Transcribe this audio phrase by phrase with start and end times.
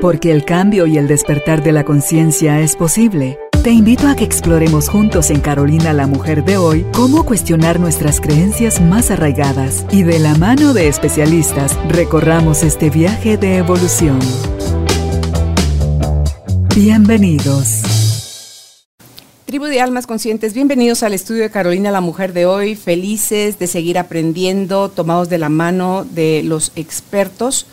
[0.00, 3.38] Porque el cambio y el despertar de la conciencia es posible.
[3.62, 8.18] Te invito a que exploremos juntos en Carolina la Mujer de hoy cómo cuestionar nuestras
[8.18, 14.18] creencias más arraigadas y de la mano de especialistas recorramos este viaje de evolución.
[16.74, 17.82] Bienvenidos.
[19.44, 23.66] Tribu de Almas Conscientes, bienvenidos al estudio de Carolina la Mujer de hoy, felices de
[23.66, 27.66] seguir aprendiendo, tomados de la mano de los expertos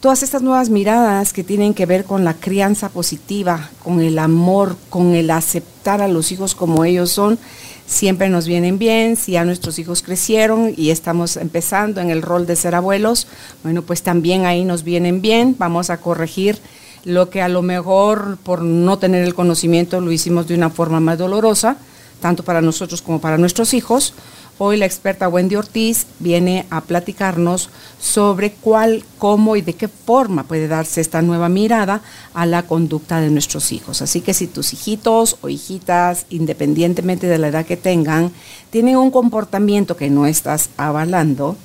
[0.00, 4.76] todas estas nuevas miradas que tienen que ver con la crianza positiva, con el amor,
[4.90, 7.38] con el aceptar a los hijos como ellos son,
[7.86, 9.16] siempre nos vienen bien.
[9.16, 13.26] Si ya nuestros hijos crecieron y estamos empezando en el rol de ser abuelos,
[13.64, 15.56] bueno, pues también ahí nos vienen bien.
[15.58, 16.58] Vamos a corregir
[17.04, 21.00] lo que a lo mejor por no tener el conocimiento lo hicimos de una forma
[21.00, 21.76] más dolorosa,
[22.20, 24.14] tanto para nosotros como para nuestros hijos
[24.60, 30.42] Hoy la experta Wendy Ortiz viene a platicarnos sobre cuál, cómo y de qué forma
[30.42, 32.02] puede darse esta nueva mirada
[32.34, 34.02] a la conducta de nuestros hijos.
[34.02, 38.32] Así que si tus hijitos o hijitas, independientemente de la edad que tengan,
[38.70, 41.56] tienen un comportamiento que no estás avalando,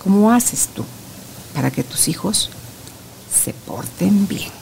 [0.00, 0.84] ¿cómo haces tú
[1.52, 2.50] para que tus hijos
[3.28, 4.52] se porten bien?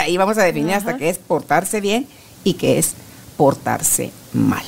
[0.00, 2.08] Ahí vamos a definir hasta qué es portarse bien
[2.44, 2.94] y qué es
[3.36, 4.64] portarse mal.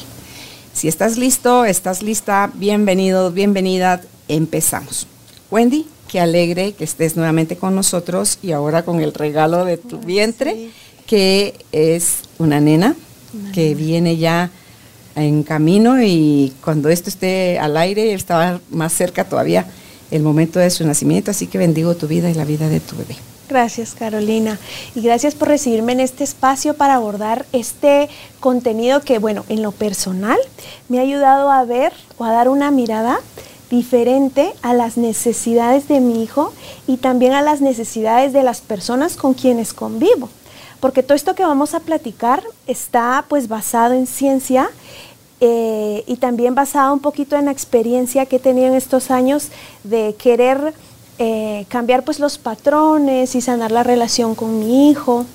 [0.79, 5.09] Si estás listo, estás lista, bienvenido, bienvenida, empezamos.
[5.51, 9.99] Wendy, qué alegre que estés nuevamente con nosotros y ahora con el regalo de tu
[9.99, 10.71] vientre,
[11.09, 12.95] que es una nena
[13.53, 14.53] que viene ya
[15.17, 19.67] en camino y cuando esto esté al aire, estaba más cerca todavía
[20.12, 22.95] el momento de su nacimiento, así que bendigo tu vida y la vida de tu
[22.95, 23.17] bebé.
[23.48, 24.58] Gracias Carolina
[24.94, 28.10] y gracias por recibirme en este espacio para abordar este
[28.41, 30.38] contenido que, bueno, en lo personal
[30.91, 33.20] me ha ayudado a ver o a dar una mirada
[33.70, 36.52] diferente a las necesidades de mi hijo
[36.86, 40.28] y también a las necesidades de las personas con quienes convivo.
[40.78, 44.69] Porque todo esto que vamos a platicar está pues basado en ciencia
[45.41, 49.48] eh, y también basado un poquito en la experiencia que he tenido en estos años
[49.84, 50.75] de querer
[51.19, 55.27] eh, cambiar pues los patrones y sanar la relación con mi hijo.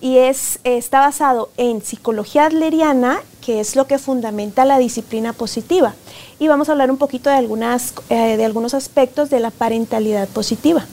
[0.00, 5.94] Y es, está basado en psicología adleriana, que es lo que fundamenta la disciplina positiva.
[6.38, 10.28] Y vamos a hablar un poquito de, algunas, eh, de algunos aspectos de la parentalidad
[10.28, 10.86] positiva.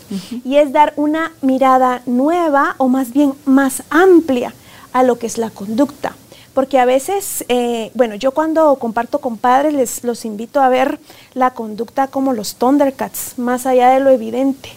[0.44, 4.54] Y es dar una mirada nueva o más bien más amplia
[4.92, 6.16] a lo que es la conducta
[6.56, 11.00] porque a veces, eh, bueno, yo cuando comparto con padres les los invito a ver
[11.34, 14.70] la conducta como los Thundercats, más allá de lo evidente,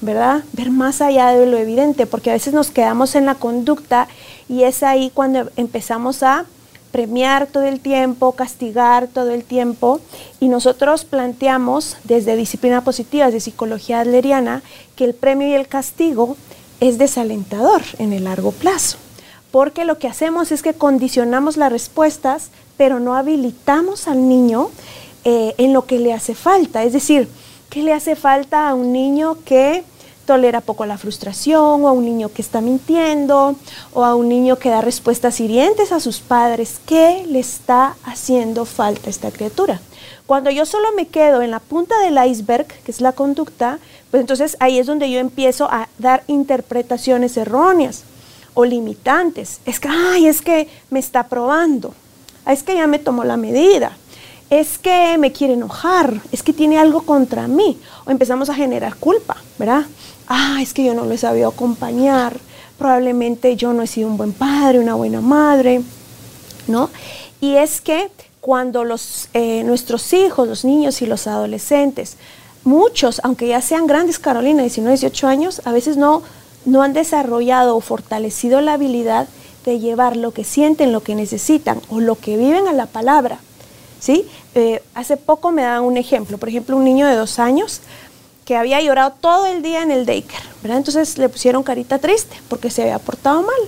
[0.00, 0.44] ¿verdad?
[0.54, 4.08] Ver más allá de lo evidente, porque a veces nos quedamos en la conducta
[4.48, 6.46] y es ahí cuando empezamos a
[6.90, 10.00] premiar todo el tiempo, castigar todo el tiempo,
[10.40, 14.62] y nosotros planteamos desde disciplina positiva, de psicología adleriana,
[14.96, 16.38] que el premio y el castigo
[16.80, 18.96] es desalentador en el largo plazo
[19.50, 24.70] porque lo que hacemos es que condicionamos las respuestas, pero no habilitamos al niño
[25.24, 26.82] eh, en lo que le hace falta.
[26.84, 27.28] Es decir,
[27.70, 29.84] ¿qué le hace falta a un niño que
[30.26, 33.54] tolera poco la frustración, o a un niño que está mintiendo,
[33.94, 36.80] o a un niño que da respuestas hirientes a sus padres?
[36.84, 39.80] ¿Qué le está haciendo falta a esta criatura?
[40.26, 43.78] Cuando yo solo me quedo en la punta del iceberg, que es la conducta,
[44.10, 48.02] pues entonces ahí es donde yo empiezo a dar interpretaciones erróneas
[48.56, 49.60] o limitantes.
[49.66, 51.94] Es que, ay, es que me está probando.
[52.46, 53.92] Es que ya me tomó la medida.
[54.48, 56.22] Es que me quiere enojar.
[56.32, 57.78] Es que tiene algo contra mí.
[58.06, 59.84] O empezamos a generar culpa, ¿verdad?
[60.26, 62.40] Ah, es que yo no lo he sabido acompañar.
[62.78, 65.82] Probablemente yo no he sido un buen padre, una buena madre,
[66.66, 66.88] ¿no?
[67.42, 72.16] Y es que cuando los, eh, nuestros hijos, los niños y los adolescentes,
[72.64, 76.22] muchos, aunque ya sean grandes, Carolina, 19, 18 años, a veces no
[76.66, 79.28] no han desarrollado o fortalecido la habilidad
[79.64, 83.38] de llevar lo que sienten, lo que necesitan o lo que viven a la palabra.
[84.00, 84.26] ¿sí?
[84.54, 87.80] Eh, hace poco me daban un ejemplo, por ejemplo, un niño de dos años
[88.44, 90.78] que había llorado todo el día en el daycare, ¿verdad?
[90.78, 93.60] Entonces le pusieron carita triste porque se había portado mal.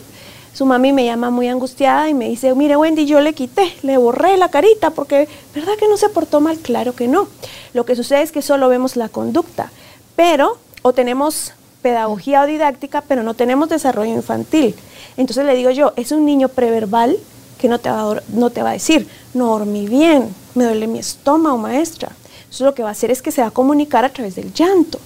[0.54, 3.96] Su mami me llama muy angustiada y me dice, mire Wendy, yo le quité, le
[3.96, 6.58] borré la carita porque, ¿verdad que no se portó mal?
[6.58, 7.28] Claro que no.
[7.74, 9.70] Lo que sucede es que solo vemos la conducta,
[10.14, 11.52] pero o tenemos
[11.82, 14.74] pedagogía o didáctica, pero no tenemos desarrollo infantil.
[15.16, 17.16] Entonces le digo yo, es un niño preverbal
[17.58, 20.86] que no te va a, no te va a decir, no dormí bien, me duele
[20.86, 22.12] mi estómago, maestra.
[22.50, 24.52] Eso lo que va a hacer es que se va a comunicar a través del
[24.52, 24.98] llanto.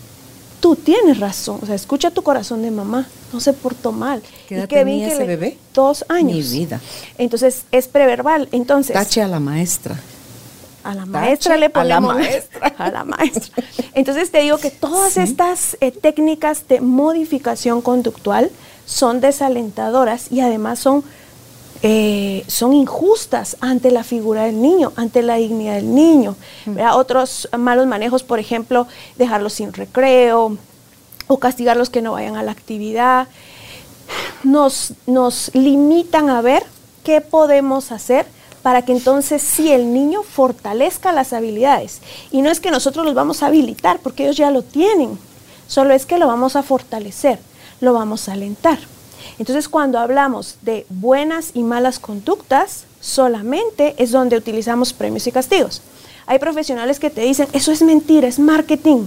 [0.61, 4.23] Tú tienes razón, o sea, escucha tu corazón de mamá, no se portó mal.
[4.47, 5.59] ¿Qué edad tenía ese bebé?
[5.75, 6.37] Dos años.
[6.37, 6.81] Mi vida.
[7.19, 8.49] Entonces, es preverbal.
[8.53, 8.95] Entonces...
[8.95, 9.99] Tache a la maestra.
[10.85, 12.13] A la maestra le ponemos.
[12.13, 12.75] A la maestra.
[12.79, 13.65] A la maestra.
[13.95, 18.51] Entonces te digo que todas estas eh, técnicas de modificación conductual
[18.87, 21.05] son desalentadoras y además son,
[21.83, 26.37] eh, son injustas ante la figura del niño, ante la dignidad del niño.
[26.67, 26.79] Mm.
[26.95, 28.87] Otros malos manejos, por ejemplo,
[29.17, 30.57] dejarlos sin recreo
[31.29, 33.29] o castigarlos que no vayan a la actividad,
[34.43, 36.65] nos, nos limitan a ver
[37.05, 38.27] qué podemos hacer
[38.63, 42.01] para que entonces sí el niño fortalezca las habilidades.
[42.31, 45.19] Y no es que nosotros los vamos a habilitar, porque ellos ya lo tienen,
[45.67, 47.39] solo es que lo vamos a fortalecer,
[47.81, 48.79] lo vamos a alentar.
[49.39, 55.83] Entonces cuando hablamos de buenas y malas conductas, solamente es donde utilizamos premios y castigos.
[56.27, 59.07] Hay profesionales que te dicen, eso es mentira, es marketing.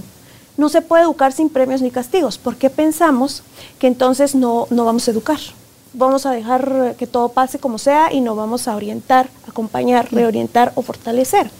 [0.56, 2.38] No se puede educar sin premios ni castigos.
[2.38, 3.42] ¿Por qué pensamos
[3.78, 5.38] que entonces no, no vamos a educar?
[5.96, 10.72] Vamos a dejar que todo pase como sea y no vamos a orientar, acompañar, reorientar
[10.74, 11.50] o fortalecer.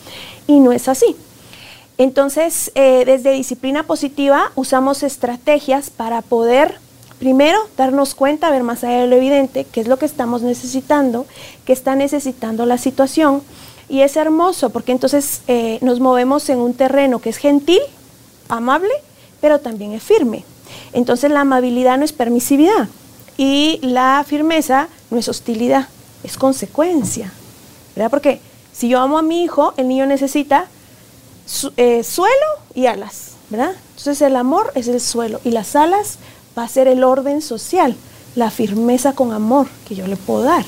[0.47, 1.17] Y no es así.
[1.99, 6.79] Entonces, eh, desde disciplina positiva usamos estrategias para poder,
[7.19, 11.27] primero, darnos cuenta, ver más allá de lo evidente, qué es lo que estamos necesitando,
[11.65, 13.43] qué está necesitando la situación.
[13.89, 17.81] Y es hermoso porque entonces eh, nos movemos en un terreno que es gentil,
[18.49, 18.93] amable,
[19.41, 20.45] pero también es firme.
[20.93, 22.89] Entonces la amabilidad no es permisividad,
[23.37, 25.89] y la firmeza no es hostilidad,
[26.25, 27.33] es consecuencia.
[27.95, 28.11] ¿Verdad?
[28.11, 28.41] Porque
[28.73, 30.67] si yo amo a mi hijo, el niño necesita
[31.77, 33.37] eh, suelo y alas.
[33.49, 33.73] ¿verdad?
[33.91, 36.19] Entonces el amor es el suelo y las alas
[36.57, 37.95] va a ser el orden social,
[38.35, 40.65] la firmeza con amor que yo le puedo dar.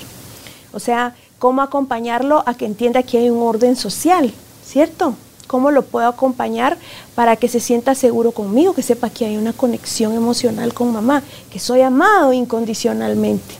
[0.73, 4.33] O sea, cómo acompañarlo a que entienda que hay un orden social,
[4.65, 5.15] ¿cierto?
[5.49, 6.77] ¿Cómo lo puedo acompañar
[7.17, 11.25] para que se sienta seguro conmigo, que sepa que hay una conexión emocional con mamá,
[11.51, 13.57] que soy amado incondicionalmente?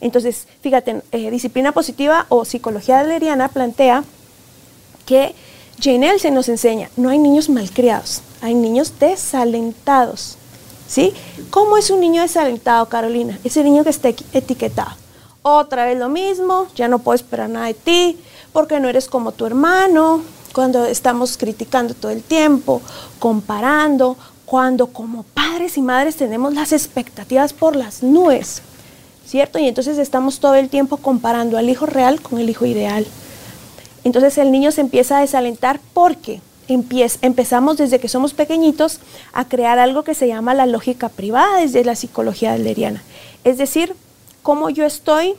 [0.00, 4.04] Entonces, fíjate, eh, disciplina positiva o psicología adleriana plantea
[5.04, 5.34] que
[5.80, 10.38] Jane se nos enseña, no hay niños malcriados, hay niños desalentados.
[10.88, 11.14] ¿Sí?
[11.50, 13.38] ¿Cómo es un niño desalentado, Carolina?
[13.44, 14.90] Ese niño que está etiquetado.
[15.40, 18.18] Otra vez lo mismo, ya no puedo esperar nada de ti,
[18.52, 22.80] porque no eres como tu hermano, cuando estamos criticando todo el tiempo,
[23.18, 28.62] comparando, cuando como padres y madres tenemos las expectativas por las nubes,
[29.26, 29.58] ¿cierto?
[29.58, 33.06] Y entonces estamos todo el tiempo comparando al hijo real con el hijo ideal.
[34.04, 38.98] Entonces el niño se empieza a desalentar porque empezamos desde que somos pequeñitos
[39.32, 43.02] a crear algo que se llama la lógica privada desde la psicología adleriana.
[43.44, 43.94] Es decir,
[44.42, 45.34] cómo yo estoy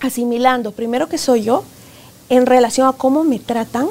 [0.00, 1.64] asimilando primero que soy yo
[2.28, 3.88] en relación a cómo me tratan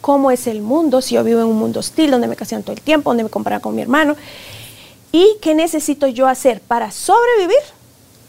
[0.00, 2.72] cómo es el mundo, si yo vivo en un mundo hostil, donde me casan todo
[2.72, 4.16] el tiempo, donde me comparan con mi hermano,
[5.12, 7.62] y qué necesito yo hacer para sobrevivir,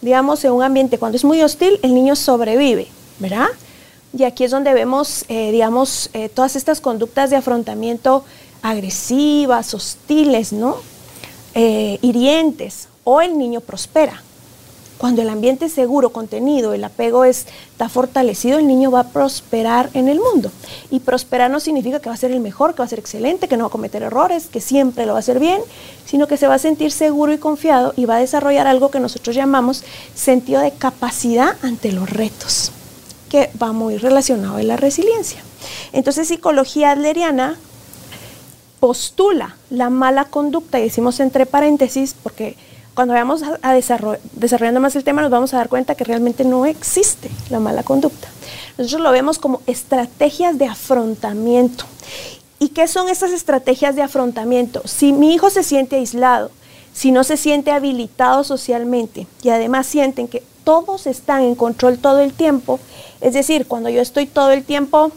[0.01, 2.88] digamos, en un ambiente cuando es muy hostil, el niño sobrevive,
[3.19, 3.47] ¿verdad?
[4.18, 8.25] Y aquí es donde vemos, eh, digamos, eh, todas estas conductas de afrontamiento
[8.62, 10.77] agresivas, hostiles, ¿no?
[11.53, 14.23] Eh, hirientes, o el niño prospera.
[15.01, 19.89] Cuando el ambiente es seguro, contenido, el apego está fortalecido, el niño va a prosperar
[19.95, 20.51] en el mundo.
[20.92, 23.48] Y prosperar no significa que va a ser el mejor, que va a ser excelente,
[23.48, 25.59] que no va a cometer errores, que siempre lo va a hacer bien,
[26.06, 29.00] sino que se va a sentir seguro y confiado y va a desarrollar algo que
[29.00, 29.83] nosotros llamamos
[30.13, 32.71] sentido de capacidad ante los retos,
[33.27, 35.42] que va muy relacionado a la resiliencia.
[35.94, 37.57] Entonces, psicología adleriana
[38.80, 42.56] postula la mala conducta, y decimos entre paréntesis, porque
[42.93, 46.66] cuando vayamos a, desarrollando más el tema nos vamos a dar cuenta que realmente no
[46.66, 48.27] existe la mala conducta.
[48.77, 51.85] Nosotros lo vemos como estrategias de afrontamiento.
[52.59, 54.81] ¿Y qué son esas estrategias de afrontamiento?
[54.85, 56.51] Si mi hijo se siente aislado,
[56.94, 62.19] si no se siente habilitado socialmente y además sienten que todos están en control todo
[62.19, 62.80] el tiempo,
[63.21, 65.11] es decir, cuando yo estoy todo el tiempo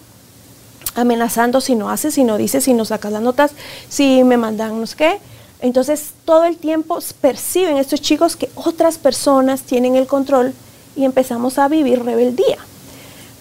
[0.95, 3.51] amenazando si no haces, si no dices, si no sacas las notas,
[3.89, 5.21] si me mandan no sé qué,
[5.65, 10.53] entonces, todo el tiempo perciben estos chicos que otras personas tienen el control
[10.95, 12.59] y empezamos a vivir rebeldía.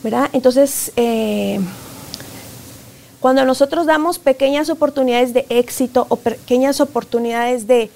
[0.04, 0.30] ¿verdad?
[0.34, 1.60] Entonces, eh,
[3.20, 7.90] cuando nosotros damos pequeñas oportunidades de éxito o pequeñas oportunidades de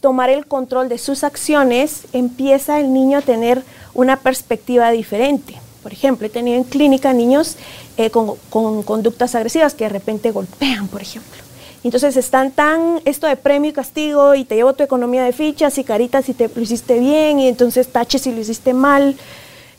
[0.00, 5.56] tomar el control de sus acciones, empieza el niño a tener una perspectiva diferente.
[5.82, 7.56] Por ejemplo, he tenido en clínica niños
[7.96, 11.47] eh, con, con conductas agresivas que de repente golpean, por ejemplo.
[11.84, 15.78] Entonces están tan esto de premio y castigo y te llevo tu economía de fichas
[15.78, 19.16] y caritas si te lo hiciste bien y entonces taches si lo hiciste mal,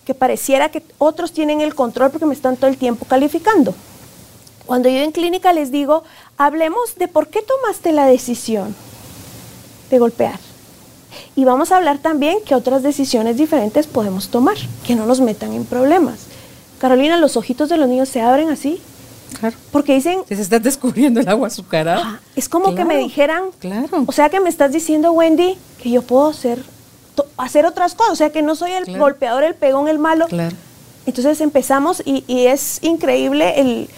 [0.06, 3.76] que pareciera que otros tienen el control porque me están todo el tiempo calificando.
[4.66, 6.04] Cuando yo en clínica les digo,
[6.38, 8.76] hablemos de por qué tomaste la decisión
[9.90, 10.40] de golpear.
[11.36, 15.54] Y vamos a hablar también que otras decisiones diferentes podemos tomar, que no nos metan
[15.54, 16.20] en problemas.
[16.80, 18.80] Carolina, los ojitos de los niños se abren así
[19.40, 19.56] Claro.
[19.72, 22.02] Porque dicen, Se está descubriendo el agua azucarada.
[22.04, 23.88] ah, es como que me dijeran, Claro.
[24.06, 26.64] o sea que me estás diciendo, Wendy, que yo puedo hacer,
[27.66, 29.00] otras cosas, o sea que no soy el Claro.
[29.04, 30.28] golpeador, el pegón, el malo.
[30.28, 30.56] claro.
[31.06, 33.90] Entonces empezamos y, y es increíble el,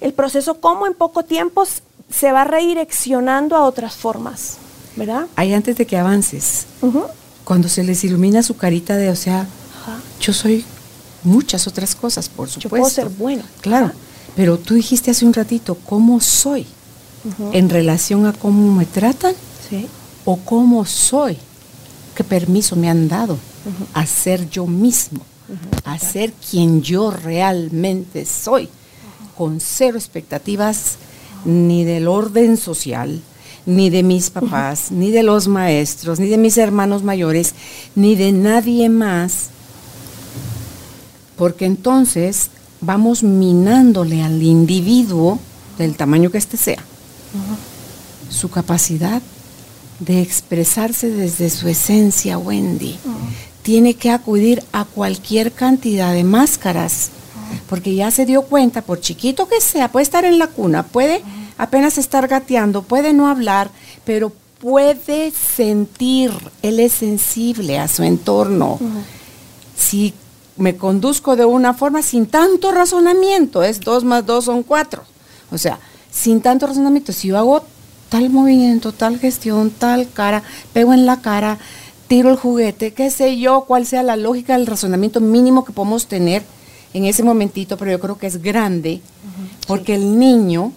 [0.00, 1.64] el proceso, cómo en poco tiempo
[2.10, 4.58] se va redireccionando a otras formas,
[4.96, 5.26] ¿verdad?
[5.36, 6.66] Ahí antes de que avances,
[7.44, 9.40] cuando se les ilumina su carita de, o sea,
[9.82, 9.98] Ajá.
[10.20, 10.64] yo soy
[11.22, 12.60] muchas otras cosas, por supuesto.
[12.60, 13.42] Yo puedo ser bueno.
[13.62, 13.92] Claro,
[14.36, 16.66] pero tú dijiste hace un ratito, ¿cómo soy?
[17.52, 19.34] En relación a cómo me tratan
[19.70, 19.86] Sí.
[20.26, 21.38] o cómo soy,
[22.14, 23.38] qué permiso me han dado
[23.94, 25.20] a ser yo mismo,
[25.84, 28.68] a ser quien yo realmente soy,
[29.36, 30.96] con cero expectativas
[31.46, 33.22] ni del orden social,
[33.66, 37.54] ni de mis papás, ni de los maestros, ni de mis hermanos mayores,
[37.94, 39.48] ni de nadie más,
[41.36, 42.50] porque entonces
[42.84, 45.38] vamos minándole al individuo,
[45.78, 46.82] del tamaño que éste sea,
[48.30, 49.22] su capacidad
[49.98, 52.96] de expresarse desde su esencia, Wendy.
[53.62, 57.10] Tiene que acudir a cualquier cantidad de máscaras,
[57.68, 61.22] porque ya se dio cuenta, por chiquito que sea, puede estar en la cuna, puede
[61.56, 63.70] apenas estar gateando, puede no hablar,
[64.04, 68.78] pero puede sentir, él es sensible a su entorno.
[69.76, 70.14] Si
[70.56, 75.02] me conduzco de una forma sin tanto razonamiento, es dos más dos son cuatro.
[75.50, 75.78] O sea,
[76.10, 77.64] sin tanto razonamiento, si yo hago
[78.08, 80.42] tal movimiento, tal gestión, tal cara,
[80.72, 81.58] pego en la cara,
[82.06, 86.06] tiro el juguete, qué sé yo, cuál sea la lógica del razonamiento mínimo que podemos
[86.06, 86.42] tener
[86.92, 89.00] en ese momentito, pero yo creo que es grande,
[89.66, 90.72] porque el niño,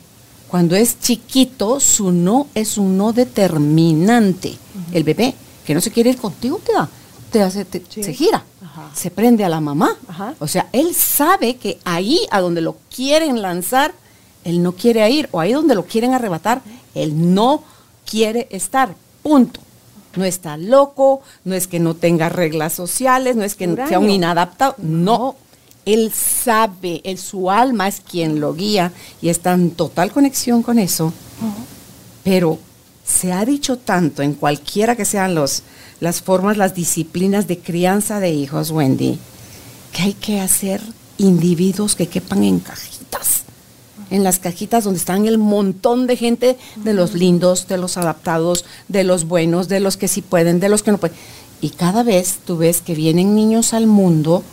[0.47, 4.57] cuando es chiquito, su no es un no determinante.
[4.91, 6.89] El bebé que no se quiere ir contigo te da,
[7.31, 8.01] te hace, te- Sí.
[8.03, 8.43] se gira,
[8.77, 8.95] Ajá.
[8.95, 9.95] se prende a la mamá.
[10.07, 10.35] Ajá.
[10.39, 13.93] O sea, él sabe que ahí a donde lo quieren lanzar,
[14.43, 16.61] él no quiere ir, o ahí donde lo quieren arrebatar,
[16.93, 17.63] él no
[18.09, 18.95] quiere estar.
[19.23, 19.59] Punto.
[20.15, 24.09] No está loco, no es que no tenga reglas sociales, no es que sea un
[24.09, 25.35] inadaptado, no.
[25.85, 28.91] Él sabe, él, su alma es quien lo guía
[29.21, 31.13] y está en total conexión con eso.
[32.23, 32.57] Pero
[33.05, 35.63] se ha dicho tanto en cualquiera que sean los,
[35.99, 39.17] las formas, las disciplinas de crianza de hijos, Wendy,
[39.93, 40.81] que hay que hacer
[41.17, 43.43] individuos que quepan en cajitas.
[44.09, 48.63] En las cajitas donde están el montón de gente, de los lindos, de los adaptados,
[48.87, 51.17] de los buenos, de los que sí pueden, de los que no pueden.
[51.59, 54.43] Y cada vez tú ves que vienen niños al mundo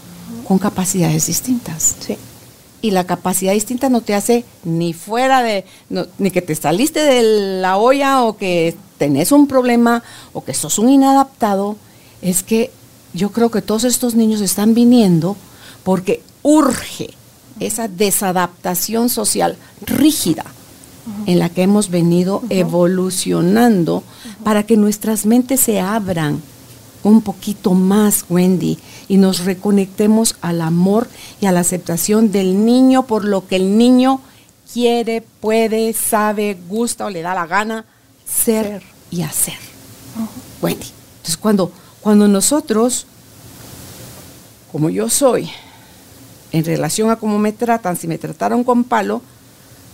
[0.48, 2.16] con capacidades distintas Sí.
[2.84, 7.00] Y la capacidad distinta no te hace ni fuera de, no- ni que te saliste
[7.00, 7.22] de
[7.62, 10.02] la olla o que tenés un problema
[10.34, 11.76] o que sos un inadaptado,
[12.20, 12.70] es que
[13.14, 15.34] yo creo que todos estos niños están viniendo
[15.82, 17.08] porque urge
[17.58, 20.44] esa desadaptación social rígida
[21.26, 24.02] en la que hemos venido evolucionando
[24.42, 26.42] para que nuestras mentes se abran
[27.04, 31.08] un poquito más, Wendy, y nos reconectemos al amor
[31.40, 34.20] y a la aceptación del niño por lo que el niño
[34.72, 37.84] quiere, puede, sabe, gusta o le da la gana
[38.26, 38.82] ser, Ser.
[39.10, 39.58] y hacer.
[40.62, 40.86] Wendy.
[41.16, 41.70] Entonces, cuando,
[42.00, 43.06] cuando nosotros,
[44.72, 45.50] como yo soy,
[46.52, 49.22] en relación a cómo me tratan, si me trataron con palo,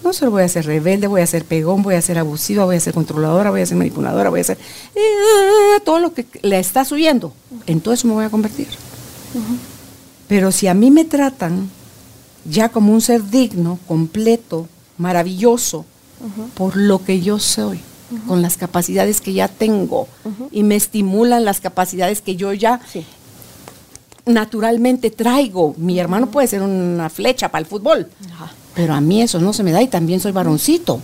[0.02, 2.76] no solo voy a ser rebelde, voy a ser pegón, voy a ser abusiva, voy
[2.76, 4.59] a ser controladora, voy a ser manipuladora, voy a ser
[4.95, 7.33] eh, todo lo que le estás huyendo.
[7.66, 8.69] En todo eso me voy a convertir.
[10.28, 11.69] Pero si a mí me tratan
[12.45, 15.85] ya como un ser digno, completo, maravilloso,
[16.54, 17.80] por lo que yo soy,
[18.26, 20.09] con las capacidades que ya tengo,
[20.50, 23.04] y me estimulan las capacidades que yo ya Sí.
[24.26, 25.75] naturalmente traigo.
[25.76, 28.52] Mi hermano puede ser una flecha para el fútbol, Ajá.
[28.80, 31.02] Pero a mí eso no se me da y también soy varoncito.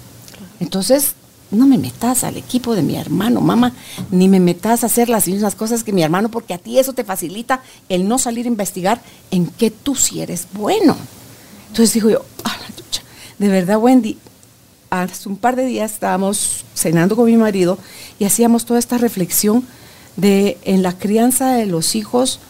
[0.60, 1.12] Entonces,
[1.50, 3.74] no me metas al equipo de mi hermano, mamá,
[4.10, 6.94] ni me metas a hacer las mismas cosas que mi hermano, porque a ti eso
[6.94, 10.96] te facilita el no salir a investigar en qué tú sí eres bueno.
[11.68, 13.02] Entonces digo yo, "Ah, la chucha".
[13.38, 14.16] de verdad, Wendy,
[14.88, 17.76] hace un par de días estábamos cenando con mi marido
[18.18, 19.66] y hacíamos toda esta reflexión
[20.16, 22.40] de en la crianza de los hijos,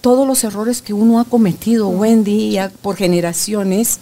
[0.00, 4.00] todos los errores que uno ha cometido, Wendy, por generaciones,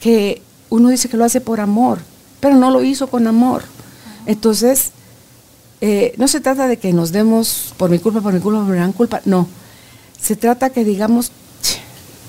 [0.00, 1.98] que uno dice que lo hace por amor,
[2.40, 3.64] pero no lo hizo con amor.
[4.26, 4.90] Entonces,
[5.80, 8.68] eh, no se trata de que nos demos por mi culpa, por mi culpa, por
[8.68, 9.48] mi gran culpa, no.
[10.20, 11.30] Se trata que digamos,
[11.62, 11.78] "Ch,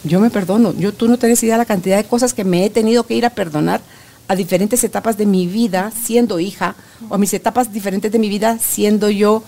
[0.03, 2.65] yo me perdono, yo tú no tenés idea de la cantidad de cosas que me
[2.65, 3.81] he tenido que ir a perdonar
[4.27, 6.75] a diferentes etapas de mi vida siendo hija,
[7.09, 9.43] o a mis etapas diferentes de mi vida siendo yo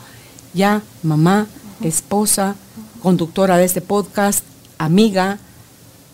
[0.53, 1.47] ya mamá,
[1.83, 2.55] esposa,
[3.01, 4.43] conductora de este podcast,
[4.77, 5.37] amiga,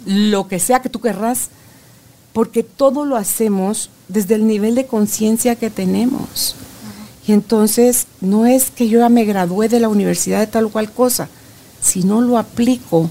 [0.06, 1.50] lo que sea que tú querrás,
[2.34, 6.56] porque todo lo hacemos desde el nivel de conciencia que tenemos.
[7.28, 10.70] Y entonces no es que yo ya me gradué de la universidad de tal o
[10.70, 11.28] cual cosa,
[11.82, 13.10] si no lo aplico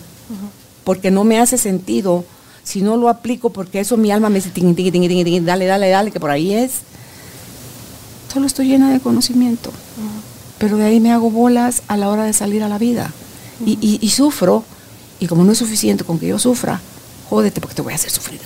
[0.85, 2.25] porque no me hace sentido,
[2.63, 4.53] si no lo aplico porque eso mi alma me dice,
[5.43, 6.73] dale, dale, dale, que por ahí es,
[8.33, 9.71] solo estoy llena de conocimiento.
[10.59, 13.13] Pero de ahí me hago bolas a la hora de salir a la vida.
[13.67, 14.65] y, sufro,
[15.21, 16.81] y como no es suficiente con que yo sufra,
[17.29, 18.41] jódete porque te voy a hacer sufrir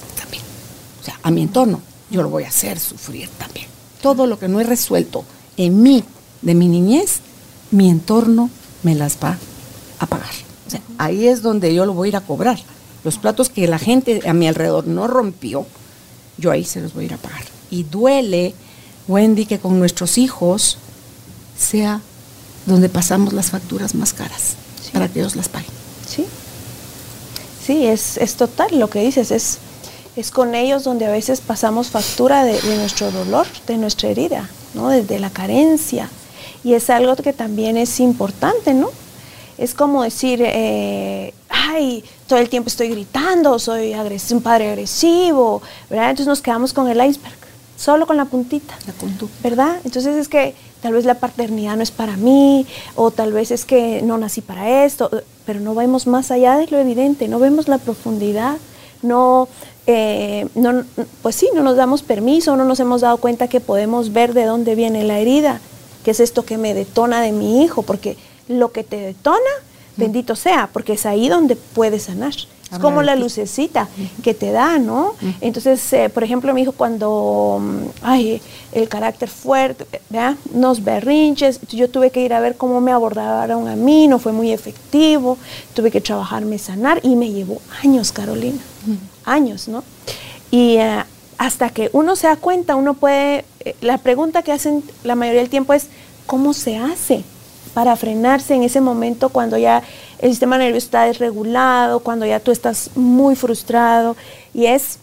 [1.10, 3.66] sea, a mi entorno, yo lo voy a hacer sufrir también.
[4.02, 5.24] Todo lo que no he resuelto
[5.56, 6.04] en mí,
[6.42, 7.20] de mi niñez,
[7.70, 8.50] mi entorno
[8.82, 9.38] me las va
[9.98, 10.30] a pagar.
[10.66, 12.58] O sea, ahí es donde yo lo voy a ir a cobrar.
[13.04, 15.66] Los platos que la gente a mi alrededor no rompió,
[16.38, 17.42] yo ahí se los voy a ir a pagar.
[17.70, 18.54] Y duele,
[19.08, 20.78] Wendy, que con nuestros hijos
[21.58, 22.00] sea
[22.66, 24.54] donde pasamos las facturas más caras
[24.92, 25.70] para que ellos las paguen.
[26.06, 26.26] Sí.
[27.64, 29.58] Sí, es, es total lo que dices, es
[30.16, 34.88] es con ellos donde a veces pasamos factura de, nuestro dolor, de nuestra herida, ¿no?
[34.88, 36.08] Desde la carencia.
[36.64, 38.90] Y es algo que también es importante, ¿no?
[39.56, 43.94] Es como decir, eh, ay, todo el tiempo estoy gritando, soy
[44.30, 46.10] un padre agresivo, ¿verdad?
[46.10, 47.36] Entonces nos quedamos con el iceberg,
[47.76, 48.94] solo con la puntita, la
[49.42, 49.76] ¿verdad?
[49.84, 53.64] Entonces es que tal vez la paternidad no es para mí, o tal vez es
[53.64, 55.10] que no nací para esto,
[55.44, 58.56] pero no vemos más allá de lo evidente, no vemos la profundidad,
[59.02, 59.48] no
[59.86, 60.84] eh, no,
[61.22, 64.44] pues sí, no nos damos permiso, no nos hemos dado cuenta que podemos ver de
[64.44, 65.60] dónde viene la herida,
[66.04, 68.16] que es esto que me detona de mi hijo, porque
[68.48, 69.38] lo que te detona,
[69.96, 72.34] bendito sea, porque es ahí donde puedes sanar.
[72.72, 73.88] Es como la lucecita
[74.22, 75.16] que te da, ¿no?
[75.40, 80.36] Entonces, eh, por ejemplo, mi hijo cuando, mm, ay, el carácter fuerte, ¿verdad?
[80.54, 84.30] Unos berrinches, yo tuve que ir a ver cómo me abordaron a mí, no fue
[84.30, 85.36] muy efectivo,
[85.74, 88.60] tuve que trabajarme, sanar y me llevó años, Carolina
[89.24, 89.84] años, ¿no?
[90.50, 91.04] Y eh,
[91.38, 95.40] hasta que uno se da cuenta, uno puede, eh, la pregunta que hacen la mayoría
[95.40, 95.86] del tiempo es,
[96.26, 97.24] ¿cómo se hace
[97.74, 99.82] para frenarse en ese momento cuando ya
[100.18, 104.16] el sistema nervioso está desregulado, cuando ya tú estás muy frustrado?
[104.52, 104.98] Y es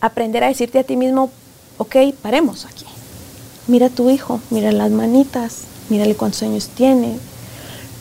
[0.00, 1.30] aprender a decirte a ti mismo,
[1.78, 2.86] ok, paremos aquí.
[3.66, 7.18] Mira a tu hijo, mira las manitas, mírale cuántos años tiene,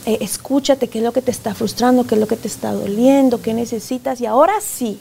[0.05, 2.73] eh, escúchate qué es lo que te está frustrando, qué es lo que te está
[2.73, 4.19] doliendo, qué necesitas.
[4.19, 4.99] Y ahora sí,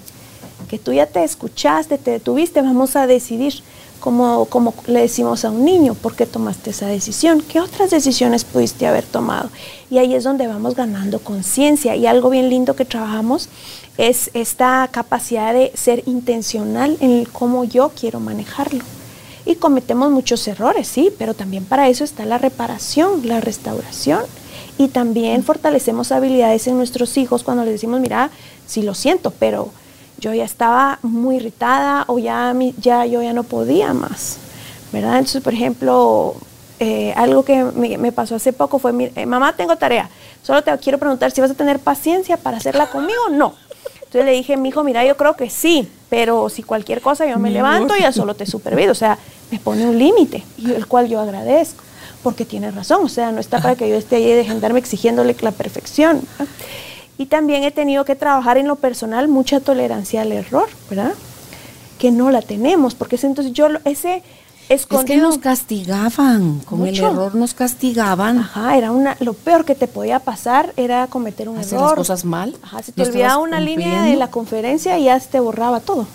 [0.69, 3.55] que tú ya te escuchaste, te detuviste, vamos a decidir
[3.99, 7.41] como, como le decimos a un niño, ¿por qué tomaste esa decisión?
[7.41, 9.51] ¿Qué otras decisiones pudiste haber tomado?
[9.91, 11.95] Y ahí es donde vamos ganando conciencia.
[11.97, 13.49] Y algo bien lindo que trabajamos
[13.99, 18.85] es esta capacidad de ser intencional en cómo yo quiero manejarlo.
[19.45, 24.23] Y cometemos muchos errores, sí, pero también para eso está la reparación, la restauración
[24.85, 28.31] y también fortalecemos habilidades en nuestros hijos cuando les decimos, mira,
[28.67, 29.71] sí lo siento, pero
[30.19, 34.39] yo ya estaba muy irritada o ya, ya yo ya no podía más,
[34.93, 35.19] ¿verdad?
[35.19, 36.35] Entonces, por ejemplo,
[36.81, 40.11] eh, algo que me, pasó hace poco fue, eh, mamá, tengo tarea,
[40.43, 43.55] solo te quiero preguntar si vas a tener paciencia para hacerla conmigo o no.
[43.95, 47.39] Entonces le dije, mi hijo, mira, yo creo que sí, pero si cualquier cosa yo
[47.39, 49.17] me levanto, ya solo te superviso, o sea,
[49.51, 51.83] me pone un límite, y el cual yo agradezco
[52.23, 55.37] porque tiene razón, o sea, no está para que yo esté ahí de gendarme exigiéndole
[55.41, 56.23] la perfección.
[57.19, 61.13] Y también he tenido que trabajar en lo personal mucha tolerancia al error, ¿verdad?
[61.99, 64.23] Que no la tenemos, porque ese, entonces yo ese
[64.69, 68.39] escondido, es que nos castigaban, con el error nos castigaban.
[68.39, 71.91] Ajá, era una, lo peor que te podía pasar era cometer un Hacer error.
[71.91, 72.57] las cosas mal.
[72.63, 76.07] Ajá, se te olvidaba una línea de la conferencia y ya te borraba todo.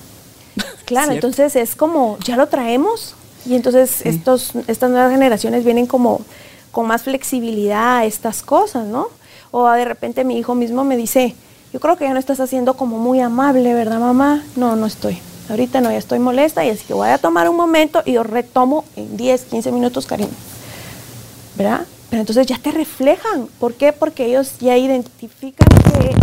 [0.85, 3.13] Claro, entonces es como, ya lo traemos,
[3.47, 6.21] y entonces estos, estas nuevas generaciones vienen como
[6.71, 9.07] con más flexibilidad a estas cosas, ¿no?
[9.51, 11.33] O de repente mi hijo mismo me dice,
[11.73, 14.43] yo creo que ya no estás haciendo como muy amable, ¿verdad, mamá?
[14.55, 15.19] No, no estoy.
[15.49, 18.23] Ahorita no, ya estoy molesta y así que voy a tomar un momento y yo
[18.23, 20.29] retomo en 10, 15 minutos, cariño.
[21.55, 21.85] ¿Verdad?
[22.09, 23.47] Pero entonces ya te reflejan.
[23.59, 23.93] ¿Por qué?
[23.93, 26.15] Porque ellos ya identifican que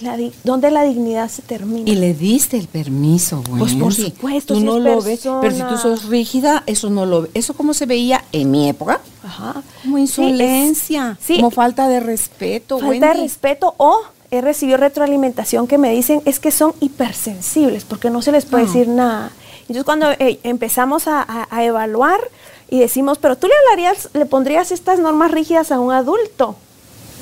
[0.00, 1.88] la ¿Dónde la dignidad se termina?
[1.88, 3.60] Y le diste el permiso, güey.
[3.60, 5.20] Pues por supuesto, tú no lo ves.
[5.40, 7.30] Pero si tú sos rígida, eso no lo ves.
[7.34, 9.00] Eso como se veía en mi época.
[9.22, 9.62] Ajá.
[9.82, 12.78] Como insolencia, sí, como falta de respeto.
[12.80, 18.10] Falta de respeto o he recibido retroalimentación que me dicen es que son hipersensibles porque
[18.10, 19.30] no se les puede decir nada.
[19.62, 22.20] Entonces cuando eh, empezamos a, evaluar
[22.68, 26.56] y decimos, pero tú le hablarías, le pondrías estas normas rígidas a un adulto.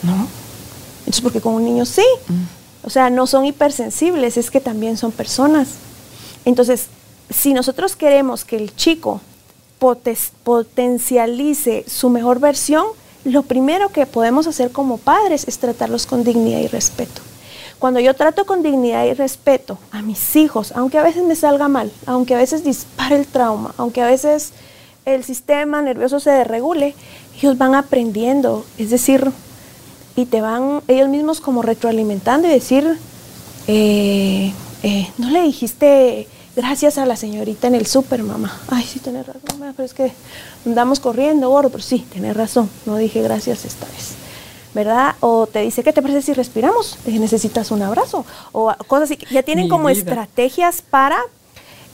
[0.03, 0.27] No.
[1.01, 2.03] Entonces porque con un niño sí.
[2.29, 2.62] Mm.
[2.85, 5.68] O sea, no son hipersensibles, es que también son personas.
[6.45, 6.87] Entonces,
[7.31, 9.21] si nosotros queremos que el chico
[9.79, 12.87] potencialice su mejor versión,
[13.25, 17.23] lo primero que podemos hacer como padres es tratarlos con dignidad y respeto.
[17.79, 21.66] Cuando yo trato con dignidad y respeto a mis hijos, aunque a veces me salga
[21.66, 24.53] mal, aunque a veces dispare el trauma, aunque a veces
[25.05, 26.95] el sistema nervioso se desregule,
[27.37, 29.33] ellos van aprendiendo, es decir,
[30.16, 32.98] y te van ellos mismos como retroalimentando y decir,
[33.66, 38.61] eh, eh, no le dijiste gracias a la señorita en el súper, mamá.
[38.68, 40.12] Ay, sí, tenés razón, mamá, pero es que
[40.66, 44.14] andamos corriendo, gordo, pero sí, tenés razón, no dije gracias esta vez.
[44.75, 45.16] ¿Verdad?
[45.20, 46.96] O te dice, ¿qué te parece si respiramos?
[47.05, 48.25] necesitas un abrazo.
[48.53, 49.18] O cosas así.
[49.31, 51.20] Ya tienen como estrategias para,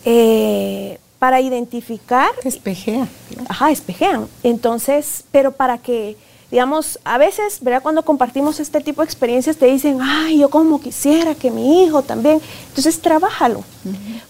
[0.05, 2.31] eh, para identificar.
[2.45, 3.09] Espejea.
[3.49, 4.29] Ajá, espejean.
[4.45, 6.17] Entonces, pero para que
[6.51, 7.83] digamos, a veces, ¿verdad?
[7.83, 12.03] Cuando compartimos este tipo de experiencias te dicen, ay, yo como quisiera que mi hijo
[12.03, 12.41] también.
[12.69, 13.65] Entonces, trabájalo,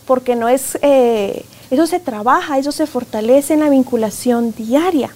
[0.06, 5.10] porque no es, eh, eso se trabaja, eso se fortalece en la vinculación diaria,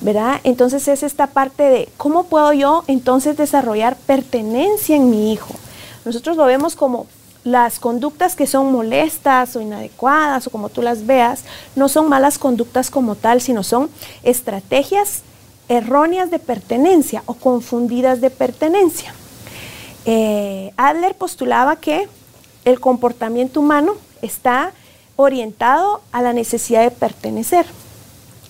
[0.00, 0.40] ¿verdad?
[0.44, 5.54] Entonces es esta parte de, ¿cómo puedo yo entonces desarrollar pertenencia en mi hijo?
[6.04, 7.06] Nosotros lo vemos como
[7.42, 12.38] las conductas que son molestas o inadecuadas o como tú las veas, no son malas
[12.38, 13.88] conductas como tal, sino son
[14.22, 15.22] estrategias
[15.70, 19.14] erróneas de pertenencia o confundidas de pertenencia.
[20.04, 22.08] Eh, Adler postulaba que
[22.64, 24.72] el comportamiento humano está
[25.14, 27.66] orientado a la necesidad de pertenecer.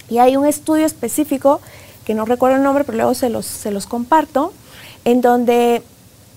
[0.08, 1.60] Y hay un estudio específico,
[2.06, 4.54] que no recuerdo el nombre, pero luego se los, comparto,
[5.04, 5.82] en donde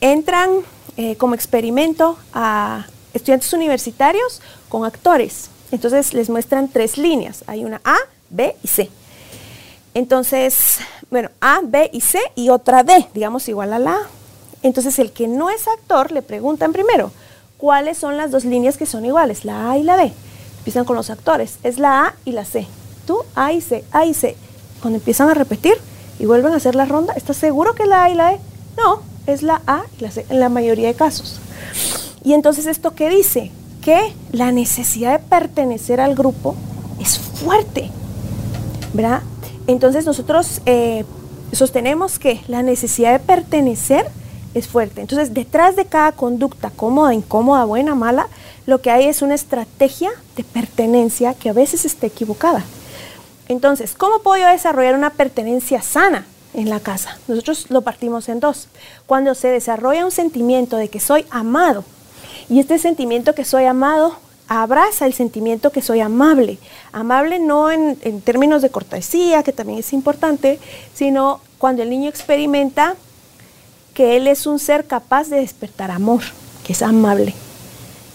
[0.02, 0.50] entran
[0.98, 5.50] eh, como experimento a estudiantes universitarios con actores.
[5.72, 7.46] Entonces les muestran tres líneas.
[7.48, 7.96] Hay una A,
[8.30, 8.90] B y C.
[9.94, 10.80] Entonces,
[11.12, 14.08] bueno, A, B y C y otra D, digamos igual a la A.
[14.64, 17.12] Entonces, el que no es actor le preguntan primero,
[17.58, 19.46] ¿cuáles son las dos líneas que son iguales?
[19.46, 20.12] La A y la B.
[20.60, 22.66] Empiezan con los actores, es la A y la C.
[23.06, 24.36] Tú, A y C, A y C.
[24.82, 25.76] Cuando empiezan a repetir
[26.20, 28.40] y vuelven a hacer la ronda, ¿estás seguro que es la A y la E?
[28.78, 31.40] No, es la A y la C, en la mayoría de casos.
[32.24, 33.52] Y entonces, ¿esto qué dice?
[33.82, 36.56] Que la necesidad de pertenecer al grupo
[37.00, 37.92] es fuerte,
[38.94, 39.22] ¿verdad?
[39.68, 41.06] Entonces nosotros eh,
[41.52, 44.08] sostenemos que la necesidad de pertenecer
[44.54, 45.02] es fuerte.
[45.02, 48.28] Entonces detrás de cada conducta, cómoda, incómoda, buena, mala,
[48.66, 52.64] lo que hay es una estrategia de pertenencia que a veces está equivocada.
[53.48, 57.18] Entonces, ¿cómo puedo yo desarrollar una pertenencia sana en la casa?
[57.28, 58.70] Nosotros lo partimos en dos.
[59.06, 61.84] Cuando se desarrolla un sentimiento de que soy amado,
[62.50, 64.16] y este sentimiento que soy amado
[64.48, 66.58] abraza el sentimiento que soy amable.
[66.92, 70.60] Amable no en, términos de cortesía, que también es importante,
[70.94, 72.96] sino cuando el niño experimenta
[73.94, 76.22] que él es un ser capaz de despertar amor,
[76.66, 77.34] que es amable.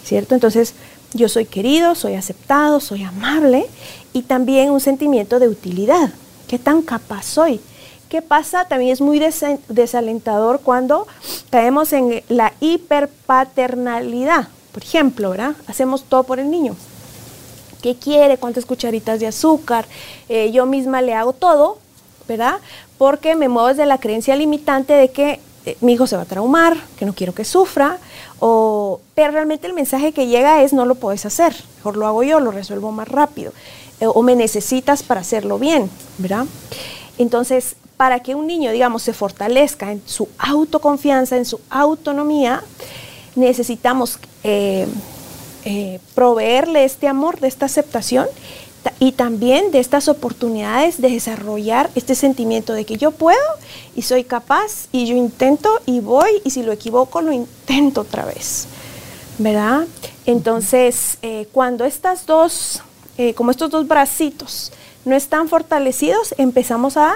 [0.03, 0.35] ¿Cierto?
[0.35, 0.73] Entonces,
[1.13, 3.65] yo soy querido, soy aceptado, soy amable
[4.13, 6.11] y también un sentimiento de utilidad.
[6.47, 7.61] ¿Qué tan capaz soy?
[8.09, 8.65] ¿Qué pasa?
[8.65, 9.19] También es muy
[9.67, 11.05] desalentador cuando
[11.51, 15.55] caemos en la hiperpaternalidad por ejemplo, ¿verdad?
[15.67, 16.73] Hacemos todo por el niño.
[17.81, 18.37] ¿Qué quiere?
[18.37, 19.85] ¿Cuántas cucharitas de azúcar?
[20.29, 21.79] Eh, yo misma le hago todo,
[22.29, 22.59] ¿verdad?
[22.97, 26.25] Porque me muevo desde la creencia limitante de que eh, mi hijo se va a
[26.25, 27.97] traumar, que no quiero que sufra,
[28.39, 32.23] o, pero realmente el mensaje que llega es no lo puedes hacer, mejor lo hago
[32.23, 33.51] yo, lo resuelvo más rápido,
[33.99, 35.89] eh, o me necesitas para hacerlo bien,
[36.19, 36.45] ¿verdad?
[37.17, 42.63] Entonces, para que un niño, digamos, se fortalezca en su autoconfianza, en su autonomía,
[43.39, 44.87] necesitamos eh,
[45.65, 48.27] eh, proveerle este amor, de esta aceptación
[48.99, 53.39] y también de estas oportunidades de desarrollar este sentimiento de que yo puedo
[53.95, 58.25] y soy capaz y yo intento y voy y si lo equivoco lo intento otra
[58.25, 58.67] vez,
[59.37, 59.85] ¿verdad?
[60.25, 62.81] Entonces, eh, cuando estas dos,
[63.35, 64.71] como estos dos bracitos
[65.03, 67.15] no están fortalecidos, empezamos a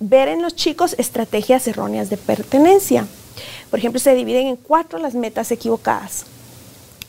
[0.00, 3.06] ver en los chicos estrategias erróneas de pertenencia.
[3.70, 6.24] Por ejemplo, se dividen en cuatro las metas equivocadas.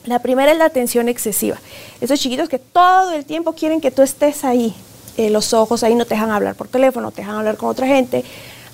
[0.06, 1.58] La primera es la atención excesiva.
[2.02, 4.74] Esos chiquitos que todo el tiempo quieren que tú estés ahí,
[5.18, 7.88] eh, los ojos ahí no te dejan hablar por teléfono, te dejan hablar con otra
[7.88, 8.24] gente,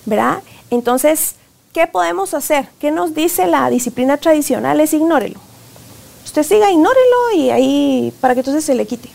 [0.05, 0.43] ¿verdad?
[0.69, 1.35] Entonces,
[1.73, 2.67] ¿qué podemos hacer?
[2.79, 4.79] ¿Qué nos dice la disciplina tradicional?
[4.79, 5.39] Es ignórelo.
[6.23, 9.09] Usted siga, ignórelo y ahí para que entonces se le quite.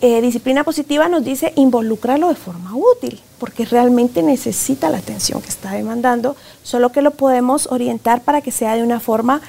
[0.00, 5.48] Eh, disciplina positiva nos dice involucrarlo de forma útil, porque realmente necesita la atención que
[5.48, 9.40] está demandando, solo que lo podemos orientar para que sea de una forma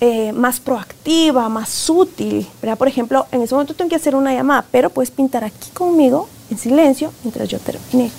[0.00, 2.46] eh, más proactiva, más útil.
[2.76, 6.28] Por ejemplo, en ese momento tengo que hacer una llamada, pero puedes pintar aquí conmigo
[6.50, 8.10] en silencio mientras yo termine.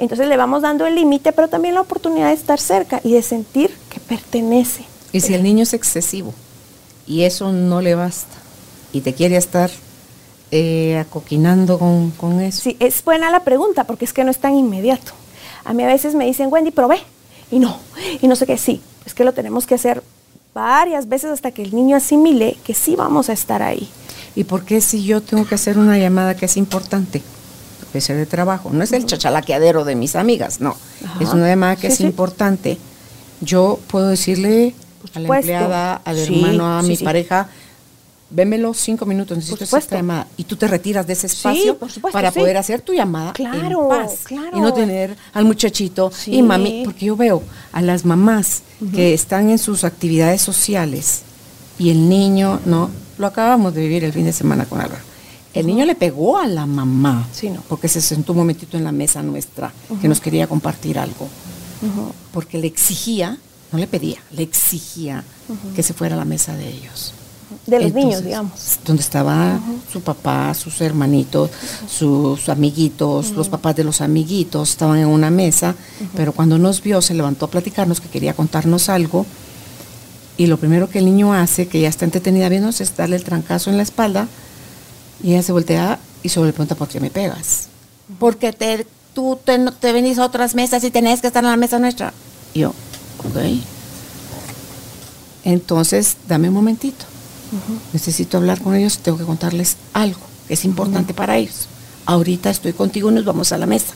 [0.00, 3.22] Entonces le vamos dando el límite, pero también la oportunidad de estar cerca y de
[3.22, 4.84] sentir que pertenece.
[5.12, 6.34] Y si el niño es excesivo
[7.06, 8.34] y eso no le basta
[8.92, 9.70] y te quiere estar
[10.56, 12.62] eh, acoquinando con, eso?
[12.62, 15.10] Sí, es buena la pregunta porque es que no es tan inmediato.
[15.64, 16.98] A mí a veces me dicen, Wendy, pero ve,
[17.50, 17.76] y no,
[18.22, 20.04] y no sé qué, sí, es que lo tenemos que hacer
[20.54, 23.88] varias veces hasta que el niño asimile que sí vamos a estar ahí.
[24.36, 27.20] ¿Y por qué si yo tengo que hacer una llamada que es importante?
[27.90, 30.76] Puede ser de trabajo, no es el chachalaqueadero de mis amigas, no.
[31.20, 32.78] Es una llamada que es importante.
[33.40, 34.76] Yo puedo decirle
[35.14, 37.48] a la empleada, al hermano, a mi pareja,
[38.30, 40.26] vémelo cinco minutos, necesito esta llamada.
[40.36, 41.78] Y tú te retiras de ese espacio
[42.12, 44.24] para poder hacer tu llamada claro, en paz.
[44.54, 48.62] Y no tener al muchachito y mami, porque yo veo a las mamás
[48.94, 51.22] que están en sus actividades sociales
[51.78, 55.02] y el niño, no, lo acabamos de vivir el fin de semana con Álvaro.
[55.52, 57.28] El niño le pegó a la mamá
[57.68, 61.28] porque se sentó un momentito en la mesa nuestra que nos quería compartir algo.
[62.32, 63.38] Porque le exigía,
[63.70, 65.22] no le pedía, le exigía
[65.76, 67.14] que se fuera a la mesa de ellos.
[67.66, 68.78] De los niños, digamos.
[68.84, 69.58] Donde estaba
[69.90, 71.50] su papá, sus hermanitos,
[71.88, 75.74] sus amiguitos, los papás de los amiguitos, estaban en una mesa,
[76.14, 79.24] pero cuando nos vio se levantó a platicarnos que quería contarnos algo.
[80.36, 83.24] Y lo primero que el niño hace, que ya está entretenida viendo, es darle el
[83.24, 84.28] trancazo en la espalda.
[85.22, 87.68] Y ella se voltea y se le pregunta, ¿por qué me pegas?
[88.18, 91.56] Porque te, tú te, te venís a otras mesas y tenés que estar en la
[91.56, 92.12] mesa nuestra.
[92.52, 92.70] Y yo,
[93.20, 93.36] ok.
[95.44, 97.04] Entonces, dame un momentito.
[97.92, 101.68] Necesito hablar con ellos, tengo que contarles algo que es importante para ellos.
[102.06, 103.94] Ahorita estoy contigo y nos vamos a la mesa.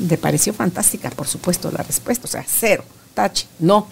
[0.00, 3.86] Le pareció fantástica, por supuesto, la respuesta, o sea, cero, tache, no.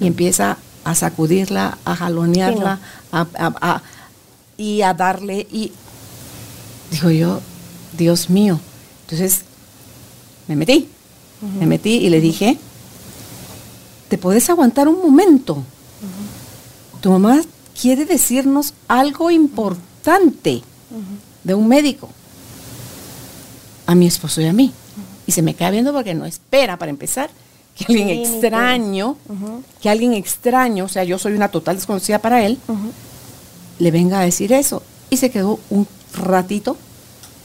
[0.00, 2.80] Y empieza a sacudirla, a jalonearla,
[4.56, 5.72] y a darle, y
[6.90, 7.40] digo yo,
[7.96, 8.58] Dios mío.
[9.02, 9.42] Entonces,
[10.48, 10.88] me metí,
[11.58, 12.58] me metí y le dije,
[14.08, 15.62] ¿te puedes aguantar un momento?
[17.04, 17.42] Tu mamá
[17.78, 20.62] quiere decirnos algo importante
[21.42, 22.08] de un médico
[23.86, 24.72] a mi esposo y a mí.
[25.26, 27.28] Y se me queda viendo porque no espera, para empezar,
[27.76, 29.18] que alguien extraño,
[29.82, 32.58] que alguien extraño, o sea, yo soy una total desconocida para él,
[33.78, 34.82] le venga a decir eso.
[35.10, 36.78] Y se quedó un ratito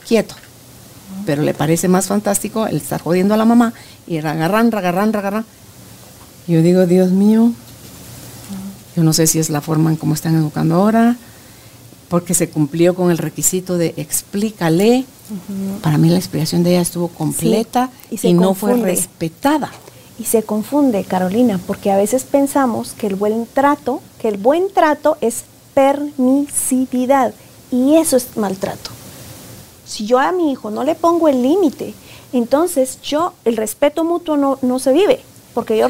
[0.07, 0.35] quieto.
[1.25, 3.73] Pero le parece más fantástico el estar jodiendo a la mamá
[4.07, 5.45] y ragarran, ragarran, ragarran.
[6.47, 7.51] Yo digo, Dios mío,
[8.99, 11.15] yo no sé si es la forma en cómo están educando ahora,
[12.09, 15.05] porque se cumplió con el requisito de explícale.
[15.81, 19.71] Para mí la explicación de ella estuvo completa y, no fue respetada.
[20.19, 24.65] Y se confunde, Carolina, porque a veces pensamos que el buen trato, que el buen
[24.73, 27.33] trato es permisividad
[27.71, 28.89] y eso es maltrato.
[29.85, 31.93] Si yo a mi hijo no le pongo el límite,
[32.33, 35.21] entonces yo, el respeto mutuo no, no se vive,
[35.53, 35.87] porque yo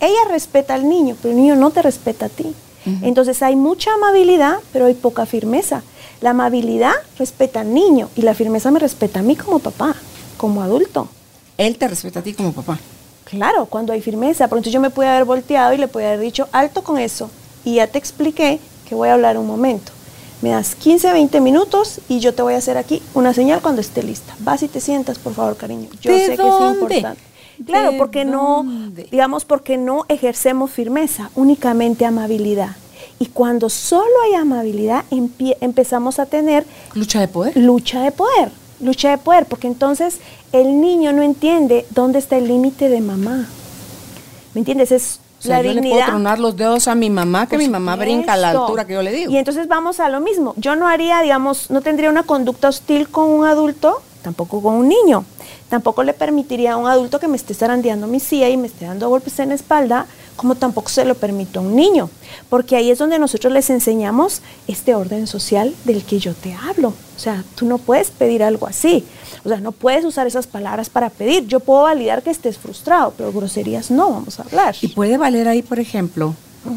[0.00, 2.54] ella respeta al niño, pero el niño no te respeta a ti.
[3.02, 5.82] Entonces hay mucha amabilidad, pero hay poca firmeza.
[6.22, 9.94] La amabilidad respeta al niño y la firmeza me respeta a mí como papá,
[10.38, 11.08] como adulto.
[11.58, 12.78] Él te respeta a ti como papá.
[13.24, 14.48] Claro, cuando hay firmeza.
[14.48, 17.30] Por entonces yo me pude haber volteado y le pude haber dicho, alto con eso.
[17.64, 18.58] Y ya te expliqué
[18.88, 19.92] que voy a hablar un momento.
[20.42, 23.82] Me das 15, 20 minutos y yo te voy a hacer aquí una señal cuando
[23.82, 24.34] esté lista.
[24.38, 25.90] Vas y te sientas, por favor, cariño.
[26.00, 27.20] Yo sé que es importante.
[27.66, 28.64] Claro, porque no,
[29.10, 32.76] digamos, porque no ejercemos firmeza, únicamente amabilidad.
[33.18, 35.04] Y cuando solo hay amabilidad,
[35.60, 36.64] empezamos a tener...
[36.94, 37.56] Lucha de poder.
[37.56, 40.20] Lucha de poder, lucha de poder, porque entonces
[40.52, 43.46] el niño no entiende dónde está el límite de mamá.
[44.54, 44.90] ¿Me entiendes?
[44.90, 48.34] Es la yo le puedo tronar los dedos a mi mamá, que mi mamá brinca
[48.34, 49.32] a la altura que yo le digo.
[49.32, 50.54] Y entonces vamos a lo mismo.
[50.56, 54.88] Yo no haría, digamos, no tendría una conducta hostil con un adulto, tampoco con un
[54.88, 55.24] niño.
[55.68, 58.86] Tampoco le permitiría a un adulto que me esté zarandeando mi silla y me esté
[58.86, 60.06] dando golpes en la espalda,
[60.36, 62.10] como tampoco se lo permito a un niño,
[62.48, 66.88] porque ahí es donde nosotros les enseñamos este orden social del que yo te hablo.
[66.88, 69.04] O sea, tú no puedes pedir algo así.
[69.44, 71.46] O sea, no puedes usar esas palabras para pedir.
[71.46, 74.74] Yo puedo validar que estés frustrado, pero groserías no vamos a hablar.
[74.80, 76.34] Y puede valer ahí, por ejemplo,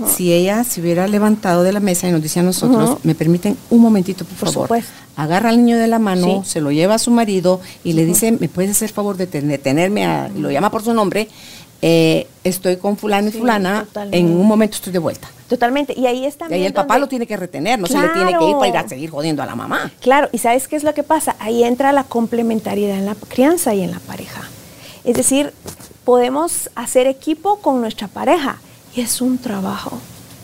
[0.08, 3.58] si ella se hubiera levantado de la mesa y nos decía a nosotros, me permiten
[3.70, 4.70] un momentito, por, favor.
[5.16, 8.32] Agarra al niño de la mano, se lo lleva a su marido y le dice,
[8.32, 10.06] ¿me puedes hacer favor de detenerme?
[10.06, 11.28] A, lo llama por su nombre.
[11.86, 15.28] Eh, estoy con fulano y fulana, en un momento estoy de vuelta.
[15.50, 16.48] Totalmente, y ahí está.
[16.50, 18.68] Y ahí el papá lo tiene que retener, no se le tiene que ir para
[18.70, 19.92] ir a seguir jodiendo a la mamá.
[20.00, 21.36] Claro, y ¿sabes qué es lo que pasa?
[21.40, 24.44] Ahí entra la complementariedad en la crianza y en la pareja.
[25.04, 25.54] Es decir,
[26.06, 28.62] podemos hacer equipo con nuestra pareja
[28.96, 30.00] y es un trabajo,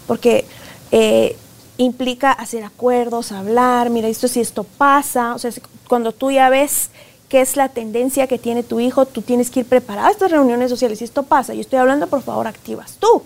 [0.08, 0.45] porque
[0.91, 1.38] eh,
[1.79, 5.49] implica hacer acuerdos, hablar, mira, esto si esto pasa, o sea,
[5.87, 6.89] cuando tú ya ves
[7.29, 10.29] qué es la tendencia que tiene tu hijo, tú tienes que ir preparado a estas
[10.29, 10.99] reuniones sociales.
[10.99, 13.23] Si esto pasa, yo estoy hablando, por favor, activas tú,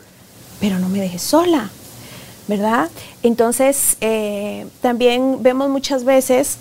[0.60, 1.72] pero no me dejes sola,
[2.48, 2.92] ¿verdad?
[3.24, 6.58] Entonces, eh, también vemos muchas veces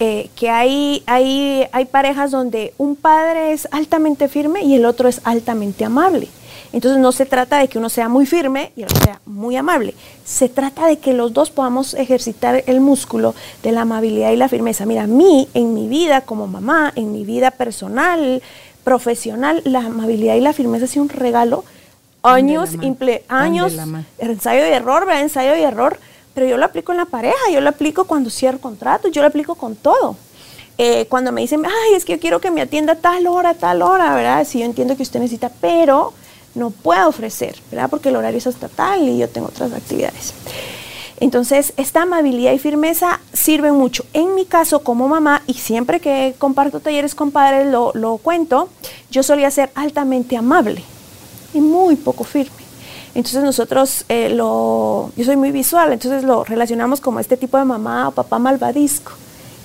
[0.00, 5.08] eh, que hay, hay, hay parejas donde un padre es altamente firme y el otro
[5.08, 6.28] es altamente amable.
[6.72, 9.56] Entonces no se trata de que uno sea muy firme y el otro sea muy
[9.56, 9.94] amable.
[10.24, 14.48] Se trata de que los dos podamos ejercitar el músculo de la amabilidad y la
[14.48, 14.84] firmeza.
[14.84, 18.42] Mira, a mí, en mi vida como mamá, en mi vida personal,
[18.84, 21.64] profesional, la amabilidad y la firmeza ha sido un regalo.
[22.22, 22.70] Años,
[23.28, 23.76] años,
[24.18, 25.22] ensayo y error, ¿verdad?
[25.22, 25.98] Ensayo y error.
[26.34, 29.28] Pero yo lo aplico en la pareja, yo lo aplico cuando cierro contratos, yo lo
[29.28, 30.16] aplico con todo.
[30.76, 33.82] Eh, cuando me dicen, ay, es que yo quiero que me atienda tal hora, tal
[33.82, 34.46] hora, ¿verdad?
[34.46, 36.12] Si yo entiendo que usted necesita, pero
[36.58, 37.88] no puedo ofrecer, ¿verdad?
[37.88, 40.34] Porque el horario es estatal y yo tengo otras actividades.
[41.20, 44.04] Entonces, esta amabilidad y firmeza sirven mucho.
[44.12, 48.68] En mi caso, como mamá, y siempre que comparto talleres con padres lo, cuento,
[49.10, 50.82] yo solía ser altamente amable
[51.52, 52.68] y muy poco firme.
[53.14, 57.64] Entonces nosotros eh, lo, yo soy muy visual, entonces lo relacionamos como este tipo de
[57.64, 59.12] mamá o papá malvadisco,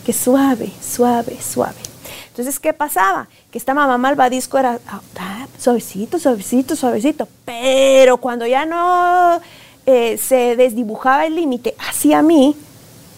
[0.06, 1.93] que suave, suave, suave.
[2.34, 3.28] Entonces, ¿qué pasaba?
[3.52, 9.40] Que esta mamá malvadisco era ah, ah, suavecito, suavecito, suavecito, pero cuando ya no
[9.86, 12.56] eh, se desdibujaba el límite hacia mí,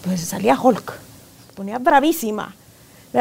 [0.04, 0.92] pues salía Hulk,
[1.46, 2.54] se ponía bravísima.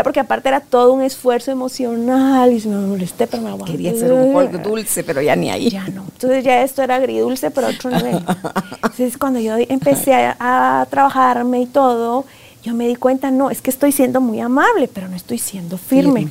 [0.03, 3.71] Porque aparte era todo un esfuerzo emocional y se me molesté, pero me aguanté.
[3.71, 5.69] Quería ser un Hulk dulce, pero ya ni ahí.
[5.69, 6.03] Ya no.
[6.12, 8.15] Entonces ya esto era agridulce, pero otro nivel.
[8.75, 10.36] Entonces cuando yo empecé a,
[10.81, 12.25] a trabajarme y todo,
[12.65, 15.78] yo me di cuenta, no, es que estoy siendo muy amable, pero no estoy siendo
[15.78, 16.30] firme.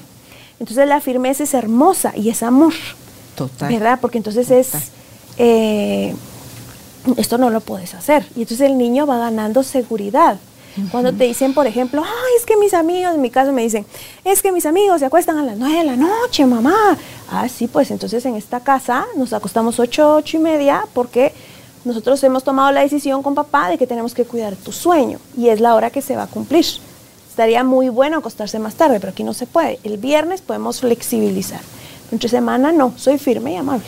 [0.59, 2.73] Entonces la firmeza es hermosa y es amor.
[3.37, 3.73] Total.
[3.73, 3.99] ¿Verdad?
[4.01, 4.73] Porque entonces es,
[5.38, 6.12] eh,
[7.16, 8.27] esto no lo puedes hacer.
[8.35, 10.38] Y entonces el niño va ganando seguridad.
[10.90, 13.87] Cuando te dicen, por ejemplo, ay, es que mis amigos, en mi caso me dicen,
[14.25, 16.99] es que mis amigos se acuestan a las nueve de la noche, mamá.
[17.31, 21.33] Ah, sí, pues entonces en esta casa nos acostamos ocho, ocho y media porque
[21.85, 25.49] nosotros hemos tomado la decisión con papá de que tenemos que cuidar tu sueño y
[25.49, 26.64] es la hora que se va a cumplir.
[27.29, 29.79] Estaría muy bueno acostarse más tarde, pero aquí no se puede.
[29.83, 31.61] El viernes podemos flexibilizar.
[32.11, 33.85] Entre semana no, soy firme y amable.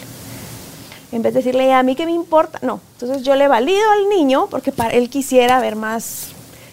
[1.12, 2.80] En vez de decirle a mí que me importa, no.
[2.94, 6.28] Entonces yo le valido al niño porque él quisiera ver más,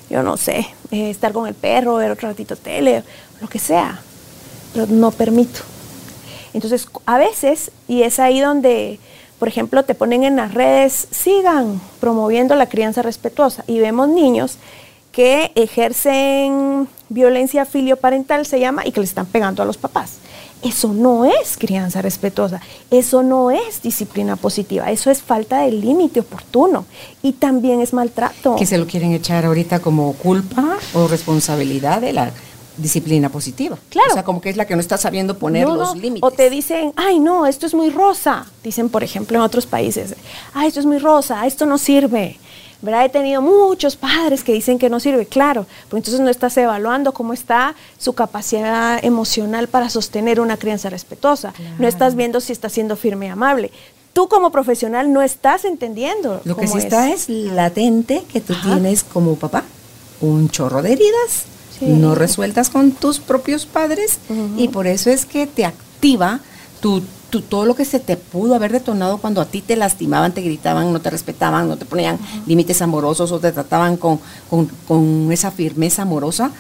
[0.10, 3.04] yo no sé, eh, estar con el perro, ver otro ratito tele,
[3.40, 4.02] lo que sea.
[4.74, 5.62] Pero no permito.
[6.54, 9.00] Entonces, a veces, y es ahí donde
[9.44, 14.56] por ejemplo, te ponen en las redes, sigan promoviendo la crianza respetuosa y vemos niños
[15.12, 20.20] que ejercen violencia filioparental, se llama, y que le están pegando a los papás.
[20.64, 26.22] Eso no es crianza respetuosa, eso no es disciplina positiva, eso es falta de límite
[26.22, 26.86] oportuno
[27.22, 28.56] y también es maltrato.
[28.56, 32.32] Que se lo quieren echar ahorita como culpa o responsabilidad de la
[32.78, 33.78] disciplina positiva.
[33.90, 34.12] Claro.
[34.12, 36.24] O sea, como que es la que no está sabiendo poner los límites.
[36.24, 38.46] O te dicen, ay, no, esto es muy rosa.
[38.64, 40.16] Dicen, por ejemplo, en otros países,
[40.54, 42.40] ay, esto es muy rosa, esto no sirve.
[42.82, 43.06] ¿verdad?
[43.06, 47.14] He tenido muchos padres que dicen que no sirve, claro, porque entonces no estás evaluando
[47.14, 51.54] cómo está su capacidad emocional para sostener una crianza respetuosa.
[51.80, 53.72] No estás viendo si está siendo firme y amable.
[54.12, 56.42] Tú como profesional no estás entendiendo.
[56.44, 59.64] Lo que sí está es latente que tú tienes como papá
[60.20, 61.46] un chorro de heridas
[61.82, 64.20] no resueltas con tus propios padres
[64.58, 66.40] y por eso es que te activa
[66.80, 67.02] tu,
[67.42, 70.92] todo lo que se te pudo haber detonado cuando a ti te lastimaban, te gritaban,
[70.92, 74.20] no te respetaban, no te ponían límites amorosos o te trataban con,
[75.32, 76.52] esa firmeza amorosa.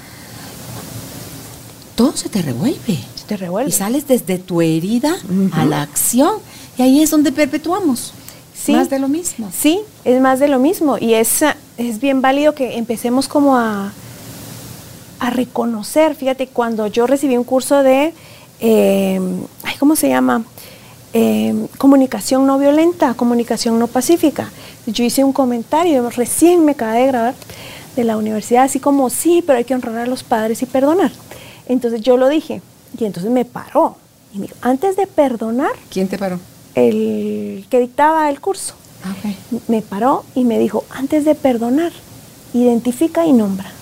[1.96, 2.98] Todo se te revuelve.
[3.16, 3.70] Se te revuelve.
[3.70, 5.16] Y sales desde tu herida
[5.52, 6.38] a la acción.
[6.78, 8.14] Y ahí es donde perpetuamos.
[8.70, 9.52] más de lo mismo.
[9.56, 10.98] Sí, es más de lo mismo.
[10.98, 11.44] Y es,
[11.78, 13.92] es bien válido que empecemos como a,
[15.24, 18.14] a reconocer, fíjate, cuando yo recibí un curso de,
[18.60, 19.22] eh,
[19.80, 20.44] ¿cómo se llama?
[21.14, 24.52] Eh, comunicación no violenta, comunicación no pacífica.
[24.86, 27.36] Yo hice un comentario, recién me acabé de grabar
[27.96, 31.14] de la universidad, así como, sí, pero hay que honrar a los padres y perdonar.
[31.70, 32.62] Entonces yo lo dije,
[33.00, 33.96] y entonces me paró.
[34.34, 35.72] Y me dijo, antes de perdonar...
[35.90, 36.38] ¿Quién te paró?
[36.76, 38.74] El que dictaba el curso.
[39.06, 39.16] Ah,
[39.70, 41.94] me paró y me dijo, antes de perdonar,
[42.54, 43.73] identifica y nombra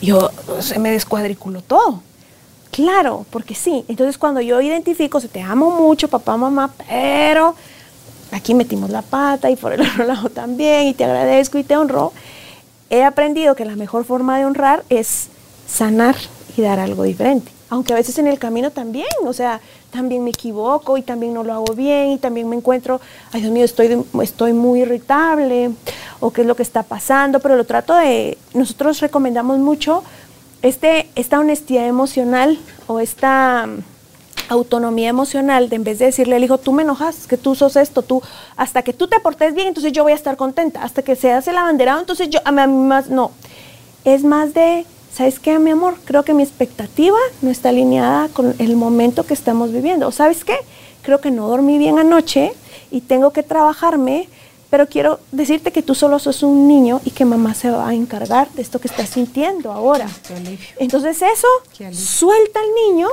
[0.00, 0.30] yo
[0.60, 2.02] se me descuadriculó todo.
[2.70, 3.84] Claro, porque sí.
[3.88, 7.54] Entonces cuando yo identifico, se te amo mucho, papá, mamá, pero
[8.30, 11.76] aquí metimos la pata y por el otro lado también, y te agradezco y te
[11.76, 12.12] honro,
[12.90, 15.28] he aprendido que la mejor forma de honrar es
[15.66, 16.16] sanar
[16.56, 17.52] y dar algo diferente.
[17.70, 19.60] Aunque a veces en el camino también, o sea,
[19.90, 23.00] también me equivoco y también no lo hago bien y también me encuentro,
[23.32, 25.70] ay Dios mío, estoy, estoy muy irritable
[26.20, 30.02] o qué es lo que está pasando, pero lo trato de, nosotros recomendamos mucho
[30.62, 33.82] este, esta honestidad emocional o esta mm,
[34.50, 37.76] autonomía emocional de en vez de decirle al hijo, tú me enojas, que tú sos
[37.76, 38.22] esto, tú,
[38.56, 41.46] hasta que tú te portes bien, entonces yo voy a estar contenta, hasta que seas
[41.48, 43.30] el abanderado, entonces yo, a mí más, no,
[44.04, 44.84] es más de
[45.14, 45.96] ¿sabes qué, mi amor?
[46.04, 50.10] Creo que mi expectativa no está alineada con el momento que estamos viviendo.
[50.12, 50.56] ¿Sabes qué?
[51.02, 52.52] Creo que no dormí bien anoche
[52.90, 54.28] y tengo que trabajarme,
[54.70, 57.94] pero quiero decirte que tú solo sos un niño y que mamá se va a
[57.94, 60.08] encargar de esto que estás sintiendo ahora.
[60.78, 61.48] Entonces eso,
[61.92, 63.08] suelta al niño.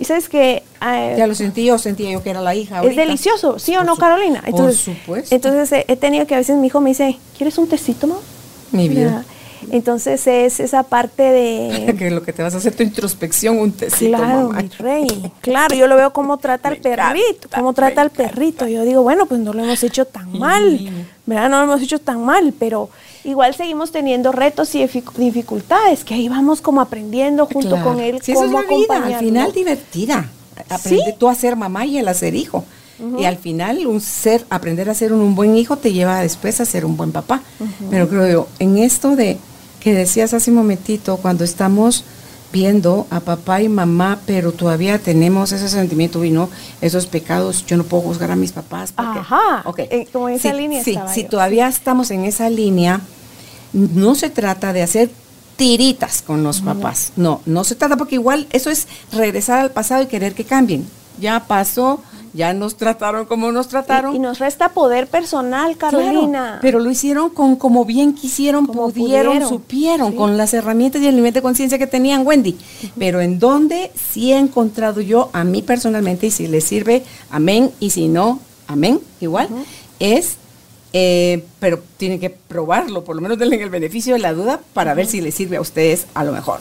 [0.00, 0.64] Y sabes que...
[0.84, 2.82] Eh, ya lo sentí yo, sentía yo que era la hija.
[2.82, 4.42] Es delicioso, ¿sí o no, Carolina?
[4.44, 5.34] Entonces, Por supuesto.
[5.34, 8.20] Entonces he tenido que a veces mi hijo me dice, ¿quieres un tecito, mamá?
[8.72, 9.24] Mi vida.
[9.70, 11.94] Entonces es esa parte de...
[11.98, 15.32] que lo que te vas a hacer tu introspección, un tecito, Claro, mi rey.
[15.40, 18.66] Claro, yo lo veo como trata al perrito, cómo trata al perrito.
[18.66, 21.48] Yo digo, bueno, pues no lo hemos hecho tan mal, ¿verdad?
[21.48, 22.90] No lo hemos hecho tan mal, pero
[23.24, 24.86] igual seguimos teniendo retos y
[25.16, 28.20] dificultades, que ahí vamos como aprendiendo junto con él.
[28.22, 30.30] Sí, eso es la vida, al final divertida.
[30.68, 32.64] Aprende tú a ser mamá y él a ser hijo.
[33.18, 36.64] Y al final, un ser, aprender a ser un, buen hijo te lleva después a
[36.64, 37.42] ser un buen papá.
[37.90, 39.38] Pero creo yo, en esto de
[39.82, 42.04] que decías hace un momentito, cuando estamos
[42.52, 47.76] viendo a papá y mamá, pero todavía tenemos ese sentimiento y no esos pecados, yo
[47.76, 48.92] no puedo juzgar a mis papás.
[48.96, 49.88] Ajá, okay.
[49.90, 50.84] Eh, como en esa línea.
[50.84, 53.00] Sí, si todavía estamos en esa línea,
[53.72, 55.10] no se trata de hacer
[55.56, 60.02] tiritas con los papás, no, no se trata porque igual eso es regresar al pasado
[60.02, 60.86] y querer que cambien.
[61.20, 62.02] Ya pasó,
[62.34, 64.14] ya nos trataron como nos trataron.
[64.14, 66.58] Y, nos resta poder personal, Carolina.
[66.62, 71.32] pero lo hicieron con como bien quisieron, pudieron, supieron, con las herramientas y el nivel
[71.32, 72.56] de conciencia que tenían Wendy.
[72.98, 77.70] Pero en donde sí he encontrado yo, a mí personalmente, y si les sirve, amén,
[77.80, 79.48] y si no, amén, igual,
[79.98, 80.36] es,
[80.92, 84.94] eh, pero tienen que probarlo, por lo menos denle el beneficio de la duda para
[84.94, 86.60] ver si les sirve a ustedes a lo mejor.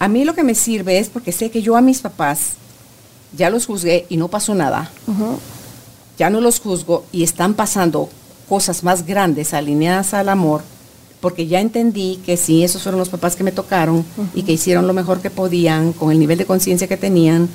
[0.00, 2.56] A mí lo que me sirve es porque sé que yo a mis papás,
[3.36, 4.90] ya los juzgué y no pasó nada,
[6.18, 8.08] ya no los juzgo y están pasando
[8.48, 10.62] cosas más grandes alineadas al amor,
[11.20, 14.04] porque ya entendí que sí, esos fueron los papás que me tocaron
[14.34, 17.48] y que hicieron lo mejor que podían con el nivel de conciencia que tenían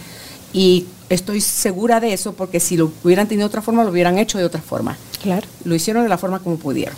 [0.54, 4.18] y estoy segura de eso porque si lo hubieran tenido de otra forma, lo hubieran
[4.18, 4.98] hecho de otra forma.
[5.22, 5.48] Claro.
[5.64, 6.96] Lo hicieron de la forma como pudieron.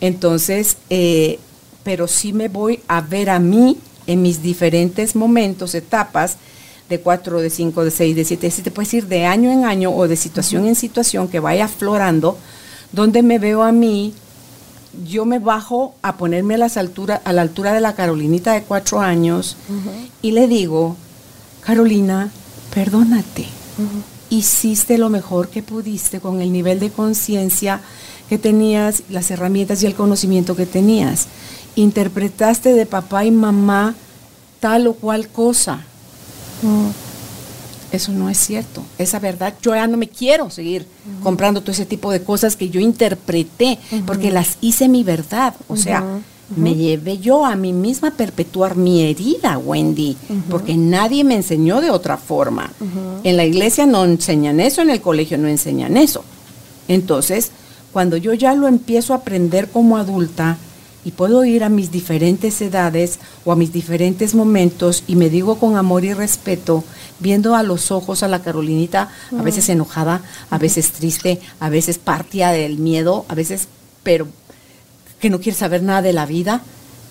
[0.00, 1.38] Entonces, eh,
[1.82, 6.36] pero sí me voy a ver a mí en mis diferentes momentos, etapas,
[6.88, 9.64] de cuatro, de cinco, de seis, de siete, si te puedes ir de año en
[9.64, 12.38] año o de situación en situación que vaya aflorando,
[12.92, 14.14] donde me veo a mí,
[15.06, 18.62] yo me bajo a ponerme a, las altura, a la altura de la Carolinita de
[18.62, 19.56] cuatro años
[20.22, 20.96] y le digo,
[21.60, 22.30] Carolina,
[22.72, 23.46] perdónate,
[24.30, 27.80] hiciste lo mejor que pudiste con el nivel de conciencia
[28.28, 31.26] que tenías, las herramientas y el conocimiento que tenías.
[31.74, 33.94] Interpretaste de papá y mamá
[34.60, 35.84] tal o cual cosa
[37.92, 38.82] eso no es cierto.
[38.98, 40.86] Esa verdad, yo ya no me quiero seguir
[41.22, 45.54] comprando todo ese tipo de cosas que yo interpreté, porque las hice mi verdad.
[45.68, 46.04] O sea,
[46.54, 50.16] me llevé yo a mí misma a perpetuar mi herida, Wendy,
[50.50, 52.72] porque nadie me enseñó de otra forma.
[53.24, 56.24] En la iglesia no enseñan eso, en el colegio no enseñan eso.
[56.88, 57.50] Entonces,
[57.92, 60.58] cuando yo ya lo empiezo a aprender como adulta,
[61.06, 65.54] y puedo ir a mis diferentes edades o a mis diferentes momentos y me digo
[65.54, 66.82] con amor y respeto,
[67.20, 71.98] viendo a los ojos a la Carolinita, a veces enojada, a veces triste, a veces
[71.98, 73.68] partida del miedo, a veces,
[74.02, 74.26] pero
[75.20, 76.62] que no quiere saber nada de la vida.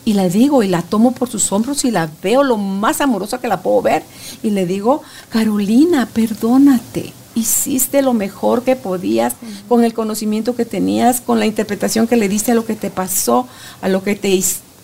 [0.04, 3.40] Y la digo y la tomo por sus hombros y la veo lo más amorosa
[3.40, 4.04] que la puedo ver.
[4.44, 9.36] Y le digo, Carolina, perdónate hiciste lo mejor que podías
[9.68, 12.90] con el conocimiento que tenías, con la interpretación que le diste a lo que te
[12.90, 13.48] pasó,
[13.82, 14.42] a lo que te,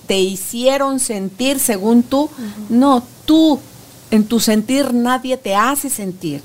[0.07, 2.29] te hicieron sentir según tú.
[2.69, 3.59] No, tú,
[4.11, 6.41] en tu sentir nadie te hace sentir.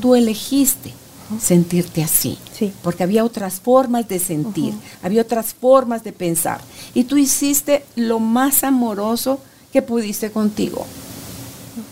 [0.00, 0.94] Tú elegiste
[1.40, 2.38] sentirte así.
[2.82, 6.60] Porque había otras formas de sentir, había otras formas de pensar.
[6.94, 9.40] Y tú hiciste lo más amoroso
[9.72, 10.86] que pudiste contigo.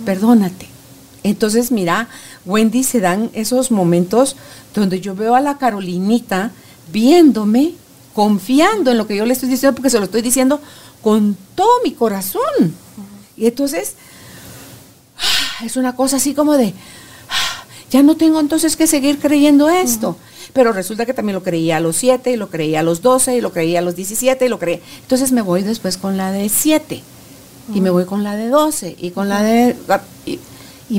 [0.05, 0.69] Perdónate.
[1.23, 2.09] Entonces, mira,
[2.47, 4.36] Wendy, se dan esos momentos
[4.74, 6.53] donde yo veo a la Carolinita
[6.93, 7.74] viéndome,
[8.14, 10.61] confiando en lo que yo le estoy diciendo, porque se lo estoy diciendo
[11.03, 12.74] con todo mi corazón.
[13.36, 13.95] Y entonces,
[15.18, 16.74] ah, es una cosa así como de,
[17.28, 20.16] ah, ya no tengo entonces que seguir creyendo esto.
[20.53, 23.36] Pero resulta que también lo creía a los 7, y lo creía a los 12,
[23.36, 24.80] y lo creía a los 17, y lo creía.
[25.03, 27.03] Entonces me voy después con la de 7,
[27.72, 29.76] y me voy con la de 12, y con la de
[30.26, 30.41] y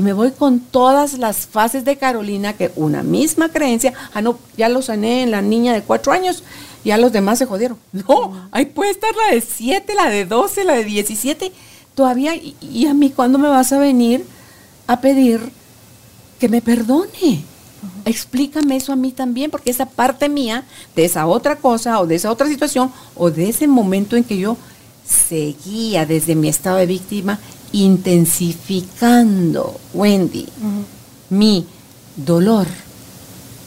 [0.00, 4.70] me voy con todas las fases de Carolina, que una misma creencia, ah, no, ya
[4.70, 6.42] lo sané en la niña de cuatro años,
[6.82, 7.76] ya los demás se jodieron.
[7.92, 11.52] No, ahí puede estar la de siete, la de doce, la de diecisiete,
[11.94, 14.24] todavía, y, a mí, ¿cuándo me vas a venir
[14.86, 15.40] a pedir
[16.40, 17.44] que me perdone?
[18.06, 20.64] Explícame eso a mí también, porque esa parte mía,
[20.96, 24.38] de esa otra cosa, o de esa otra situación, o de ese momento en que
[24.38, 24.56] yo
[25.04, 27.38] seguía desde mi estado de víctima
[27.72, 30.46] intensificando, Wendy,
[31.30, 31.66] mi
[32.16, 32.66] dolor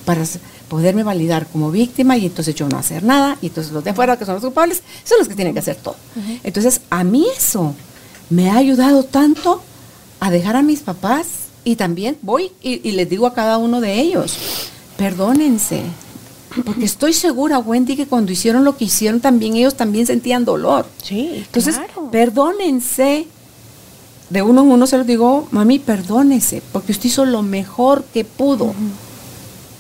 [0.06, 0.24] para
[0.70, 4.18] poderme validar como víctima y entonces yo no hacer nada y entonces los de afuera
[4.18, 5.96] que son los culpables son los que tienen que hacer todo.
[6.44, 7.76] Entonces a mí eso
[8.30, 9.62] me ha ayudado tanto
[10.20, 11.28] a dejar a mis papás
[11.64, 14.38] y también voy y, les digo a cada uno de ellos,
[14.98, 15.82] perdónense,
[16.64, 20.86] porque estoy segura, Wendy, que cuando hicieron lo que hicieron también ellos también sentían dolor.
[21.04, 21.80] Sí, Entonces,
[22.12, 23.28] perdónense.
[24.30, 28.26] De uno en uno se los digo, mami, perdónese, porque usted hizo lo mejor que
[28.26, 28.74] pudo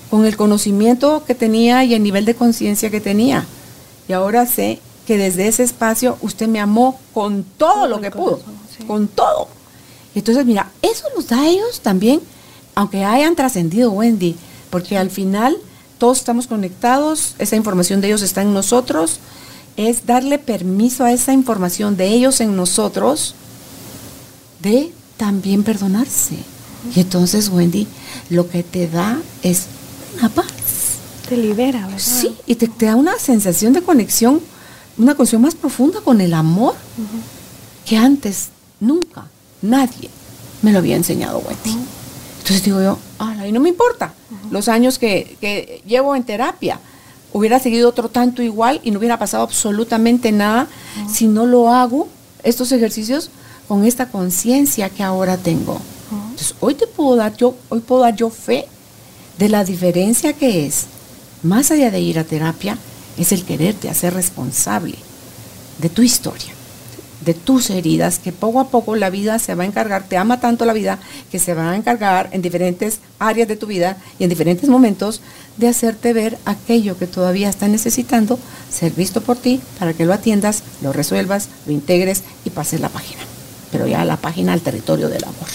[0.09, 3.45] con el conocimiento que tenía y el nivel de conciencia que tenía.
[4.07, 8.39] Y ahora sé que desde ese espacio usted me amó con todo, lo que pudo,
[8.87, 9.47] con todo.
[10.13, 12.21] Entonces, mira, eso nos da a ellos también,
[12.75, 14.35] aunque hayan trascendido Wendy,
[14.69, 15.57] porque al final
[15.97, 19.19] todos estamos conectados, esa información de ellos está en nosotros,
[19.75, 23.35] es darle permiso a esa información de ellos en nosotros
[24.65, 26.35] de también perdonarse.
[26.95, 27.87] Y entonces, Wendy,
[28.29, 29.67] lo que te da es
[30.17, 30.45] una paz.
[31.29, 31.99] Te libera, ¿verdad?
[31.99, 34.41] Sí, y te, da una sensación de conexión,
[34.97, 36.75] una conexión más profunda con el amor
[37.85, 38.49] que antes
[38.79, 39.27] nunca
[39.61, 40.09] nadie
[40.61, 41.77] me lo había enseñado, Wendy.
[42.39, 42.99] Entonces digo yo,
[43.47, 44.13] y no me importa
[44.51, 46.79] los años que, llevo en terapia.
[47.33, 50.67] Hubiera seguido otro tanto igual y no hubiera pasado absolutamente nada
[51.11, 52.07] si no lo hago,
[52.43, 53.29] estos ejercicios,
[53.67, 55.79] con esta conciencia que ahora tengo.
[56.11, 58.67] Entonces, hoy te puedo dar yo, hoy puedo dar yo fe
[59.37, 60.85] de la diferencia que es,
[61.43, 62.77] más allá de ir a terapia,
[63.17, 64.95] es el quererte hacer responsable
[65.79, 66.53] de tu historia,
[67.25, 70.39] de tus heridas, que poco a poco la vida se va a encargar, te ama
[70.39, 70.99] tanto la vida,
[71.31, 75.21] que se va a encargar en diferentes áreas de tu vida y en diferentes momentos
[75.57, 78.39] de hacerte ver aquello que todavía está necesitando
[78.69, 82.89] ser visto por ti para que lo atiendas, lo resuelvas, lo integres y pases la
[82.89, 83.34] página.
[83.71, 85.47] Pero ya la página al territorio del amor.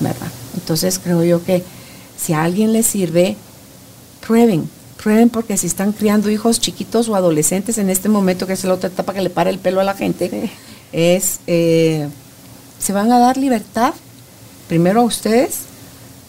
[0.00, 0.28] ¿Verdad?
[0.54, 1.62] Entonces creo yo que
[2.16, 3.36] si a alguien le sirve,
[4.26, 4.68] prueben,
[5.02, 8.74] prueben porque si están criando hijos chiquitos o adolescentes en este momento, que es la
[8.74, 10.50] otra etapa que le para el pelo a la gente,
[10.92, 12.08] es, eh,
[12.78, 13.94] se van a dar libertad,
[14.68, 15.60] primero a ustedes,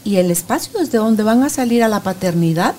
[0.04, 2.76] y el espacio desde donde van a salir a la paternidad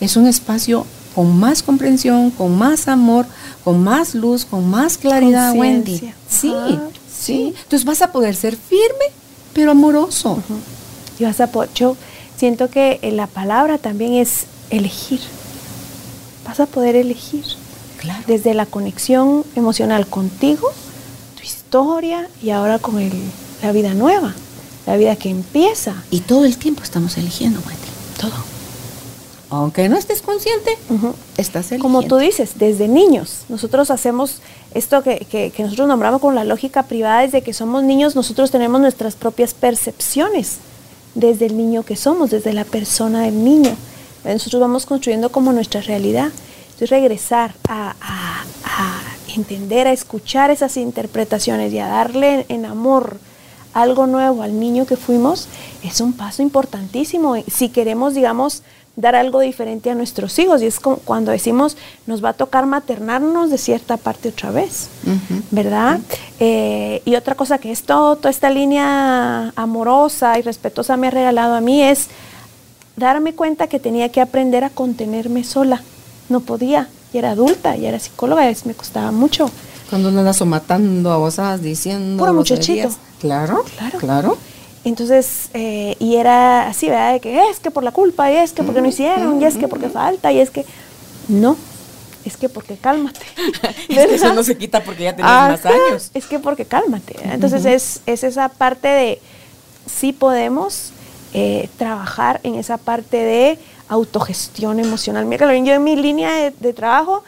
[0.00, 0.84] es un espacio
[1.14, 3.26] con más comprensión, con más amor,
[3.64, 6.12] con más luz, con más claridad, Wendy.
[6.28, 6.52] Sí,
[7.18, 9.06] sí, Entonces vas a poder ser firme,
[9.52, 10.42] pero amoroso.
[11.40, 11.96] A poder, yo
[12.36, 15.20] siento que la palabra también es elegir.
[16.46, 17.44] Vas a poder elegir.
[18.28, 20.70] Desde la conexión emocional contigo,
[21.36, 23.12] tu historia y ahora con el,
[23.60, 24.34] la vida nueva,
[24.86, 26.04] la vida que empieza.
[26.10, 27.88] Y todo el tiempo estamos eligiendo, Wendy.
[28.20, 28.58] Todo.
[29.50, 30.78] Aunque no estés consciente,
[31.36, 31.82] estás eligiendo.
[31.82, 34.40] Como tú dices, desde niños, nosotros hacemos
[34.78, 38.80] esto que, que, nosotros nombramos con la lógica privada, desde que somos niños, nosotros tenemos
[38.80, 40.58] nuestras propias percepciones
[41.14, 43.76] desde el niño que somos, desde la persona del niño.
[44.24, 46.30] Nosotros vamos construyendo como nuestra realidad.
[46.66, 47.94] Entonces regresar a,
[49.34, 53.18] entender, a escuchar esas interpretaciones y a darle en amor
[53.74, 55.48] algo nuevo al niño que fuimos,
[55.84, 57.34] es un paso importantísimo.
[57.50, 58.62] Si queremos, digamos,
[58.98, 60.60] dar algo diferente a nuestros hijos.
[60.60, 61.76] Y es como cuando decimos,
[62.06, 64.88] nos va a tocar maternarnos de cierta parte otra vez,
[65.50, 66.00] ¿verdad?
[66.40, 71.54] Eh, y otra cosa que esto, toda esta línea amorosa y respetuosa me ha regalado
[71.54, 72.08] a mí es
[72.96, 75.80] darme cuenta que tenía que aprender a contenerme sola.
[76.28, 79.48] No podía, y era adulta, y era psicóloga, y me costaba mucho.
[79.88, 82.18] Cuando uno anda somatando a vos, diciendo...
[82.18, 82.90] Puro muchachito.
[83.20, 83.98] Claro, claro.
[83.98, 84.38] Claro.
[84.88, 87.12] Entonces, eh, y era así, ¿verdad?
[87.12, 89.56] De que es que por la culpa, y es que porque no hicieron, y es
[89.56, 90.64] que porque falta, y es que.
[91.28, 91.56] No,
[92.24, 93.20] es que porque cálmate.
[93.88, 96.10] es que eso no se quita porque ya tienes más años.
[96.14, 97.16] Es que porque cálmate.
[97.22, 99.20] Entonces, es, es, esa parte de
[99.86, 100.92] sí podemos
[101.34, 103.58] eh, trabajar en esa parte de
[103.88, 105.26] autogestión emocional.
[105.26, 107.24] Mira, yo en mi línea de, trabajo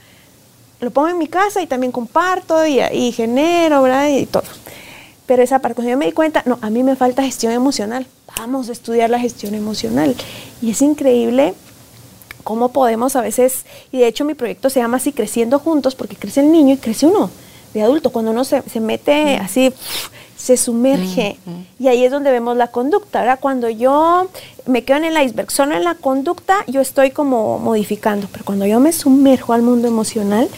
[0.80, 4.08] lo pongo en mi casa y también comparto y, y genero, ¿verdad?
[4.08, 4.44] Y todo.
[5.30, 8.04] Pero esa parte, cuando yo me di cuenta, no, a mí me falta gestión emocional.
[8.36, 10.16] Vamos a estudiar la gestión emocional.
[10.60, 11.54] Y es increíble
[12.42, 16.16] cómo podemos a veces, y de hecho mi proyecto se llama así, Creciendo Juntos, porque
[16.16, 17.30] crece el niño y crece uno
[17.72, 18.10] de adulto.
[18.10, 19.42] Cuando uno se, mete mm.
[19.44, 19.72] así,
[20.36, 21.36] se sumerge.
[21.78, 23.38] Y ahí es donde vemos la conducta, ¿verdad?
[23.40, 24.28] Cuando yo
[24.66, 28.26] me quedo en el iceberg, solo en la conducta, yo estoy como modificando.
[28.32, 30.48] Pero cuando yo me sumerjo al mundo emocional,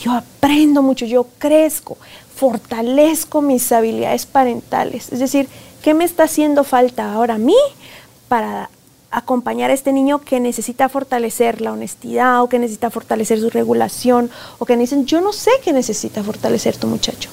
[0.00, 1.98] yo aprendo mucho, yo crezco
[2.34, 5.12] fortalezco mis habilidades parentales.
[5.12, 5.48] Es decir,
[5.82, 7.56] ¿qué me está haciendo falta ahora a mí
[8.28, 8.70] para
[9.10, 14.30] acompañar a este niño que necesita fortalecer la honestidad o que necesita fortalecer su regulación
[14.58, 17.30] o que dicen, yo no sé qué necesita fortalecer tu muchacho.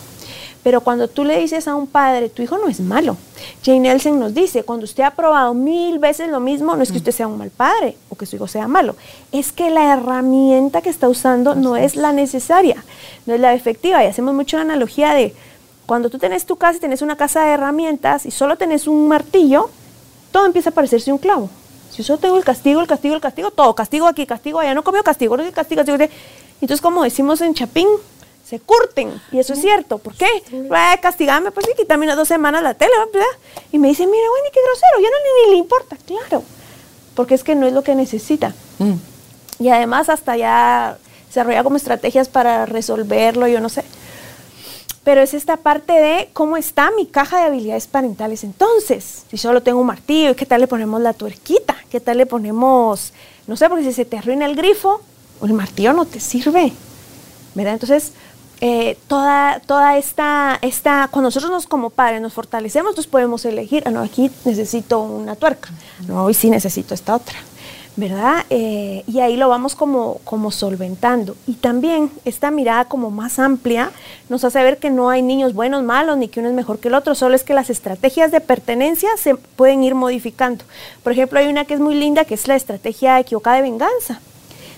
[0.64, 3.18] Pero cuando tú le dices a un padre, tu hijo no es malo.
[3.66, 6.99] Jane Nelson nos dice, cuando usted ha probado mil veces lo mismo, no es que
[6.99, 8.95] usted sea un mal padre o que su hijo sea malo,
[9.32, 12.84] es que la herramienta que está usando no es la necesaria,
[13.26, 14.03] no es la efectiva.
[14.03, 15.34] Y hacemos mucho la analogía de,
[15.88, 19.07] cuando tú tenés tu casa y tenés una casa de herramientas y solo tenés un
[19.07, 19.70] martillo,
[20.32, 21.49] todo empieza a parecerse un clavo.
[21.89, 24.76] Si yo solo tengo el castigo, el castigo, el castigo, todo, castigo aquí, castigo allá,
[24.76, 26.12] no comió castigo, no castigo, castigo.
[26.62, 27.88] Entonces, como decimos en Chapín,
[28.52, 29.14] se curten.
[29.32, 29.97] Y eso es cierto.
[29.97, 30.28] ¿Por qué?
[30.52, 33.26] Eh, castigame, pues sí, quítame unas dos semanas la tele, ¿verdad?
[33.72, 35.97] Y me dice, mira, bueno, qué grosero, ya no ni, le importa.
[36.06, 36.43] Claro,
[37.16, 38.54] porque es que no es lo que necesita.
[38.80, 38.95] Mm.
[39.60, 40.97] Y además hasta ya
[41.28, 43.86] desarrolla como estrategias para resolverlo, yo no sé.
[45.06, 48.43] Pero es esta parte de cómo está mi caja de habilidades parentales.
[48.43, 51.78] Entonces, si solo tengo un martillo, ¿qué tal le ponemos la tuerquita?
[51.89, 53.14] ¿Qué tal le ponemos,
[53.47, 54.99] no sé, porque si se te arruina el grifo,
[55.41, 56.74] el martillo no te sirve.
[57.56, 57.74] ¿Verdad?
[57.74, 58.14] Entonces,
[58.64, 63.82] eh, toda, toda esta, esta, cuando nosotros nos como padres nos fortalecemos, entonces podemos elegir,
[63.88, 65.70] ah, no, aquí necesito una tuerca,
[66.07, 67.39] no, hoy sí necesito esta otra,
[67.95, 68.45] ¿verdad?
[68.51, 71.36] Eh, y ahí lo vamos como, como solventando.
[71.47, 73.91] Y también esta mirada como más amplia
[74.30, 76.89] nos hace ver que no hay niños buenos, malos, ni que uno es mejor que
[76.89, 80.66] el otro, solo es que las estrategias de pertenencia se pueden ir modificando.
[81.01, 84.22] Por ejemplo, hay una que es muy linda, que es la estrategia equivocada de venganza.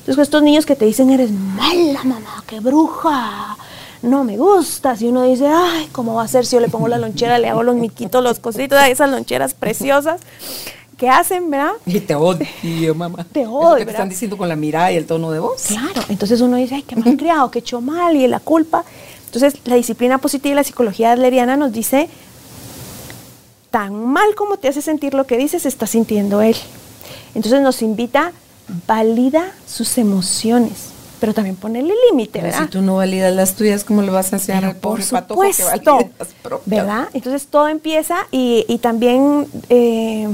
[0.04, 3.56] Entonces, estos niños que te dicen, eres mala, mamá, qué bruja,
[4.02, 5.02] no me gustas.
[5.02, 7.48] Y uno dice, ay, ¿cómo va a ser si yo le pongo la lonchera, le
[7.48, 10.20] hago los miquitos, los cositos, esas loncheras preciosas?
[10.98, 11.72] ¿Qué hacen, verdad?
[11.86, 13.26] Y te odio, mamá.
[13.32, 13.78] Te odio.
[13.78, 15.64] que te están diciendo con la mirada y el tono de voz.
[15.68, 18.84] Claro, entonces uno dice, ay, qué mal criado, qué hecho mal, y la culpa.
[19.28, 22.10] Entonces, la disciplina positiva y la psicología adleriana nos dice,
[23.72, 26.56] tan mal como te hace sentir lo que dices, está sintiendo él.
[27.34, 28.32] Entonces nos invita,
[28.88, 30.94] valida sus emociones
[31.24, 32.64] pero también ponerle límite, ¿verdad?
[32.64, 35.54] Si tú no validas las tuyas, ¿cómo le vas a enseñar al pobre pato que
[35.54, 35.82] las?
[36.66, 37.08] ¿Verdad?
[37.14, 40.28] Entonces todo empieza y, y también, eh,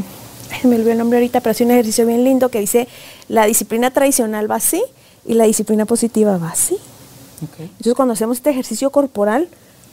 [0.63, 2.87] me olvidó el nombre ahorita, pero hace un ejercicio bien lindo que dice,
[3.27, 4.81] la disciplina tradicional va así
[5.27, 6.75] y la disciplina positiva va así.
[7.59, 9.47] Entonces cuando hacemos este ejercicio corporal,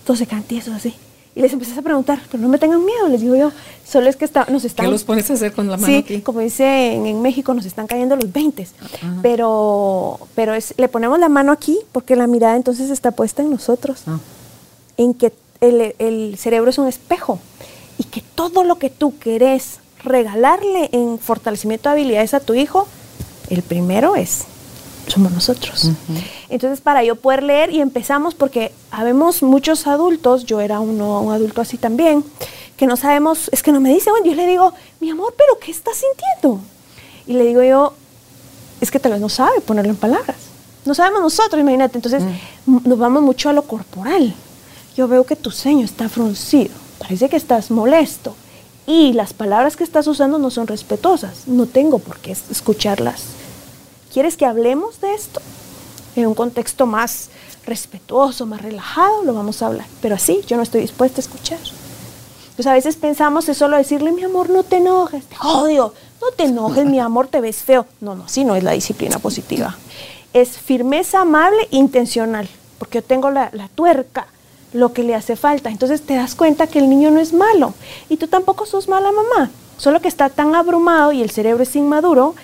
[0.07, 0.94] todos se quedan tiesos así.
[1.37, 3.53] Y les empiezas a preguntar, pero no me tengan miedo, les digo yo,
[3.87, 4.87] solo es que está, nos están...
[4.87, 6.22] ¿Qué los pones a hacer con la mano sí, aquí?
[6.22, 8.66] como dice en, México, nos están cayendo los 20,
[9.20, 13.51] pero, pero es, le ponemos la mano aquí porque la mirada entonces está puesta en
[13.51, 14.18] nosotros, ah.
[14.97, 15.30] en que
[15.61, 17.39] el, el cerebro es un espejo.
[17.99, 22.89] Y que todo lo que tú querés regalarle en fortalecimiento de habilidades a tu hijo,
[23.51, 24.45] el primero es
[25.07, 25.90] somos nosotros.
[26.48, 31.32] Entonces, para yo poder leer, y empezamos porque habemos muchos adultos, yo era uno, un
[31.32, 32.24] adulto así también,
[32.76, 35.59] que no sabemos, es que no me dice, bueno, yo le digo, mi amor, pero
[35.59, 36.61] ¿qué estás sintiendo?
[37.26, 37.94] Y le digo yo,
[38.80, 40.36] es que tal vez no sabe ponerlo en palabras.
[40.84, 41.98] No sabemos nosotros, imagínate.
[41.98, 42.22] Entonces,
[42.66, 42.78] mm.
[42.84, 44.34] nos vamos mucho a lo corporal.
[44.96, 48.36] Yo veo que tu ceño está fruncido, parece que estás molesto.
[48.86, 51.48] Y las palabras que estás usando no son respetuosas.
[51.48, 53.24] No tengo por qué escucharlas
[54.17, 55.43] ¿Quieres que hablemos de esto?
[56.17, 57.29] En un contexto más
[57.67, 59.87] respetuoso, más relajado, lo vamos a hablar.
[60.01, 61.59] Pero así, yo no estoy dispuesta a escuchar.
[62.55, 65.93] Pues a veces pensamos es solo decirle, mi amor, no te enojes, te odio,
[66.23, 67.85] no te enojes, mi amor, te ves feo.
[68.01, 69.77] No, no, así no es la disciplina positiva.
[70.33, 72.49] Es firmeza amable, intencional,
[72.79, 74.29] porque yo tengo la, la tuerca,
[74.73, 75.69] lo que le hace falta.
[75.69, 77.75] Entonces te das cuenta que el niño no es malo
[78.09, 81.77] y tú tampoco sos mala mamá, solo que está tan abrumado y el cerebro es
[81.77, 82.35] inmaduro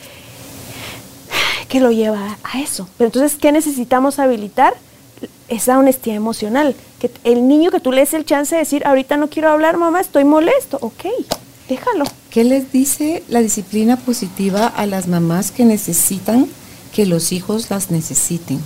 [1.73, 2.87] que lo lleva a eso.
[2.99, 4.75] Pero entonces, ¿qué necesitamos habilitar?
[5.49, 6.77] Esa honestidad emocional.
[7.01, 9.79] Que el niño que tú le des el chance de decir, ahorita no quiero hablar,
[9.79, 10.77] mamá, estoy molesto.
[10.83, 11.07] Ok,
[11.71, 12.05] déjalo.
[12.29, 16.47] ¿Qué les dice la disciplina positiva a las mamás que necesitan
[16.95, 18.61] que los hijos las necesiten?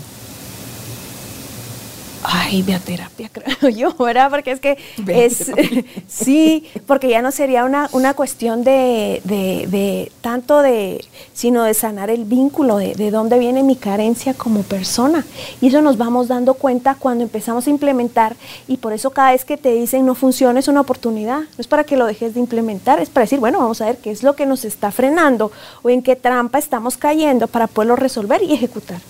[2.27, 4.31] Ay, ve a terapia, creo yo, ¿verdad?
[4.31, 5.53] Porque es que es,
[6.09, 12.11] sí, porque ya no sería una, una cuestión de, de, tanto de, sino de sanar
[12.11, 15.25] el vínculo, de, de dónde viene mi carencia como persona.
[15.61, 19.45] Y eso nos vamos dando cuenta cuando empezamos a implementar y por eso cada vez
[19.45, 21.41] que te dicen no funciona es una oportunidad.
[21.41, 23.99] No es para que lo dejes de implementar, es para decir, bueno, vamos a ver
[23.99, 25.53] qué es lo que nos está frenando
[25.83, 29.01] o en qué trampa estamos cayendo para poderlo resolver y ejecutar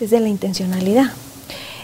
[0.00, 1.12] desde la intencionalidad.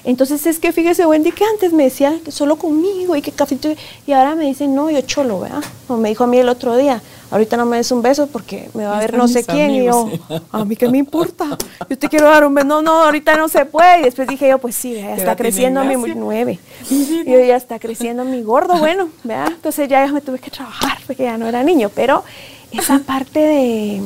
[0.04, 3.58] Entonces es que fíjese Wendy que antes me decía que solo conmigo y que café
[4.06, 5.62] y ahora me dice no, yo cholo, ¿verdad?
[5.88, 8.70] O me dijo a mí el otro día, ahorita no me des un beso porque
[8.74, 10.08] me va a ver no sé quién y yo,
[10.52, 13.48] a mí qué me importa, yo te quiero dar un beso, no, no, ahorita no
[13.48, 14.00] se puede.
[14.00, 17.78] Y después dije yo, pues sí, ya está creciendo mi nueve y yo ya está
[17.78, 19.48] creciendo mi gordo, bueno, ¿verdad?
[19.48, 22.24] Entonces ya me tuve que trabajar porque ya no era niño, pero
[22.72, 24.00] esa parte de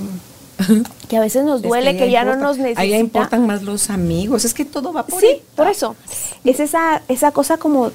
[1.09, 2.81] que a veces nos duele que, ya, no nos necesita.
[2.81, 5.97] Ahí importan más los amigos, es que todo va por Sí, por eso.
[6.45, 7.91] Es esa, esa cosa como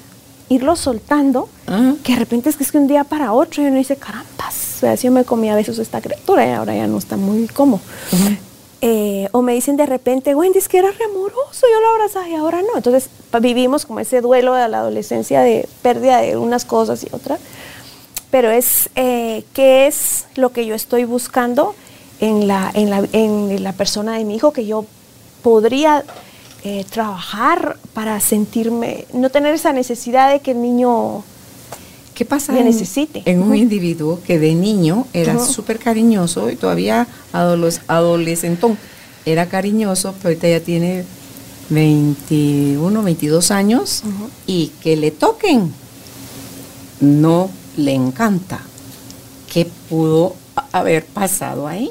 [0.50, 1.48] irlo soltando,
[2.04, 4.84] que de repente es que es que un día para otro y uno dice, carambas,
[4.84, 7.82] así yo me comí a veces esta criatura y ahora ya no está muy cómodo.
[8.82, 12.36] Eh, o me dicen de repente, Wendy, es que era remoroso, yo lo abrazaba y
[12.36, 12.78] ahora no.
[12.78, 13.10] Entonces
[13.42, 17.40] vivimos como ese duelo de la adolescencia de pérdida de unas cosas y otras.
[18.32, 21.76] Pero es, eh, ¿qué es lo que yo estoy buscando
[22.20, 24.86] en la, en, la, en la persona de mi hijo que yo
[25.42, 26.04] podría
[26.64, 31.24] eh, trabajar para sentirme, no tener esa necesidad de que el niño
[32.20, 33.24] ¿Qué pasa me necesite?
[33.24, 38.78] En un individuo que de niño era súper cariñoso y todavía adolescentón
[39.26, 41.06] era cariñoso, pero ahorita ya tiene
[41.70, 44.04] 21, 22 años
[44.46, 45.72] y que le toquen
[47.00, 48.60] no le encanta.
[49.54, 50.36] ¿Qué pudo
[50.74, 51.90] haber pasado ahí?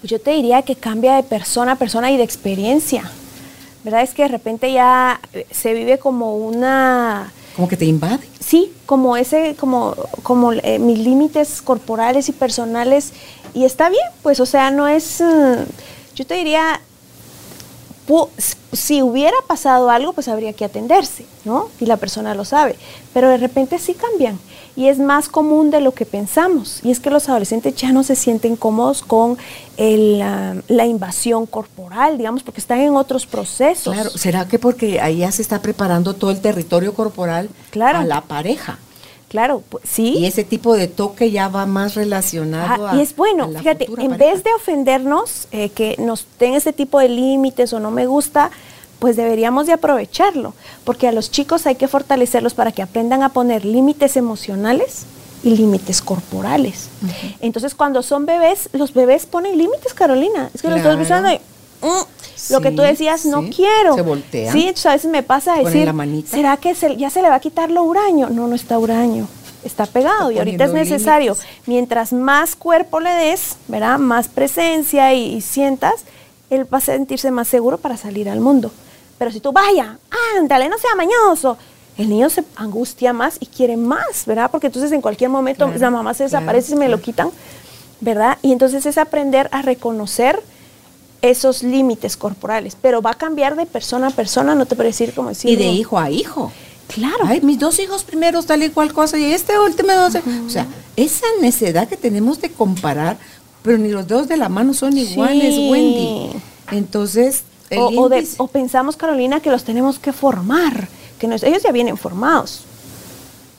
[0.00, 3.10] Pues yo te diría que cambia de persona a persona y de experiencia.
[3.84, 4.02] ¿Verdad?
[4.02, 7.32] Es que de repente ya eh, se vive como una...
[7.56, 8.20] ¿Como que te invade?
[8.38, 13.12] Sí, como ese, como, como eh, mis límites corporales y personales.
[13.54, 15.20] Y está bien, pues, o sea, no es...
[15.20, 15.64] Mm,
[16.14, 16.80] yo te diría,
[18.72, 21.68] si hubiera pasado algo, pues habría que atenderse, ¿no?
[21.80, 22.76] Y la persona lo sabe.
[23.14, 24.38] Pero de repente sí cambian
[24.76, 26.80] y es más común de lo que pensamos.
[26.82, 29.36] Y es que los adolescentes ya no se sienten cómodos con
[29.76, 33.94] la, invasión corporal, digamos, porque están en otros procesos.
[33.94, 37.48] Claro, ¿será que porque ahí ya se está preparando todo el territorio corporal
[37.80, 38.78] a la pareja?
[39.30, 40.14] Claro, pues, sí.
[40.18, 42.96] Y ese tipo de toque ya va más relacionado a.
[42.96, 47.08] Y es bueno, fíjate, en vez de ofendernos, eh, que nos den ese tipo de
[47.08, 48.50] límites o no me gusta,
[49.00, 53.30] pues deberíamos de aprovecharlo, porque a los chicos hay que fortalecerlos para que aprendan a
[53.30, 55.06] poner límites emocionales
[55.42, 56.90] y límites corporales.
[57.40, 60.50] Entonces, cuando son bebés, los bebés ponen límites, Carolina.
[60.54, 63.94] Es que lo estoy pensando y, mm, lo que tú decías, no quiero.
[63.94, 64.52] Se voltea.
[64.52, 65.90] Sí, a veces me pasa a decir,
[66.26, 68.28] ¿será que ya se le va a quitar lo huraño?
[68.28, 69.26] No, no está huraño.
[69.64, 71.36] Está pegado y ahorita es necesario.
[71.66, 73.98] Mientras más cuerpo le des, ¿verdad?
[73.98, 76.04] Más presencia y sientas,
[76.50, 78.70] él va a sentirse más seguro para salir al mundo.
[79.20, 79.98] Pero si tú vaya,
[80.38, 81.58] ándale, no sea mañoso,
[81.98, 84.50] el niño se angustia más y quiere más, ¿verdad?
[84.50, 87.28] Porque entonces en cualquier momento la mamá se desaparece y me lo quitan,
[88.00, 88.38] ¿verdad?
[88.40, 90.42] Y entonces es aprender a reconocer
[91.20, 95.12] esos límites corporales, pero va a cambiar de persona a persona, no te puedo decir
[95.12, 95.50] como decir.
[95.50, 96.50] Y de hijo a hijo.
[96.88, 97.26] Claro.
[97.26, 100.22] Ay, mis dos hijos primeros tal y cual cosa y este último no sé.
[100.46, 100.66] O sea,
[100.96, 103.18] esa necesidad que tenemos de comparar,
[103.62, 106.30] pero ni los dedos de la mano son iguales, Wendy.
[106.70, 107.42] Entonces,
[107.76, 112.64] o, pensamos, Carolina, que los tenemos que formar, que ellos ya vienen formados.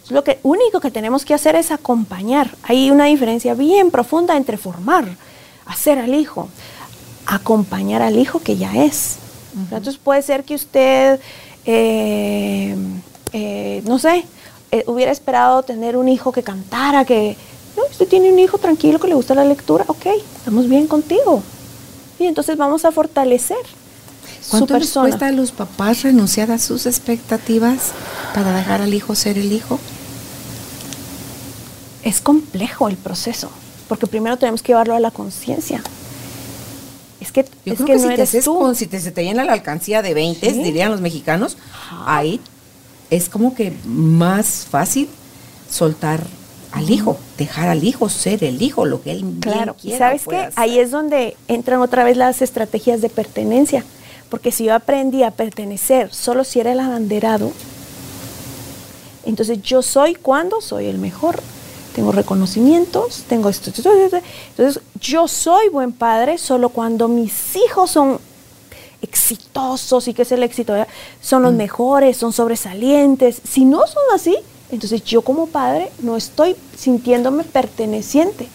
[0.10, 2.56] Lo que único que tenemos que hacer es acompañar.
[2.64, 5.06] Hay una diferencia bien profunda entre formar,
[5.66, 6.50] hacer al hijo,
[7.26, 9.18] acompañar al hijo que ya es.
[9.56, 11.20] Entonces puede ser que usted,
[11.66, 12.76] eh,
[13.32, 14.26] eh, no sé,
[14.72, 17.38] eh, hubiera esperado tener un hijo que cantara, que,
[17.78, 21.42] no, usted tiene un hijo tranquilo que le gusta la lectura, ok, estamos bien contigo.
[22.20, 23.58] Y entonces vamos a fortalecer
[24.50, 27.92] ¿Cuánto les cuesta a los papás renunciar a sus expectativas
[28.34, 29.80] para dejar al hijo ser el hijo?
[32.04, 33.50] Es complejo el proceso,
[33.88, 35.82] porque primero tenemos que llevarlo a la conciencia.
[37.20, 38.74] Es que, es que, no si eres te tú.
[38.74, 41.56] si te, se te llena la alcancía de 20, dirían los mexicanos,
[42.06, 42.42] ahí
[43.12, 45.08] es como que más fácil
[45.70, 46.26] soltar
[46.72, 49.76] al hijo, dejar al hijo ser el hijo, lo que él claro.
[49.76, 49.98] quiera.
[49.98, 50.50] ¿Sabes qué?
[50.56, 53.84] Ahí es donde entran otra vez las estrategias de pertenencia.
[54.32, 57.52] Porque si yo aprendí a pertenecer solo si era el abanderado,
[59.26, 61.42] entonces yo soy cuando soy el mejor.
[61.94, 68.20] Tengo reconocimientos, tengo esto, Entonces yo soy buen padre solo cuando mis hijos son
[69.02, 70.74] exitosos y que es el éxito,
[71.20, 71.58] son los mm.
[71.58, 73.42] mejores, son sobresalientes.
[73.44, 74.38] Si no son así,
[74.72, 78.48] entonces yo como padre no estoy sintiéndome perteneciente.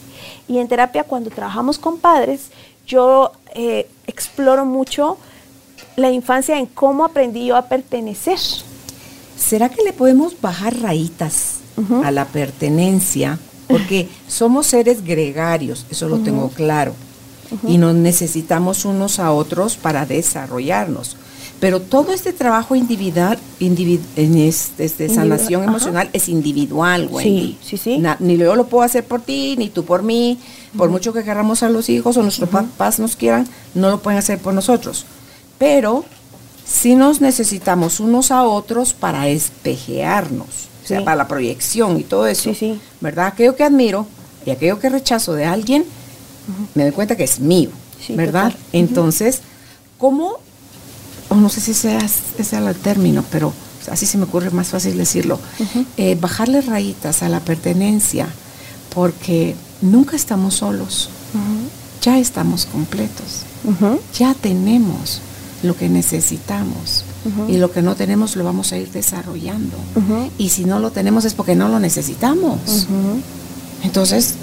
[0.49, 2.47] Y en terapia cuando trabajamos con padres,
[2.87, 5.19] yo eh, exploro mucho
[5.97, 8.39] la infancia en cómo aprendí yo a pertenecer.
[9.37, 11.57] ¿Será que le podemos bajar rayitas
[12.05, 13.39] a la pertenencia?
[13.69, 16.95] Porque somos seres gregarios, eso lo tengo claro,
[17.67, 21.17] y nos necesitamos unos a otros para desarrollarnos.
[21.59, 27.57] Pero todo este trabajo individual, en este, sanación emocional es individual, Wendy.
[27.63, 28.03] Sí, sí, sí.
[28.21, 30.39] ni yo lo puedo hacer por ti, ni tú por mí.
[30.77, 34.19] Por mucho que queramos a los hijos o nuestros papás nos quieran, no lo pueden
[34.19, 35.07] hacer por nosotros
[35.59, 36.05] pero
[36.67, 42.27] sí nos necesitamos unos a otros para espejearnos, o sea, para la proyección y todo
[42.27, 42.81] eso, sí, sí.
[43.01, 43.35] ¿verdad?
[43.37, 44.07] Creo que admiro
[44.45, 45.85] y aquello que rechazo de alguien,
[46.75, 47.71] me doy cuenta que es mío,
[48.11, 48.53] ¿verdad?
[48.53, 48.67] total.
[48.73, 49.41] Entonces,
[49.99, 50.39] ¿cómo,
[51.29, 53.53] o no sé si sea, ese sea el término, pero
[53.91, 55.39] así se me ocurre más fácil decirlo,
[55.97, 58.29] eh, bajarle rayitas a la pertenencia,
[58.95, 61.11] porque nunca estamos solos,
[62.01, 63.43] ya estamos completos,
[64.17, 65.21] ya tenemos
[65.63, 67.05] lo que necesitamos.
[67.49, 69.77] Y lo que no tenemos lo vamos a ir desarrollando.
[70.39, 72.87] Y si no lo tenemos es porque no lo necesitamos.
[73.83, 74.35] Entonces,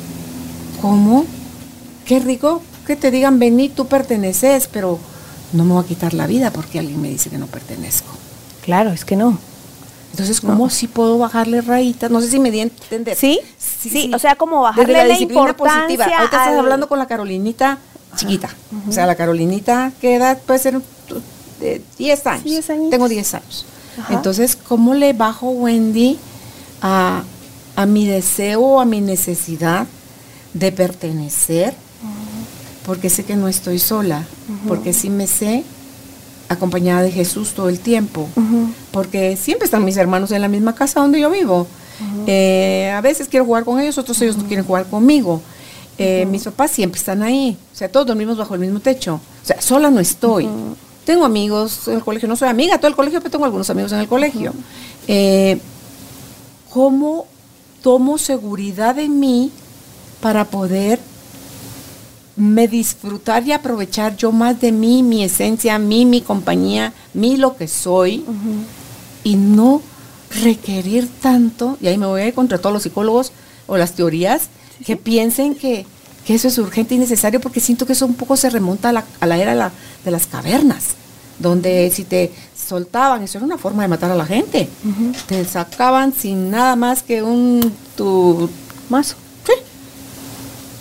[0.82, 1.26] ¿cómo?
[2.05, 4.99] Qué rico que te digan, vení, tú perteneces, pero
[5.53, 8.09] no me voy a quitar la vida porque alguien me dice que no pertenezco.
[8.64, 9.38] Claro, es que no.
[10.11, 12.11] Entonces, ¿cómo si puedo bajarle rayitas?
[12.11, 13.16] No sé si me di a entender.
[13.18, 13.39] ¿Sí?
[13.57, 16.05] Sí, o sea, como Desde bajarle la la disciplina positiva.
[16.05, 17.78] Ahorita estás al- hablando con la Carolinita
[18.16, 18.49] chiquita.
[18.88, 20.80] O sea, la Carolinita, ¿qué edad puede ser?
[21.64, 22.43] De 10 años.
[22.43, 22.89] 10 añitos.
[22.91, 23.66] Tengo 10 años.
[23.99, 24.14] Ajá.
[24.14, 26.18] Entonces, ¿cómo le bajo, Wendy,
[26.82, 27.24] a,
[27.76, 29.88] a mi deseo, a mi necesidad
[30.53, 31.74] de pertenecer?
[32.86, 34.26] Porque sé que no estoy sola.
[34.68, 35.64] Porque sí me sé
[36.49, 38.28] acompañada de Jesús todo el tiempo.
[38.91, 41.66] Porque siempre están mis hermanos en la misma casa donde yo vivo.
[42.28, 45.41] Eh, a veces quiero jugar con ellos, otros ellos no quieren jugar conmigo.
[45.97, 47.57] Eh, Mis papás siempre están ahí.
[47.72, 49.16] O sea, todos dormimos bajo el mismo techo.
[49.16, 50.49] O sea, sola no estoy.
[51.06, 53.70] Tengo amigos en el colegio, no soy amiga de todo el colegio, pero tengo algunos
[53.70, 54.54] amigos en el colegio.
[55.08, 55.60] Eh,
[56.70, 57.26] ¿Cómo
[57.82, 59.51] tomo seguridad en mí
[60.22, 60.99] para poder
[62.36, 67.56] me disfrutar y aprovechar yo más de mí, mi esencia, mí, mi compañía, mí lo
[67.56, 68.26] que soy
[69.24, 69.82] y no
[70.43, 73.32] requerir tanto, y ahí me voy a ir contra todos los psicólogos
[73.68, 74.49] o las teorías
[74.84, 75.86] que piensen que,
[76.26, 78.93] que eso es urgente y necesario porque siento que eso un poco se remonta a
[78.93, 79.71] la, a la era de, la-
[80.05, 80.84] de las cavernas,
[81.39, 82.32] donde si te
[82.67, 84.69] soltaban, eso era una forma de matar a la gente,
[85.28, 87.59] te sacaban sin nada más que un
[87.97, 88.49] tu
[88.89, 89.15] Mazo.
[89.45, 89.53] Sí.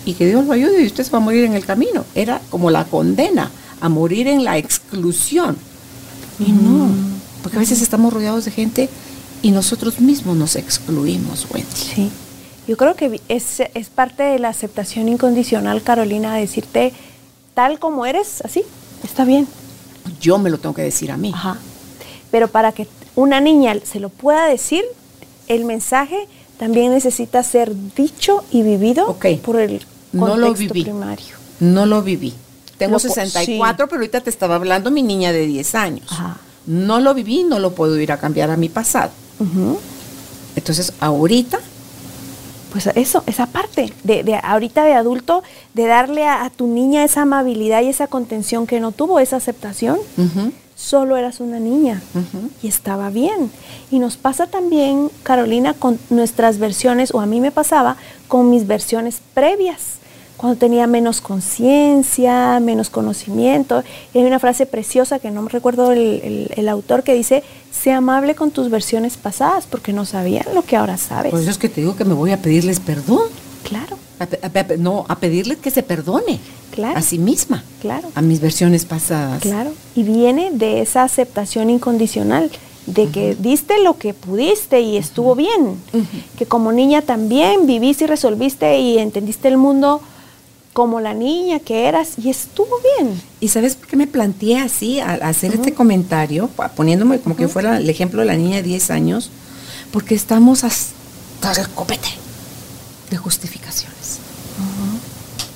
[0.05, 2.05] Y que Dios lo ayude y usted se va a morir en el camino.
[2.15, 5.57] Era como la condena a morir en la exclusión.
[6.39, 6.89] Y no,
[7.43, 8.89] porque a veces estamos rodeados de gente
[9.43, 11.67] y nosotros mismos nos excluimos, Wendy.
[11.95, 12.11] Sí.
[12.73, 16.95] Yo creo que es, es parte de la aceptación incondicional, Carolina, decirte
[17.53, 18.63] tal como eres, así,
[19.05, 19.47] está bien.
[20.23, 21.33] Yo me lo tengo que decir a mí.
[21.35, 21.59] Ajá.
[22.31, 24.83] Pero para que una niña se lo pueda decir,
[25.49, 26.27] el mensaje
[26.59, 29.27] también necesita ser dicho y vivido Ok.
[29.45, 30.83] por el No contexto lo viví.
[30.85, 31.37] primario.
[31.61, 32.33] No lo viví.
[32.79, 36.07] Tengo Lo po- 64, pero ahorita te estaba hablando mi niña de 10 años.
[36.11, 36.39] Ajá.
[36.65, 39.11] No lo viví, no lo puedo ir a cambiar a mi pasado.
[40.57, 41.61] Entonces, ahorita
[42.73, 45.43] Pues eso, esa parte de, de ahorita de adulto,
[45.75, 49.37] de darle a, a tu niña esa amabilidad y esa contención que no tuvo, esa
[49.37, 49.99] aceptación,
[50.75, 52.01] solo eras una niña
[52.63, 53.51] y estaba bien.
[53.91, 57.97] Y nos pasa también, Carolina, con nuestras versiones, o a mí me pasaba
[58.27, 59.99] con mis versiones previas,
[60.39, 63.85] cuando tenía menos conciencia, menos conocimiento.
[64.13, 67.45] Y hay una frase preciosa que no me recuerdo el, el- el autor que dice,
[67.73, 71.31] sé amable con tus versiones pasadas, porque no sabían lo que ahora sabes.
[71.33, 73.23] Por eso es que te digo que me voy a pedirles perdón.
[73.65, 76.39] claro, A no, a pedirles que se perdone
[76.71, 76.99] Claro.
[76.99, 78.09] a sí misma, claro.
[78.15, 79.43] a mis versiones pasadas.
[79.43, 82.51] Claro, y viene de esa aceptación incondicional,
[82.87, 85.77] de que diste lo que pudiste y estuvo bien,
[86.39, 90.01] que como niña también viviste y resolviste y entendiste el mundo
[90.73, 93.21] como la niña que eras y estuvo bien.
[93.41, 97.77] ¿Y sabes por qué me planteé así al hacer este comentario, poniéndome como que fuera
[97.77, 99.31] el ejemplo de la niña de 10 años?
[99.91, 102.09] Porque estamos hasta el copete
[103.11, 104.19] de justificaciones.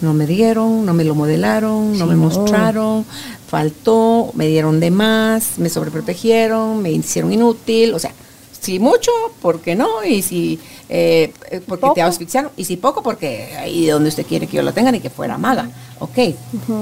[0.02, 3.06] No me dieron, no me lo modelaron, no me mostraron,
[3.48, 8.12] faltó, me dieron de más, me sobreprotegieron, me hicieron inútil, o sea,
[8.60, 9.10] si mucho,
[9.40, 10.04] ¿por qué no?
[10.04, 12.02] Y si eh, eh, porque te Poco.
[12.04, 15.10] asfixiaron, y si poco, porque ahí donde usted quiere que yo la tenga ni que
[15.10, 15.68] fuera maga,
[15.98, 16.18] ok,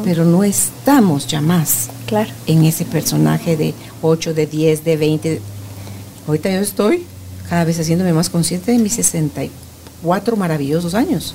[0.05, 2.31] pero no estamos ya más Claro.
[2.47, 5.41] en ese personaje de 8, de 10, de 20.
[6.27, 7.07] Ahorita yo estoy
[7.49, 11.35] cada vez haciéndome más consciente de mis 64 maravillosos años.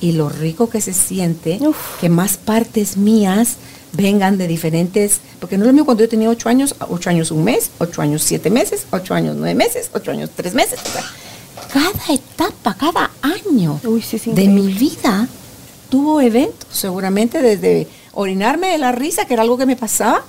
[0.00, 1.76] Y lo rico que se siente Uf.
[2.00, 3.56] que más partes mías
[3.92, 7.30] vengan de diferentes, porque no es lo mismo cuando yo tenía 8 años, 8 años
[7.32, 10.78] un mes, 8 años 7 meses, 8 años 9 meses, 8 años 3 meses.
[10.80, 11.02] o sea,
[11.72, 15.28] cada etapa, cada año Uy, sí, sí, de mi vida
[15.88, 20.22] tuvo eventos, seguramente desde orinarme de la risa, que era algo que me pasaba,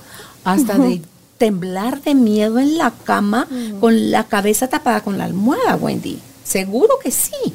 [0.44, 1.00] hasta de
[1.38, 3.48] temblar de miedo en la cama
[3.80, 6.18] con la cabeza tapada con la almohada, Wendy.
[6.44, 7.54] Seguro que sí.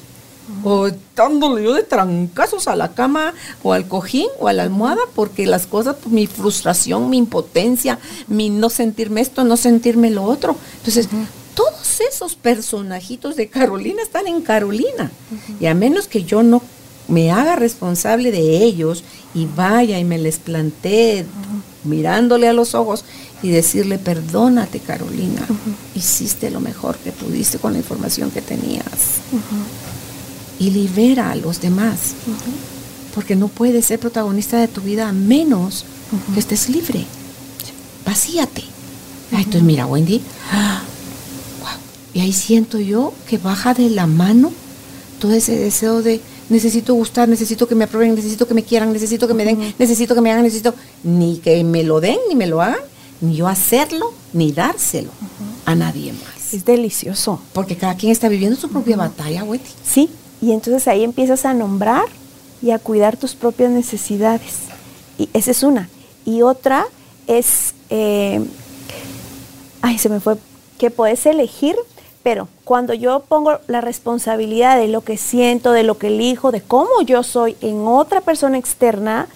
[0.64, 3.34] O dándole yo de trancazos a la cama
[3.64, 8.00] o al cojín o a la almohada porque las cosas, pues, mi frustración, mi impotencia,
[8.28, 10.56] mi no sentirme esto, no sentirme lo otro.
[10.78, 11.10] Entonces,
[11.58, 15.12] todos esos personajitos de Carolina están en Carolina.
[15.60, 16.62] Y a menos que yo no
[17.08, 19.04] me haga responsable de ellos
[19.34, 21.26] y vaya y me les plantee
[21.84, 23.06] mirándole a los ojos
[23.42, 25.48] y decirle, perdónate Carolina,
[25.96, 29.22] hiciste lo mejor que pudiste con la información que tenías.
[30.60, 32.14] Y libera a los demás,
[33.16, 35.86] porque no puedes ser protagonista de tu vida a menos
[36.36, 37.04] que estés libre.
[38.06, 38.64] Vacíate.
[39.32, 40.22] Entonces mira, Wendy,
[42.18, 44.52] y ahí siento yo que baja de la mano
[45.20, 49.28] todo ese deseo de necesito gustar, necesito que me aprueben, necesito que me quieran, necesito
[49.28, 52.48] que me den, necesito que me hagan, necesito ni que me lo den, ni me
[52.48, 52.80] lo hagan,
[53.22, 55.12] ni yo hacerlo, ni dárselo
[55.66, 56.56] a nadie más.
[56.56, 57.40] Es delicioso.
[57.54, 59.62] Porque cada quien está viviendo su propia batalla, güey.
[59.84, 60.10] Sí,
[60.42, 62.06] y entonces ahí empiezas a nombrar
[62.64, 64.54] y a cuidar tus propias necesidades.
[65.20, 65.88] Y esa es una.
[66.26, 66.88] Y otra
[67.28, 68.44] es, eh,
[69.84, 70.38] ay, se me fue,
[70.80, 71.76] que puedes elegir
[72.28, 76.60] pero cuando yo pongo la responsabilidad de lo que siento, de lo que elijo, de
[76.60, 79.30] cómo yo soy en otra persona externa,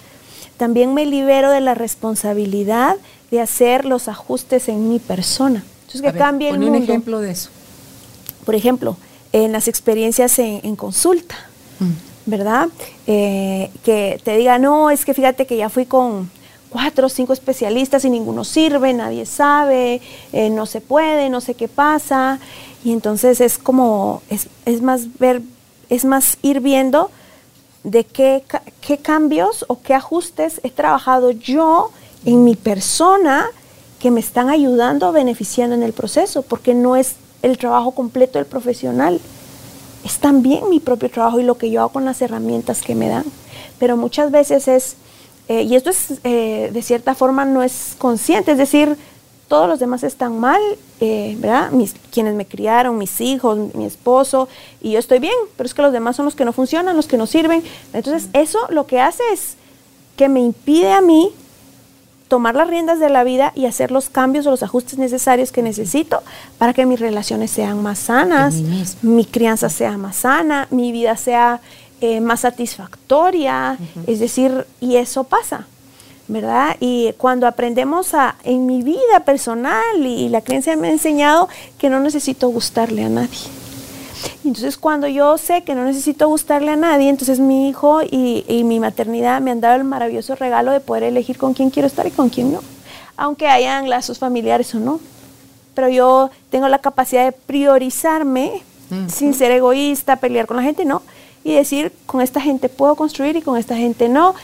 [0.57, 2.97] también me libero de la responsabilidad
[3.31, 5.63] de hacer los ajustes en mi persona.
[5.83, 6.79] Entonces, que cambie el mundo.
[6.79, 7.49] un ejemplo de eso.
[8.43, 8.97] Por ejemplo,
[9.31, 11.35] en las experiencias en, consulta,
[11.79, 12.29] mm.
[12.29, 12.67] ¿verdad?
[13.07, 16.29] Eh, que te diga, no, es que fíjate que ya fui con
[16.71, 20.01] cuatro o cinco especialistas y ninguno sirve, nadie sabe,
[20.31, 22.39] eh, no se puede, no sé qué pasa.
[22.83, 25.41] Y entonces es como, es, más ver,
[25.89, 27.11] es más ir viendo
[27.83, 28.43] de qué,
[28.79, 31.91] qué cambios o qué ajustes he trabajado yo
[32.25, 33.47] en mi persona
[33.99, 38.47] que me están ayudando, beneficiando en el proceso, porque no es el trabajo completo del
[38.47, 39.19] profesional,
[40.03, 43.09] es también mi propio trabajo y lo que yo hago con las herramientas que me
[43.09, 43.25] dan.
[43.77, 44.95] Pero muchas veces es
[45.51, 48.95] eh, y esto es, eh, de cierta forma, no es consciente, es decir,
[49.49, 50.61] todos los demás están mal,
[51.01, 51.71] eh, ¿verdad?
[51.71, 54.47] Mis, quienes me criaron, mis hijos, mi esposo,
[54.79, 57.05] y yo estoy bien, pero es que los demás son los que no funcionan, los
[57.05, 57.63] que no sirven.
[57.91, 59.57] Entonces, eso lo que hace es
[60.15, 61.31] que me impide a mí
[62.29, 65.61] tomar las riendas de la vida y hacer los cambios o los ajustes necesarios que
[65.61, 66.23] necesito
[66.59, 68.55] para que mis relaciones sean más sanas,
[69.01, 71.59] mi crianza sea más sana, mi vida sea
[72.03, 73.77] eh, más satisfactoria,
[74.07, 75.67] es decir, y eso pasa,
[76.27, 76.75] ¿verdad?
[76.79, 81.47] Y cuando aprendemos a, en mi vida personal y, la creencia me ha enseñado
[81.77, 83.37] que no necesito gustarle a nadie.
[84.43, 88.63] Entonces cuando yo sé que no necesito gustarle a nadie, entonces mi hijo y, y,
[88.63, 92.07] mi maternidad me han dado el maravilloso regalo de poder elegir con quién quiero estar
[92.07, 92.61] y con quién no,
[93.15, 94.99] aunque hayan lazos familiares o no.
[95.75, 98.63] Pero yo tengo la capacidad de priorizarme
[99.07, 101.03] sin ser egoísta, pelear con la gente, no
[101.43, 104.35] y decir, con esta gente puedo construir y con esta gente no.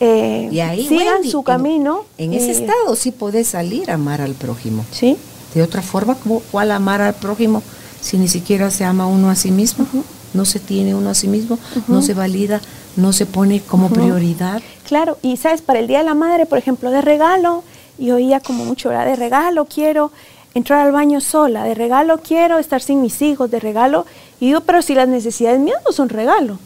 [0.00, 2.04] Eh, y ahí, sigan su camino.
[2.18, 4.84] En, ese estado sí puede salir a amar al prójimo.
[4.90, 5.16] Sí.
[5.54, 6.16] De otra forma,
[6.50, 7.62] ¿cuál amar al prójimo
[8.00, 9.86] si ni siquiera se ama uno a sí mismo?
[10.32, 12.60] No se tiene uno a sí mismo, no se valida,
[12.96, 14.62] no se pone como prioridad.
[14.84, 17.62] Claro, y sabes, para el Día de la Madre, por ejemplo, de regalo,
[17.98, 19.06] y oía como mucho, ¿verdad?
[19.06, 20.10] De regalo quiero
[20.54, 24.06] entrar al baño sola, de regalo quiero estar sin mis hijos, de regalo.
[24.40, 26.58] Y digo, pero si las necesidades mías no son regalo,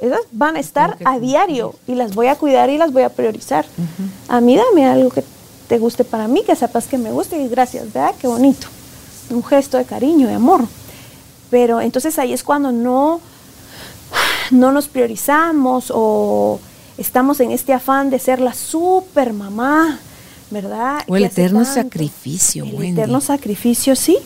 [0.00, 3.10] esas van a estar a diario y las voy a cuidar y las voy a
[3.10, 3.66] priorizar.
[4.28, 5.22] A mí dame algo que
[5.68, 8.14] te guste para mí, que sepas que me guste y gracias, ¿verdad?
[8.18, 8.66] Qué bonito.
[9.30, 10.66] Un gesto de cariño, de amor.
[11.50, 13.20] Pero entonces ahí es cuando no,
[14.50, 16.60] no nos priorizamos o
[16.96, 19.98] estamos en este afán de ser la super mamá,
[20.50, 21.02] ¿verdad?
[21.08, 24.18] O el eterno sacrificio, El eterno sacrificio, sí.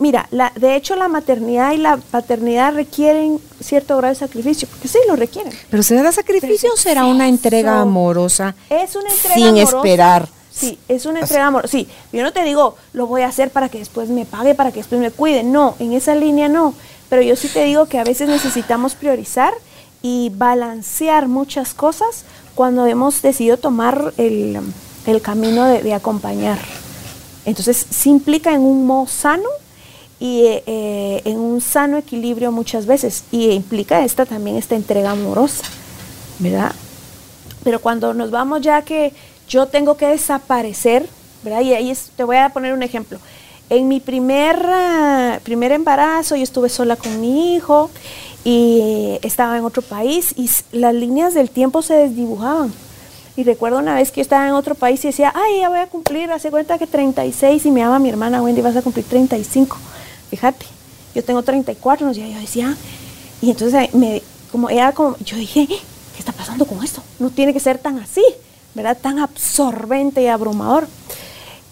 [0.00, 4.88] Mira, la, de hecho la maternidad y la paternidad requieren cierto grado de sacrificio, porque
[4.88, 5.52] sí lo requieren.
[5.70, 8.56] Pero será sacrificio o será una entrega amorosa?
[8.70, 10.28] Es una entrega sin esperar.
[10.50, 11.70] Sí, es una entrega amorosa.
[11.70, 14.72] Sí, yo no te digo, lo voy a hacer para que después me pague, para
[14.72, 15.42] que después me cuide.
[15.42, 16.74] No, en esa línea no.
[17.10, 19.52] Pero yo sí te digo que a veces necesitamos priorizar
[20.00, 22.24] y balancear muchas cosas
[22.54, 24.58] cuando hemos decidido tomar el,
[25.06, 26.58] el camino de, acompañar.
[27.44, 29.48] Entonces, se implica en un modo sano
[30.20, 33.24] y eh, en un sano equilibrio muchas veces.
[33.32, 35.64] Y implica esta también esta entrega amorosa,
[36.38, 36.72] ¿verdad?
[37.64, 39.14] Pero cuando nos vamos ya que
[39.48, 41.08] yo tengo que desaparecer,
[41.42, 41.62] ¿verdad?
[41.62, 43.18] Y ahí te voy a poner un ejemplo.
[43.70, 47.90] En mi primer, ah, primer embarazo yo estuve sola con mi hijo
[48.44, 52.72] y estaba en otro país y las líneas del tiempo se desdibujaban.
[53.36, 55.78] Y recuerdo una vez que yo estaba en otro país y decía, ay, ya voy
[55.78, 59.06] a cumplir, hace cuenta que 36 y me llama mi hermana Wendy, vas a cumplir
[59.06, 59.78] 35.
[60.30, 60.66] Fíjate,
[61.14, 62.76] yo tengo 34, no sé, yo decía,
[63.42, 64.22] y entonces me,
[64.52, 67.02] como era como, yo dije, ¿qué está pasando con esto?
[67.18, 68.22] No tiene que ser tan así,
[68.74, 68.96] ¿verdad?
[69.00, 70.86] Tan absorbente y abrumador.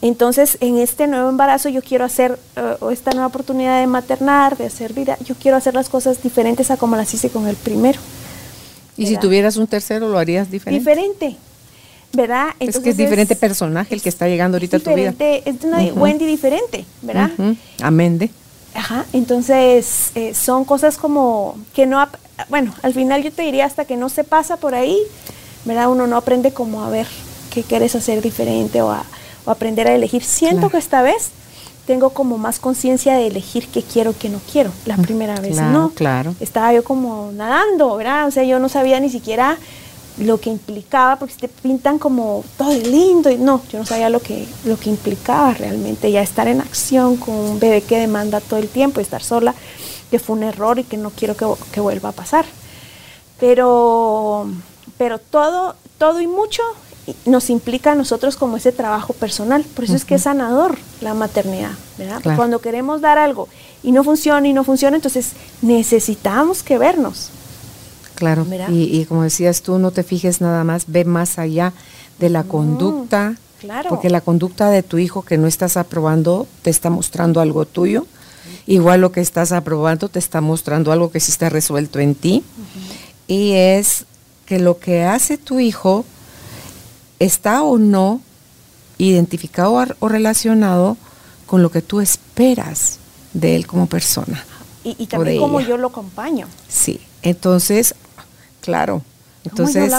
[0.01, 2.39] Entonces, en este nuevo embarazo yo quiero hacer,
[2.81, 6.71] uh, esta nueva oportunidad de maternar, de hacer vida, yo quiero hacer las cosas diferentes
[6.71, 7.99] a como las hice con el primero.
[8.97, 10.79] Y si tuvieras un tercero, ¿lo harías diferente?
[10.79, 11.37] Diferente,
[12.13, 12.49] ¿verdad?
[12.59, 15.15] es que es diferente personaje el que está llegando ahorita a tu vida.
[15.19, 17.31] Es una Wendy diferente, ¿verdad?
[17.81, 18.31] Amén de.
[18.79, 22.07] Ajá, entonces eh, son cosas como que no,
[22.49, 24.97] bueno, al final yo te diría hasta que no se pasa por ahí,
[25.65, 25.91] ¿verdad?
[25.91, 27.07] Uno no aprende como a ver
[27.53, 29.05] qué quieres hacer diferente o, a,
[29.47, 30.23] aprender a elegir.
[30.23, 31.31] Siento que esta vez
[31.87, 34.71] tengo como más conciencia de elegir qué quiero, qué no quiero.
[34.87, 35.91] La primera vez no.
[35.91, 36.37] Claro.
[36.39, 38.29] Estaba yo como nadando, ¿verdad?
[38.29, 39.59] O sea, yo no sabía ni siquiera
[40.19, 44.21] lo que implicaba, porque te pintan como todo lindo, y no, yo no sabía lo
[44.21, 48.59] que, lo que implicaba realmente ya estar en acción con un bebé que demanda todo
[48.59, 49.55] el tiempo, y estar sola,
[50.11, 52.45] que fue un error y que no quiero que, que vuelva a pasar.
[53.39, 54.49] Pero,
[54.97, 56.63] pero todo, todo y mucho
[57.25, 59.63] nos implica a nosotros como ese trabajo personal.
[59.63, 62.21] Por eso es que es sanador la maternidad, ¿verdad?
[62.37, 63.49] Cuando queremos dar algo
[63.83, 67.31] y no funciona y no funciona, entonces necesitamos que vernos.
[68.19, 71.73] Claro, y, como decías tú, no te fijes nada más, ve más allá
[72.19, 73.91] de la conducta, claro.
[73.91, 78.07] porque la conducta de tu hijo que no estás aprobando te está mostrando algo tuyo,
[78.67, 82.43] igual lo que estás aprobando te está mostrando algo que sí está resuelto en ti,
[83.29, 84.05] y es
[84.47, 86.05] que lo que hace tu hijo
[87.21, 88.21] está o no
[88.99, 90.97] identificado o relacionado
[91.47, 92.99] con lo que tú esperas
[93.33, 94.45] de él como persona.
[94.83, 96.49] Y, también como yo lo acompaño.
[96.69, 97.95] Sí, entonces,
[98.69, 99.03] claro,
[99.47, 99.91] entonces,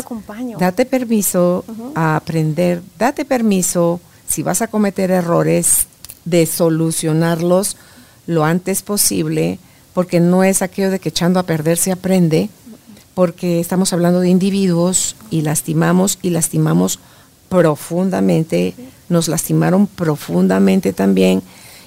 [0.60, 1.66] date permiso
[1.96, 5.88] a aprender, date permiso, si vas a cometer errores,
[6.24, 7.78] de solucionarlos
[8.28, 9.58] lo antes posible,
[9.96, 12.52] porque no es aquello de que echando a perder se aprende,
[13.16, 17.00] porque estamos hablando de individuos y lastimamos y lastimamos
[17.50, 18.76] profundamente,
[19.10, 21.42] nos lastimaron profundamente también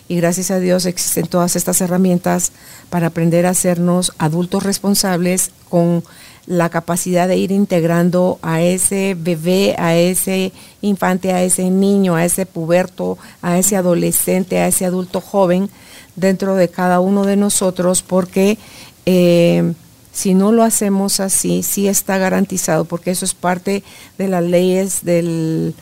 [0.08, 2.52] y gracias a Dios existen todas estas herramientas
[2.90, 6.04] para aprender a hacernos adultos responsables con
[6.46, 12.24] la capacidad de ir integrando a ese bebé, a ese infante, a ese niño, a
[12.24, 15.70] ese puberto, a ese adolescente, a ese adulto joven
[16.16, 18.58] dentro de cada uno de nosotros, porque
[19.06, 19.72] eh,
[20.12, 23.82] si no lo hacemos así, sí está garantizado, porque eso es parte
[24.18, 25.74] de las leyes del,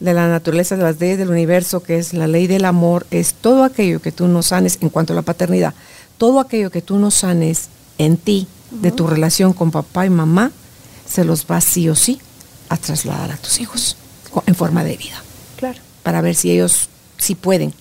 [0.00, 3.34] de la naturaleza, de las leyes del universo, que es la ley del amor, es
[3.34, 5.74] todo aquello que tú no sanes en cuanto a la paternidad,
[6.18, 10.52] todo aquello que tú no sanes en ti, de tu relación con papá y mamá,
[11.08, 12.20] se los va sí o sí
[12.68, 13.96] a trasladar a tus hijos
[14.46, 15.22] en forma de vida.
[15.56, 15.78] Claro.
[16.02, 17.72] Para ver si ellos sí pueden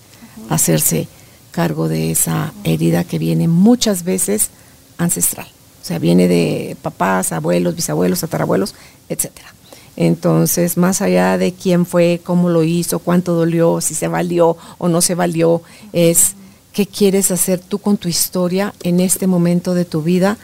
[0.50, 1.08] hacerse
[1.52, 4.50] cargo de esa herida que viene muchas veces
[4.98, 5.48] ancestral.
[5.82, 8.76] O sea, viene de papás, abuelos, bisabuelos, tatarabuelos,
[9.10, 9.54] etcétera.
[9.96, 14.90] Entonces, más allá de quién fue, cómo lo hizo, cuánto dolió, si se valió o
[14.90, 15.64] no se valió,
[15.94, 16.34] es
[16.72, 20.38] qué quieres hacer tú con tu historia en este momento de tu vida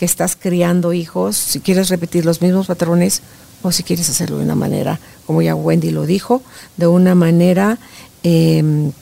[0.00, 3.20] que estás criando hijos, si quieres repetir los mismos patrones
[3.60, 6.42] o si quieres hacerlo de una manera, como ya Wendy lo dijo,
[6.78, 7.78] de una manera
[8.22, 8.92] em,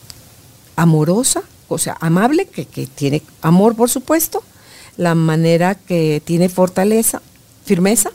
[0.75, 4.43] amorosa, o sea, amable, que, que tiene amor, por supuesto,
[4.97, 7.21] la manera que tiene fortaleza,
[7.63, 8.11] firmeza,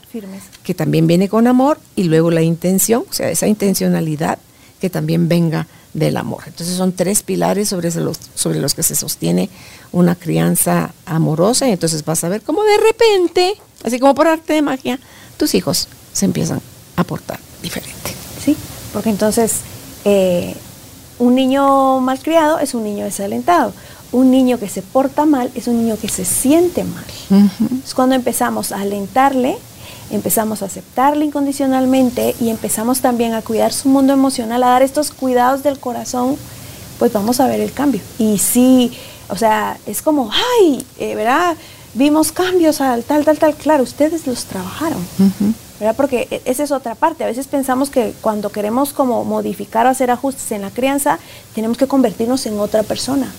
[0.63, 4.37] que también viene con amor, y luego la intención, o sea, esa intencionalidad
[4.79, 5.65] que también venga
[5.95, 6.43] del amor.
[6.45, 9.49] Entonces son tres pilares sobre los, sobre los que se sostiene
[9.91, 14.53] una crianza amorosa y entonces vas a ver cómo de repente, así como por arte
[14.53, 14.99] de magia,
[15.37, 16.61] tus hijos se empiezan
[16.97, 18.13] a portar diferente.
[18.43, 18.55] Sí,
[18.93, 19.61] porque entonces
[20.03, 20.55] eh,
[21.17, 23.73] un niño malcriado es un niño desalentado
[24.11, 27.03] un niño que se porta mal es un niño que se siente mal.
[27.83, 29.57] Es cuando empezamos a alentarle,
[30.11, 35.11] empezamos a aceptarle incondicionalmente y empezamos también a cuidar su mundo emocional, a dar estos
[35.11, 36.37] cuidados del corazón,
[36.99, 38.01] pues vamos a ver el cambio.
[38.17, 38.91] Y sí,
[39.29, 40.29] o sea, es como,
[40.59, 41.55] ay, eh, ¿verdad?
[41.93, 43.55] Vimos cambios al tal, tal, tal.
[43.55, 45.05] Claro, ustedes los trabajaron.
[45.79, 45.95] ¿verdad?
[45.95, 47.23] Porque e, esa es otra parte.
[47.23, 51.19] A veces pensamos que cuando queremos como modificar o hacer ajustes en la crianza,
[51.53, 53.31] tenemos que convertirnos en otra persona.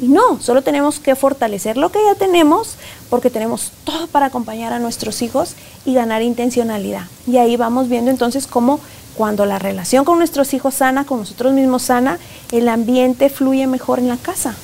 [0.00, 2.76] Y no, solo tenemos que fortalecer lo que ya tenemos
[3.10, 7.02] porque tenemos todo para acompañar a nuestros hijos y ganar intencionalidad.
[7.26, 8.80] Y ahí vamos viendo entonces cómo
[9.14, 12.18] cuando la relación con nuestros hijos sana, con nosotros mismos sana,
[12.50, 14.54] el ambiente fluye mejor en la casa.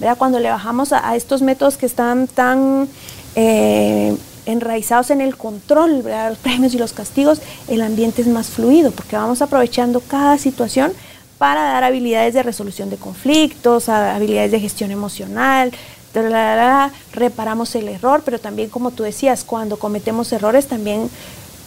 [0.00, 0.18] ¿Verdad?
[0.18, 2.88] Cuando le bajamos a, estos métodos que están tan
[3.36, 4.14] eh,
[4.44, 9.16] enraizados en el control, los premios y los castigos, el ambiente es más fluido porque
[9.16, 10.92] vamos aprovechando cada situación
[11.38, 15.72] para dar habilidades de resolución de conflictos, habilidades de gestión emocional,
[17.12, 21.08] reparamos el error, pero también como tú decías, cuando cometemos errores también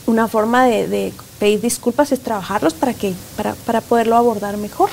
[0.07, 4.89] una forma de, pedir disculpas es trabajarlos para que para, para poderlo abordar mejor.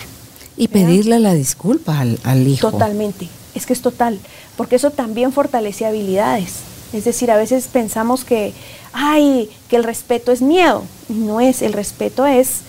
[0.57, 2.71] Y pedirle la disculpa al, al, hijo.
[2.71, 4.19] Totalmente, es que es total,
[4.57, 6.57] porque eso también fortalece habilidades.
[6.93, 8.55] Es decir, a veces pensamos que,
[8.93, 10.85] ay, que el respeto es miedo.
[11.09, 12.63] No es, el respeto es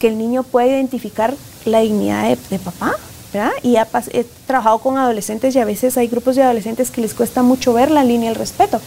[0.00, 2.96] que el niño pueda identificar la dignidad de, papá,
[3.32, 3.52] ¿verdad?
[3.62, 7.42] Y he trabajado con adolescentes y a veces hay grupos de adolescentes que les cuesta
[7.44, 8.80] mucho ver la línea del respeto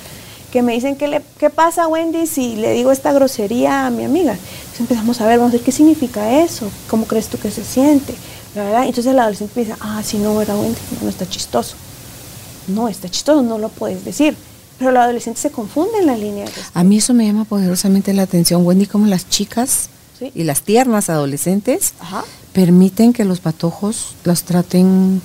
[0.52, 4.03] que me dicen, ¿qué, le, ¿qué pasa Wendy si le digo esta grosería a mi
[4.03, 4.34] amiga?
[4.34, 7.64] Entonces empezamos a ver, vamos a ver qué significa eso, cómo crees tú que se
[7.64, 8.14] siente,
[8.53, 8.81] ¿verdad?
[8.81, 10.77] Entonces el adolescente piensa, ah, sí, no, ¿verdad Wendy?
[11.02, 11.76] No, está chistoso.
[12.68, 14.35] No, está chistoso, no lo puedes decir.
[14.77, 16.45] Pero el adolescente se confunde en la línea.
[16.73, 19.90] a mí eso me llama poderosamente la atención, Wendy, como las chicas
[20.34, 21.94] y las tiernas adolescentes
[22.53, 25.22] permiten que los patojos las traten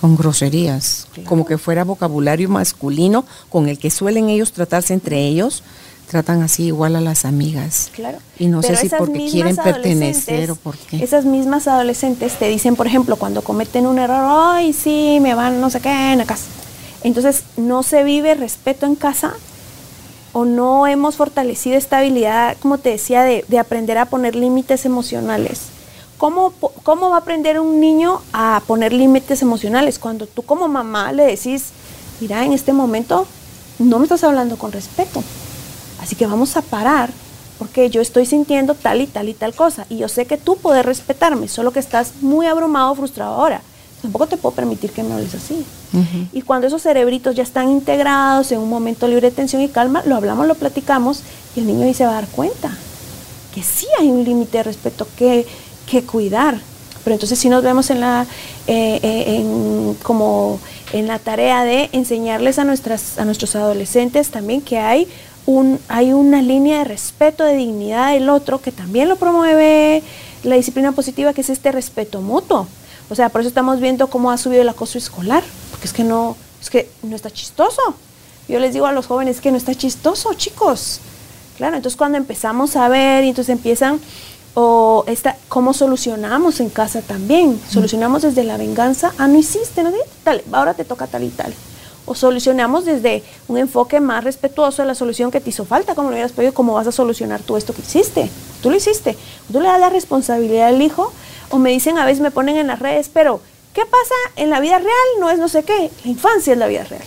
[0.00, 5.62] con groserías, como que fuera vocabulario masculino con el que suelen ellos tratarse entre ellos,
[6.10, 7.90] tratan así igual a las amigas.
[7.94, 8.18] Claro.
[8.38, 11.02] Y no sé si porque quieren pertenecer o por qué.
[11.02, 15.60] Esas mismas adolescentes te dicen, por ejemplo, cuando cometen un error, ay, sí, me van
[15.60, 16.44] no sé qué en la casa.
[17.02, 19.34] Entonces, no se vive respeto en casa
[20.34, 24.84] o no hemos fortalecido esta habilidad, como te decía, de, de aprender a poner límites
[24.84, 25.70] emocionales
[26.24, 26.52] ¿Cómo,
[27.10, 31.66] va a aprender un niño a poner límites emocionales cuando tú como mamá le decís,
[32.20, 33.26] mira, en este momento
[33.78, 35.22] no me estás hablando con respeto?
[36.00, 37.10] Así que vamos a parar
[37.58, 40.56] porque yo estoy sintiendo tal y tal y tal cosa y yo sé que tú
[40.56, 43.60] puedes respetarme, solo que estás muy abrumado, frustrado ahora.
[44.04, 45.64] Tampoco te puedo permitir que me hables así.
[46.32, 50.02] Y cuando esos cerebritos ya están integrados en un momento libre de tensión y calma,
[50.04, 51.22] lo hablamos, lo platicamos
[51.56, 52.76] y el niño ahí se va a dar cuenta
[53.54, 55.46] que sí hay un límite de respeto, que
[55.84, 56.60] que cuidar.
[57.02, 58.26] Pero entonces si nos vemos en la,
[58.66, 60.58] eh, eh, como
[60.92, 65.06] en la tarea de enseñarles a, nuestras, a nuestros adolescentes también que hay,
[65.44, 70.02] un, hay una línea de respeto, de dignidad del otro, que también lo promueve
[70.44, 72.66] la disciplina positiva, que es este respeto mutuo.
[73.10, 76.04] O sea, por eso estamos viendo cómo ha subido el acoso escolar, porque es que
[76.04, 77.82] no, es que no está chistoso.
[78.48, 81.00] Yo les digo a los jóvenes que no está chistoso, chicos.
[81.56, 84.00] Claro, entonces cuando empezamos a ver y entonces empiezan
[84.54, 87.60] o esta, cómo solucionamos en casa también.
[87.68, 89.90] Solucionamos desde la venganza, ah, no hiciste, ¿no?
[90.24, 91.52] Dale, ahora te toca tal y tal.
[92.06, 96.10] O solucionamos desde un enfoque más respetuoso de la solución que te hizo falta, como
[96.10, 98.30] lo hubieras pedido, cómo vas a solucionar tú esto que hiciste.
[98.62, 99.16] Tú lo hiciste.
[99.50, 101.12] Tú le das la responsabilidad al hijo,
[101.50, 103.40] o me dicen, a veces me ponen en las redes, pero
[103.72, 104.90] ¿qué pasa en la vida real?
[105.20, 105.90] No es no sé qué.
[106.04, 107.04] La infancia es la vida real.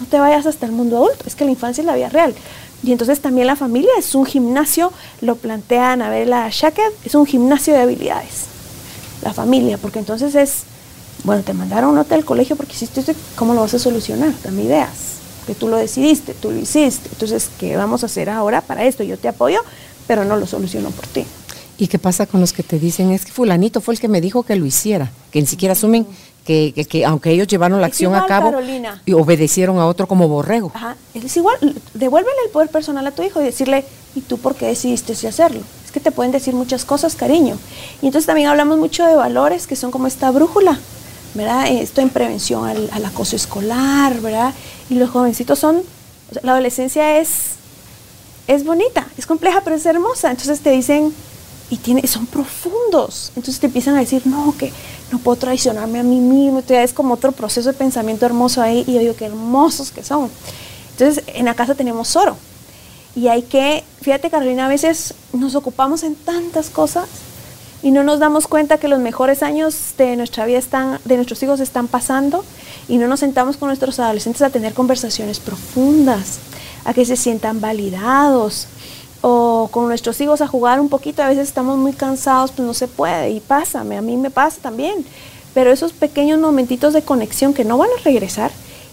[0.00, 2.34] No te vayas hasta el mundo adulto, es que la infancia es la vida real.
[2.82, 7.74] Y entonces también la familia es un gimnasio, lo plantea Anabela Shackett, es un gimnasio
[7.74, 8.46] de habilidades.
[9.22, 10.62] La familia, porque entonces es,
[11.24, 14.32] bueno, te mandaron nota del colegio porque hiciste esto, ¿cómo lo vas a solucionar?
[14.42, 14.88] Dame ideas,
[15.46, 17.10] que tú lo decidiste, tú lo hiciste.
[17.12, 19.02] Entonces, ¿qué vamos a hacer ahora para esto?
[19.02, 19.60] Yo te apoyo,
[20.06, 21.26] pero no lo soluciono por ti.
[21.80, 24.20] ¿Y qué pasa con los que te dicen, es que fulanito fue el que me
[24.20, 25.10] dijo que lo hiciera?
[25.30, 26.06] Que ni siquiera asumen
[26.44, 28.52] que, aunque ellos llevaron la acción a cabo
[29.06, 30.72] y obedecieron a otro como borrego.
[30.74, 31.56] Ajá, es igual,
[31.94, 35.26] devuélvele el poder personal a tu hijo y decirle, ¿y tú por qué decidiste si
[35.26, 35.62] hacerlo?
[35.82, 37.56] Es que te pueden decir muchas cosas, cariño.
[38.02, 40.78] Y entonces también hablamos mucho de valores que son como esta brújula,
[41.32, 41.66] ¿verdad?
[41.66, 44.52] Esto en prevención al, acoso escolar, ¿verdad?
[44.90, 45.82] Y los jovencitos son,
[46.42, 47.52] la adolescencia es,
[48.48, 50.30] es bonita, es compleja, pero es hermosa.
[50.30, 51.14] Entonces te dicen,
[51.70, 53.32] y tiene, son profundos.
[53.36, 54.72] Entonces te empiezan a decir, no, que
[55.12, 56.58] no puedo traicionarme a mí mismo.
[56.58, 60.02] Entonces es como otro proceso de pensamiento hermoso ahí y yo digo, qué hermosos que
[60.02, 60.30] son.
[60.92, 62.36] Entonces en la casa tenemos oro.
[63.14, 67.06] Y hay que, fíjate Carolina, a veces nos ocupamos en tantas cosas
[67.82, 71.42] y no nos damos cuenta que los mejores años de nuestra vida están, de nuestros
[71.42, 72.44] hijos están pasando
[72.88, 76.38] y no nos sentamos con nuestros adolescentes a tener conversaciones profundas,
[76.84, 78.66] a que se sientan validados,
[79.22, 82.74] o con nuestros hijos a jugar un poquito, a veces estamos muy cansados, pues no
[82.74, 85.04] se puede y pásame, a mí me pasa también.
[85.52, 88.50] Pero esos pequeños momentitos de conexión que no van a regresar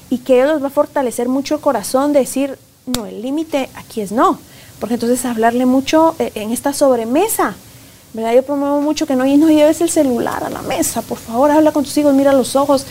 [0.09, 4.01] y que ellos va a fortalecer mucho el corazón de decir, no, el límite aquí
[4.01, 4.39] es no.
[4.79, 7.55] Porque entonces hablarle mucho eh, en esta sobremesa,
[8.13, 8.33] ¿verdad?
[8.33, 11.71] Yo promuevo mucho que no, no lleves el celular a la mesa, por favor, habla
[11.71, 12.85] con tus hijos, mira los ojos,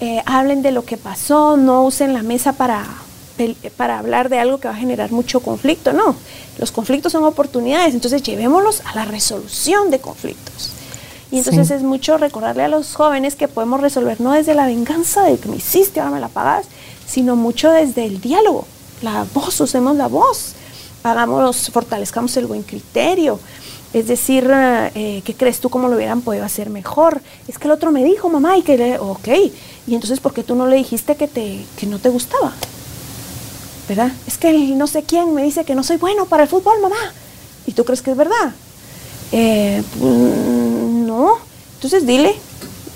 [0.00, 2.86] eh, hablen de lo que pasó, no usen la mesa para
[3.76, 6.16] para hablar de algo que va a generar mucho conflicto, no.
[6.58, 10.70] Los conflictos son oportunidades, entonces llevémoslos a la resolución de conflictos.
[11.30, 15.22] Y entonces es mucho recordarle a los jóvenes que podemos resolver no desde la venganza
[15.22, 16.66] de que me hiciste, ahora me la pagas,
[17.06, 18.66] sino mucho desde el diálogo.
[19.00, 20.52] La voz, usemos la voz,
[21.02, 23.40] hagamos, fortalezcamos el buen criterio.
[23.94, 27.22] Es decir, eh, ¿qué crees tú cómo lo hubieran podido hacer mejor?
[27.48, 29.28] Es que el otro me dijo, mamá, y que le, ok,
[29.86, 32.52] y entonces ¿por qué tú no le dijiste que, te, que no te gustaba?
[34.26, 36.96] Es que no sé quién me dice que no soy bueno para el fútbol, mamá.
[37.66, 38.52] ¿Y tú crees que es verdad?
[39.30, 41.36] Pues, no.
[41.74, 42.36] Entonces dile,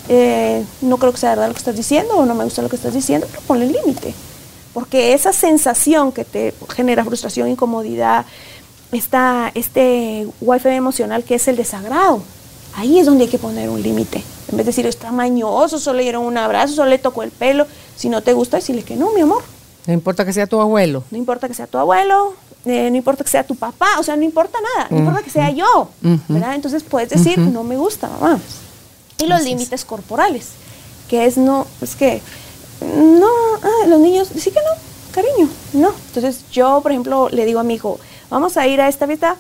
[0.08, 2.68] eh, no creo que sea verdad lo que estás diciendo o no me gusta lo
[2.68, 4.14] que estás diciendo, pero ponle límite.
[4.72, 8.26] porque esa sensación que te genera frustración, incomodidad,
[8.92, 12.20] está este wifi emocional que es el desagrado,
[12.74, 14.22] ahí es donde hay que poner un límite.
[14.50, 17.30] En vez de decir, está mañoso, solo le dieron un abrazo, solo le tocó el
[17.30, 17.66] pelo,
[17.96, 19.42] si no te gusta, decirle que no, mi amor.
[19.86, 21.04] No importa que sea tu abuelo.
[21.10, 22.34] No importa que sea tu abuelo,
[22.64, 25.30] eh, no importa que sea tu papá, o sea, no importa nada, no importa que
[25.30, 25.88] sea yo,
[26.28, 26.56] ¿verdad?
[26.56, 28.40] Entonces puedes decir, no me gusta, mamá.
[29.18, 30.48] Y los límites corporales,
[31.08, 32.20] que es no, es que,
[32.80, 33.30] no,
[33.62, 35.94] ah, los niños, sí que no, cariño, no.
[36.08, 38.00] Entonces yo, por ejemplo, le digo a mi hijo,
[38.30, 39.36] vamos a ir a esta fiesta,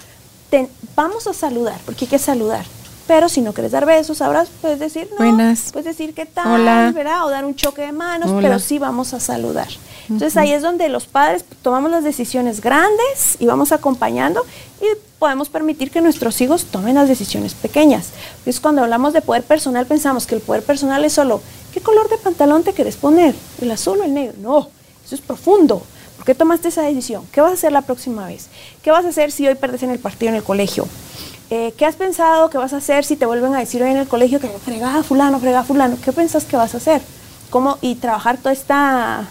[0.94, 2.64] vamos a saludar, porque hay que saludar.
[3.08, 5.16] Pero si no quieres dar besos, abrazos, puedes decir no.
[5.16, 5.70] Buenas.
[5.72, 7.24] Puedes decir qué tal, ¿verdad?
[7.24, 9.68] O dar un choque de manos, pero sí vamos a saludar.
[10.08, 14.44] Entonces ahí es donde los padres tomamos las decisiones grandes y vamos acompañando
[14.80, 14.86] y
[15.18, 18.10] podemos permitir que nuestros hijos tomen las decisiones pequeñas.
[18.44, 21.40] Es cuando hablamos de poder personal pensamos que el poder personal es solo
[21.72, 23.34] ¿qué color de pantalón te quieres poner?
[23.60, 24.34] ¿El azul o el negro?
[24.40, 24.68] No,
[25.04, 25.82] eso es profundo.
[26.16, 27.26] ¿Por qué tomaste esa decisión?
[27.30, 28.48] ¿Qué vas a hacer la próxima vez?
[28.82, 30.88] ¿Qué vas a hacer si hoy perdes en el partido en el colegio?
[31.50, 33.98] Eh, ¿Qué has pensado que vas a hacer si te vuelven a decir hoy en
[33.98, 35.96] el colegio que fregaba fulano, fregaba fulano?
[36.02, 37.02] ¿Qué piensas que vas a hacer?
[37.50, 37.78] ¿Cómo?
[37.82, 39.28] Y trabajar toda esta,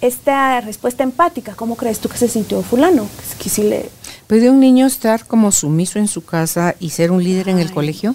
[0.00, 1.54] esta respuesta empática.
[1.54, 3.06] ¿Cómo crees tú que se sintió fulano?
[3.38, 3.90] Que si le...
[4.26, 7.72] ¿Puede un niño estar como sumiso en su casa y ser un líder en el
[7.72, 8.14] colegio?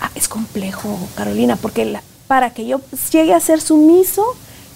[0.00, 2.80] Ah, es complejo, Carolina, porque para que yo
[3.12, 4.24] llegue a ser sumiso,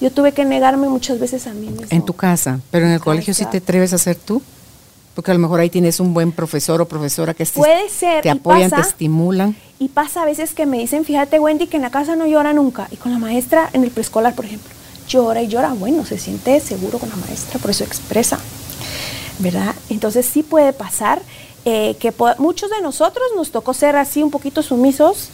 [0.01, 1.86] yo tuve que negarme muchas veces a mí mismo.
[1.90, 4.43] En tu casa, pero en el colegio sí te atreves a ser tú.
[5.15, 8.31] Porque a lo mejor ahí tienes un buen profesor o profesora que Puede ser, te
[8.31, 9.55] apoyan, te estimulan.
[9.78, 12.55] Y pasa a veces que me dicen, fíjate Wendy, que en la casa no llora
[12.55, 12.89] nunca.
[12.90, 14.70] Y con la maestra en el preescolar, por ejemplo,
[15.09, 15.73] llora y llora.
[15.73, 18.39] Bueno, se siente seguro con la maestra, por eso expresa.
[19.39, 19.74] ¿Verdad?
[19.89, 21.23] Entonces sí puede pasar
[21.65, 25.29] eh, que muchos de nosotros nos tocó ser así un poquito sumisos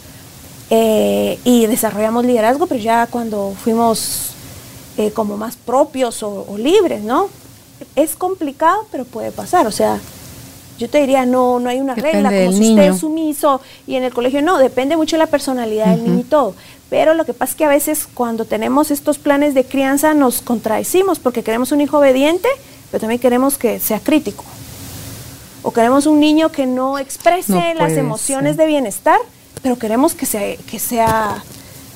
[0.70, 4.30] eh, y desarrollamos liderazgo, pero ya cuando fuimos
[4.96, 7.28] eh, como más propios o, o libres, ¿no?
[7.96, 9.66] es complicado, pero puede pasar.
[9.66, 9.98] O sea,
[10.78, 14.04] yo te diría, no, no hay una regla, como si usted es sumiso y en
[14.04, 16.54] el colegio no, depende mucho de la personalidad del niño y todo.
[16.90, 20.40] Pero lo que pasa es que a veces cuando tenemos estos planes de crianza nos
[20.40, 22.48] contradecimos porque queremos un hijo obediente,
[22.90, 24.44] pero también queremos que sea crítico.
[25.62, 29.18] O queremos un niño que no exprese las emociones de bienestar,
[29.62, 31.42] pero queremos que sea, que sea,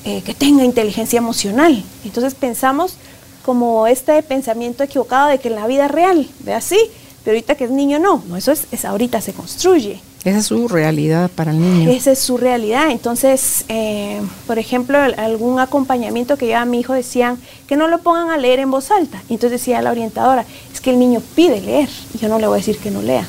[0.05, 1.83] eh, que tenga inteligencia emocional.
[2.05, 2.97] Entonces pensamos
[3.45, 6.79] como este pensamiento equivocado de que en la vida real, ve así,
[7.25, 10.01] pero ahorita que es niño no, no, eso es, es ahorita se construye.
[10.25, 11.91] Esa es su realidad para el niño.
[11.91, 12.91] Esa es su realidad.
[12.91, 17.99] Entonces, eh, por ejemplo, algún acompañamiento que lleva a mi hijo decían que no lo
[17.99, 19.21] pongan a leer en voz alta.
[19.29, 21.89] Entonces decía la orientadora, es que el niño pide leer.
[22.15, 23.27] Y yo no le voy a decir que no lea.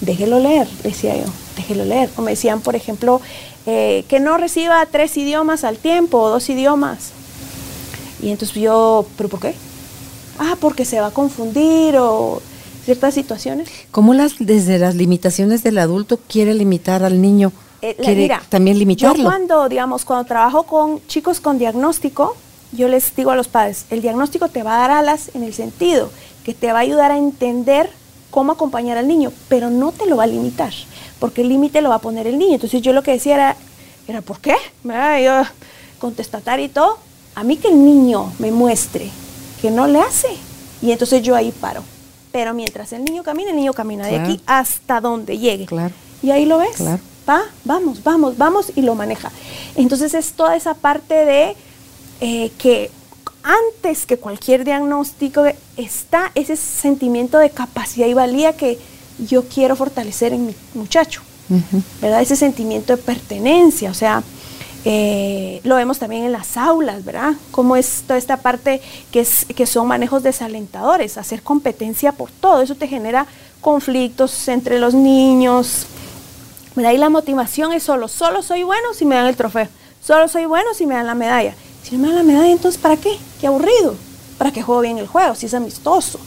[0.00, 1.24] Déjelo leer, decía yo,
[1.56, 2.10] déjelo leer.
[2.16, 3.20] O me decían, por ejemplo,
[3.66, 7.10] eh, que no reciba tres idiomas al tiempo o dos idiomas.
[8.22, 9.54] Y entonces yo, ¿pero por qué?
[10.38, 12.40] Ah, porque se va a confundir o
[12.86, 13.68] ciertas situaciones.
[13.90, 17.52] ¿Cómo las, desde las limitaciones del adulto quiere limitar al niño?
[17.82, 19.16] Eh, mira, también limitarlo.
[19.16, 22.36] Yo cuando, digamos, cuando trabajo con chicos con diagnóstico,
[22.72, 25.52] yo les digo a los padres, el diagnóstico te va a dar alas en el
[25.52, 26.10] sentido
[26.44, 27.90] que te va a ayudar a entender
[28.30, 30.72] cómo acompañar al niño, pero no te lo va a limitar,
[31.18, 32.54] porque el límite lo va a poner el niño.
[32.54, 33.56] Entonces yo lo que decía era,
[34.06, 34.54] era ¿por qué?
[34.84, 35.42] Yo
[35.98, 36.98] contestatar y todo,
[37.34, 39.10] a mí que el niño me muestre
[39.60, 40.28] que no le hace.
[40.82, 41.82] Y entonces yo ahí paro.
[42.36, 45.64] Pero mientras el niño camina, el niño camina de aquí hasta donde llegue.
[45.64, 45.94] Claro.
[46.22, 46.82] Y ahí lo ves.
[47.26, 49.32] Va, vamos, vamos, vamos y lo maneja.
[49.74, 51.56] Entonces es toda esa parte de
[52.20, 52.90] eh, que
[53.42, 55.44] antes que cualquier diagnóstico
[55.78, 58.78] está ese sentimiento de capacidad y valía que
[59.18, 61.22] yo quiero fortalecer en mi muchacho.
[62.02, 62.20] ¿Verdad?
[62.20, 63.90] Ese sentimiento de pertenencia.
[63.90, 64.22] O sea,
[64.88, 67.32] eh, lo vemos también en las aulas, ¿verdad?
[67.50, 68.80] Como es toda esta parte
[69.10, 73.26] que, es, que son manejos desalentadores, hacer competencia por todo, eso te genera
[73.60, 75.86] conflictos entre los niños.
[76.76, 76.92] ¿verdad?
[76.92, 79.66] Y la motivación es solo, solo soy bueno si me dan el trofeo,
[80.00, 81.56] solo soy bueno si me dan la medalla.
[81.82, 83.18] Si no me dan la medalla, entonces ¿para qué?
[83.40, 83.96] Qué aburrido.
[84.38, 85.34] ¿Para que juego bien el juego?
[85.34, 86.20] Si es amistoso.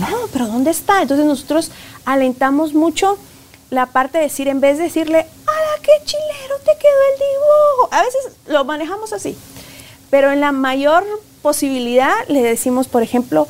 [0.00, 1.00] No, pero ¿dónde está?
[1.00, 1.70] Entonces nosotros
[2.04, 3.18] alentamos mucho
[3.70, 7.88] la parte de decir, en vez de decirle, ¡ah, qué chilero te quedó el dibujo!
[7.92, 9.36] A veces lo manejamos así,
[10.10, 11.04] pero en la mayor
[11.42, 13.46] posibilidad le decimos, por ejemplo,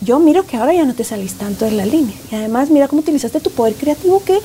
[0.00, 2.16] yo miro que ahora ya no te salís tanto de la línea.
[2.30, 4.38] Y además, mira cómo utilizaste tu poder creativo, que,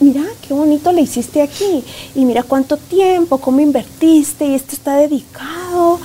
[0.00, 1.84] mira qué bonito le hiciste aquí.
[2.14, 5.98] Y mira cuánto tiempo, cómo invertiste, y esto está dedicado.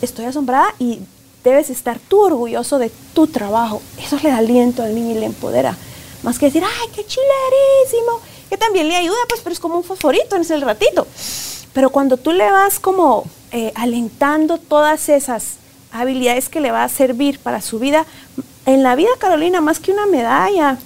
[0.00, 1.00] Estoy asombrada y
[1.42, 3.82] debes estar tú orgulloso de tu trabajo.
[3.98, 5.76] Eso le da aliento al niño y le empodera.
[6.22, 9.84] Más que decir, ay, qué chilerísimo, que también le ayuda, pues, pero es como un
[9.84, 11.06] fosforito en ese ratito.
[11.72, 15.54] Pero cuando tú le vas como eh, alentando todas esas
[15.92, 18.06] habilidades que le va a servir para su vida.
[18.66, 20.78] En la vida, Carolina, más que una medalla.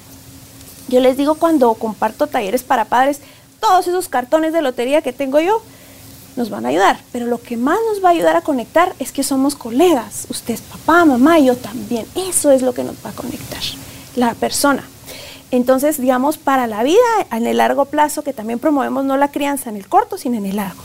[0.88, 3.20] Yo les digo cuando comparto talleres para padres,
[3.60, 5.62] todos esos cartones de lotería que tengo yo
[6.36, 7.00] nos van a ayudar.
[7.12, 10.26] Pero lo que más nos va a ayudar a conectar es que somos colegas.
[10.30, 12.06] Usted es papá, mamá, yo también.
[12.14, 13.62] Eso es lo que nos va a conectar,
[14.16, 14.88] la persona.
[15.54, 16.98] Entonces, digamos, para la vida
[17.30, 20.46] en el largo plazo, que también promovemos no la crianza en el corto, sino en
[20.46, 20.82] el largo.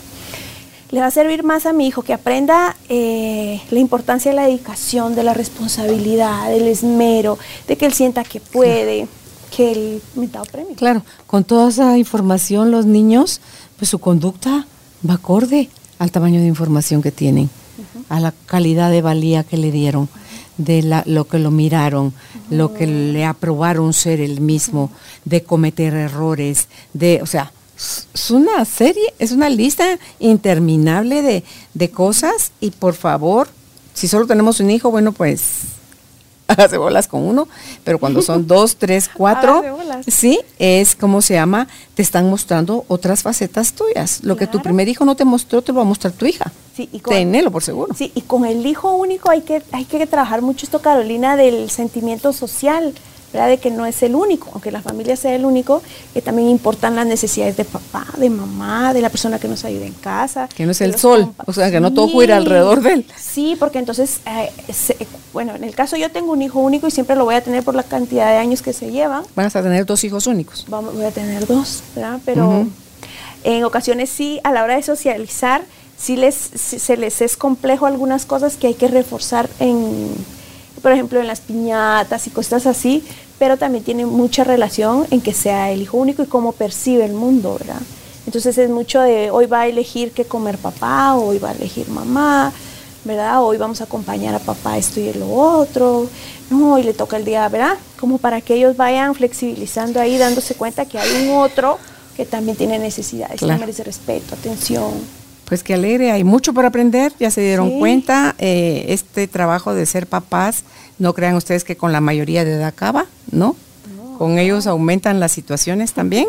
[0.92, 4.46] Le va a servir más a mi hijo que aprenda eh, la importancia de la
[4.46, 9.08] dedicación, de la responsabilidad, del esmero, de que él sienta que puede,
[9.56, 10.76] que él me da premio.
[10.76, 13.42] Claro, con toda esa información los niños,
[13.78, 14.68] pues su conducta
[15.08, 17.50] va acorde al tamaño de información que tienen,
[18.08, 20.10] a la calidad de valía que le dieron,
[20.60, 22.14] de la, lo que lo miraron,
[22.52, 24.92] lo que le aprobaron ser el mismo,
[25.26, 27.52] de cometer errores, de, o sea,
[28.14, 33.48] es una serie, es una lista interminable de, de, cosas y por favor,
[33.94, 35.79] si solo tenemos un hijo, bueno, pues
[36.58, 37.48] hágase bolas con uno,
[37.84, 39.64] pero cuando son dos, tres, cuatro,
[40.08, 44.24] sí, es como se llama, te están mostrando otras facetas tuyas.
[44.24, 46.52] Lo que tu primer hijo no te mostró, te lo va a mostrar tu hija.
[46.76, 47.94] Sí, y Tenelo por seguro.
[47.94, 51.70] Sí, y con el hijo único hay que, hay que trabajar mucho esto, Carolina, del
[51.70, 52.94] sentimiento social
[53.32, 56.96] de que no es el único, aunque la familia sea el único, que también importan
[56.96, 60.48] las necesidades de papá, de mamá, de la persona que nos ayuda en casa.
[60.48, 63.06] Que no es el sol, o sea, que no todo gira alrededor de él.
[63.18, 67.16] Sí, porque entonces, eh, bueno, en el caso yo tengo un hijo único y siempre
[67.16, 69.24] lo voy a tener por la cantidad de años que se llevan.
[69.36, 70.66] Vas a tener dos hijos únicos.
[70.68, 72.20] Vamos, voy a tener dos, ¿verdad?
[72.26, 72.68] Pero
[73.44, 75.62] en ocasiones sí, a la hora de socializar,
[75.98, 80.14] sí les, se les es complejo algunas cosas que hay que reforzar en
[80.82, 83.04] por ejemplo, en las piñatas y cosas así,
[83.38, 87.14] pero también tiene mucha relación en que sea el hijo único y cómo percibe el
[87.14, 87.82] mundo, ¿verdad?
[88.30, 91.90] Entonces es mucho de hoy va a elegir qué comer papá, hoy va a elegir
[91.90, 92.54] mamá,
[93.04, 93.44] ¿verdad?
[93.44, 96.08] Hoy vamos a acompañar a papá esto y lo otro,
[96.52, 97.76] no, hoy le toca el día, ¿verdad?
[98.00, 101.80] Como para que ellos vayan flexibilizando ahí, dándose cuenta que hay un otro
[102.16, 104.92] que también tiene necesidades, que merece respeto, atención.
[105.46, 109.88] Pues que alegre, hay mucho por aprender, ya se dieron cuenta, eh, este trabajo de
[109.88, 110.66] ser papás,
[111.00, 113.56] no crean ustedes que con la mayoría de edad acaba, ¿no?
[114.20, 116.28] Con ellos aumentan las situaciones también,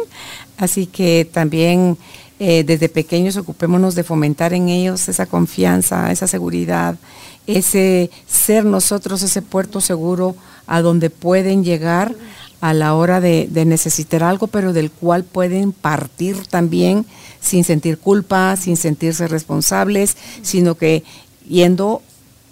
[0.58, 1.98] así que también
[2.38, 6.94] eh, desde pequeños ocupémonos de fomentar en ellos esa confianza, esa seguridad,
[7.48, 10.36] ese ser nosotros ese puerto seguro
[10.68, 12.14] a donde pueden llegar
[12.60, 17.06] a la hora de, necesitar algo, pero del cual pueden partir también
[17.40, 21.02] sin sentir culpa, sin sentirse responsables, sino que
[21.48, 22.02] yendo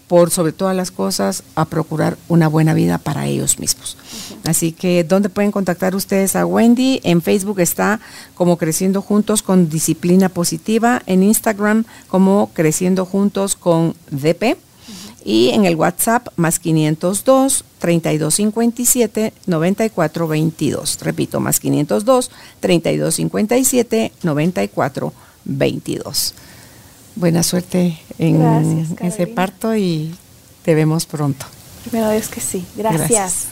[0.09, 3.97] por sobre todas las cosas a procurar una buena vida para ellos mismos.
[4.45, 7.01] Así que, ¿dónde pueden contactar ustedes a Wendy?
[7.05, 8.01] En Facebook está
[8.35, 14.57] como Creciendo Juntos con Disciplina Positiva, en Instagram como Creciendo Juntos con DP
[15.25, 20.99] y en el WhatsApp más 502 3257 9422.
[21.03, 22.31] Repito, más 502
[22.61, 26.35] 3257 9422.
[27.19, 30.15] Buena suerte en ese parto y
[30.63, 31.47] te vemos pronto.
[31.83, 32.65] Primero Dios que sí.
[32.77, 33.47] Gracias.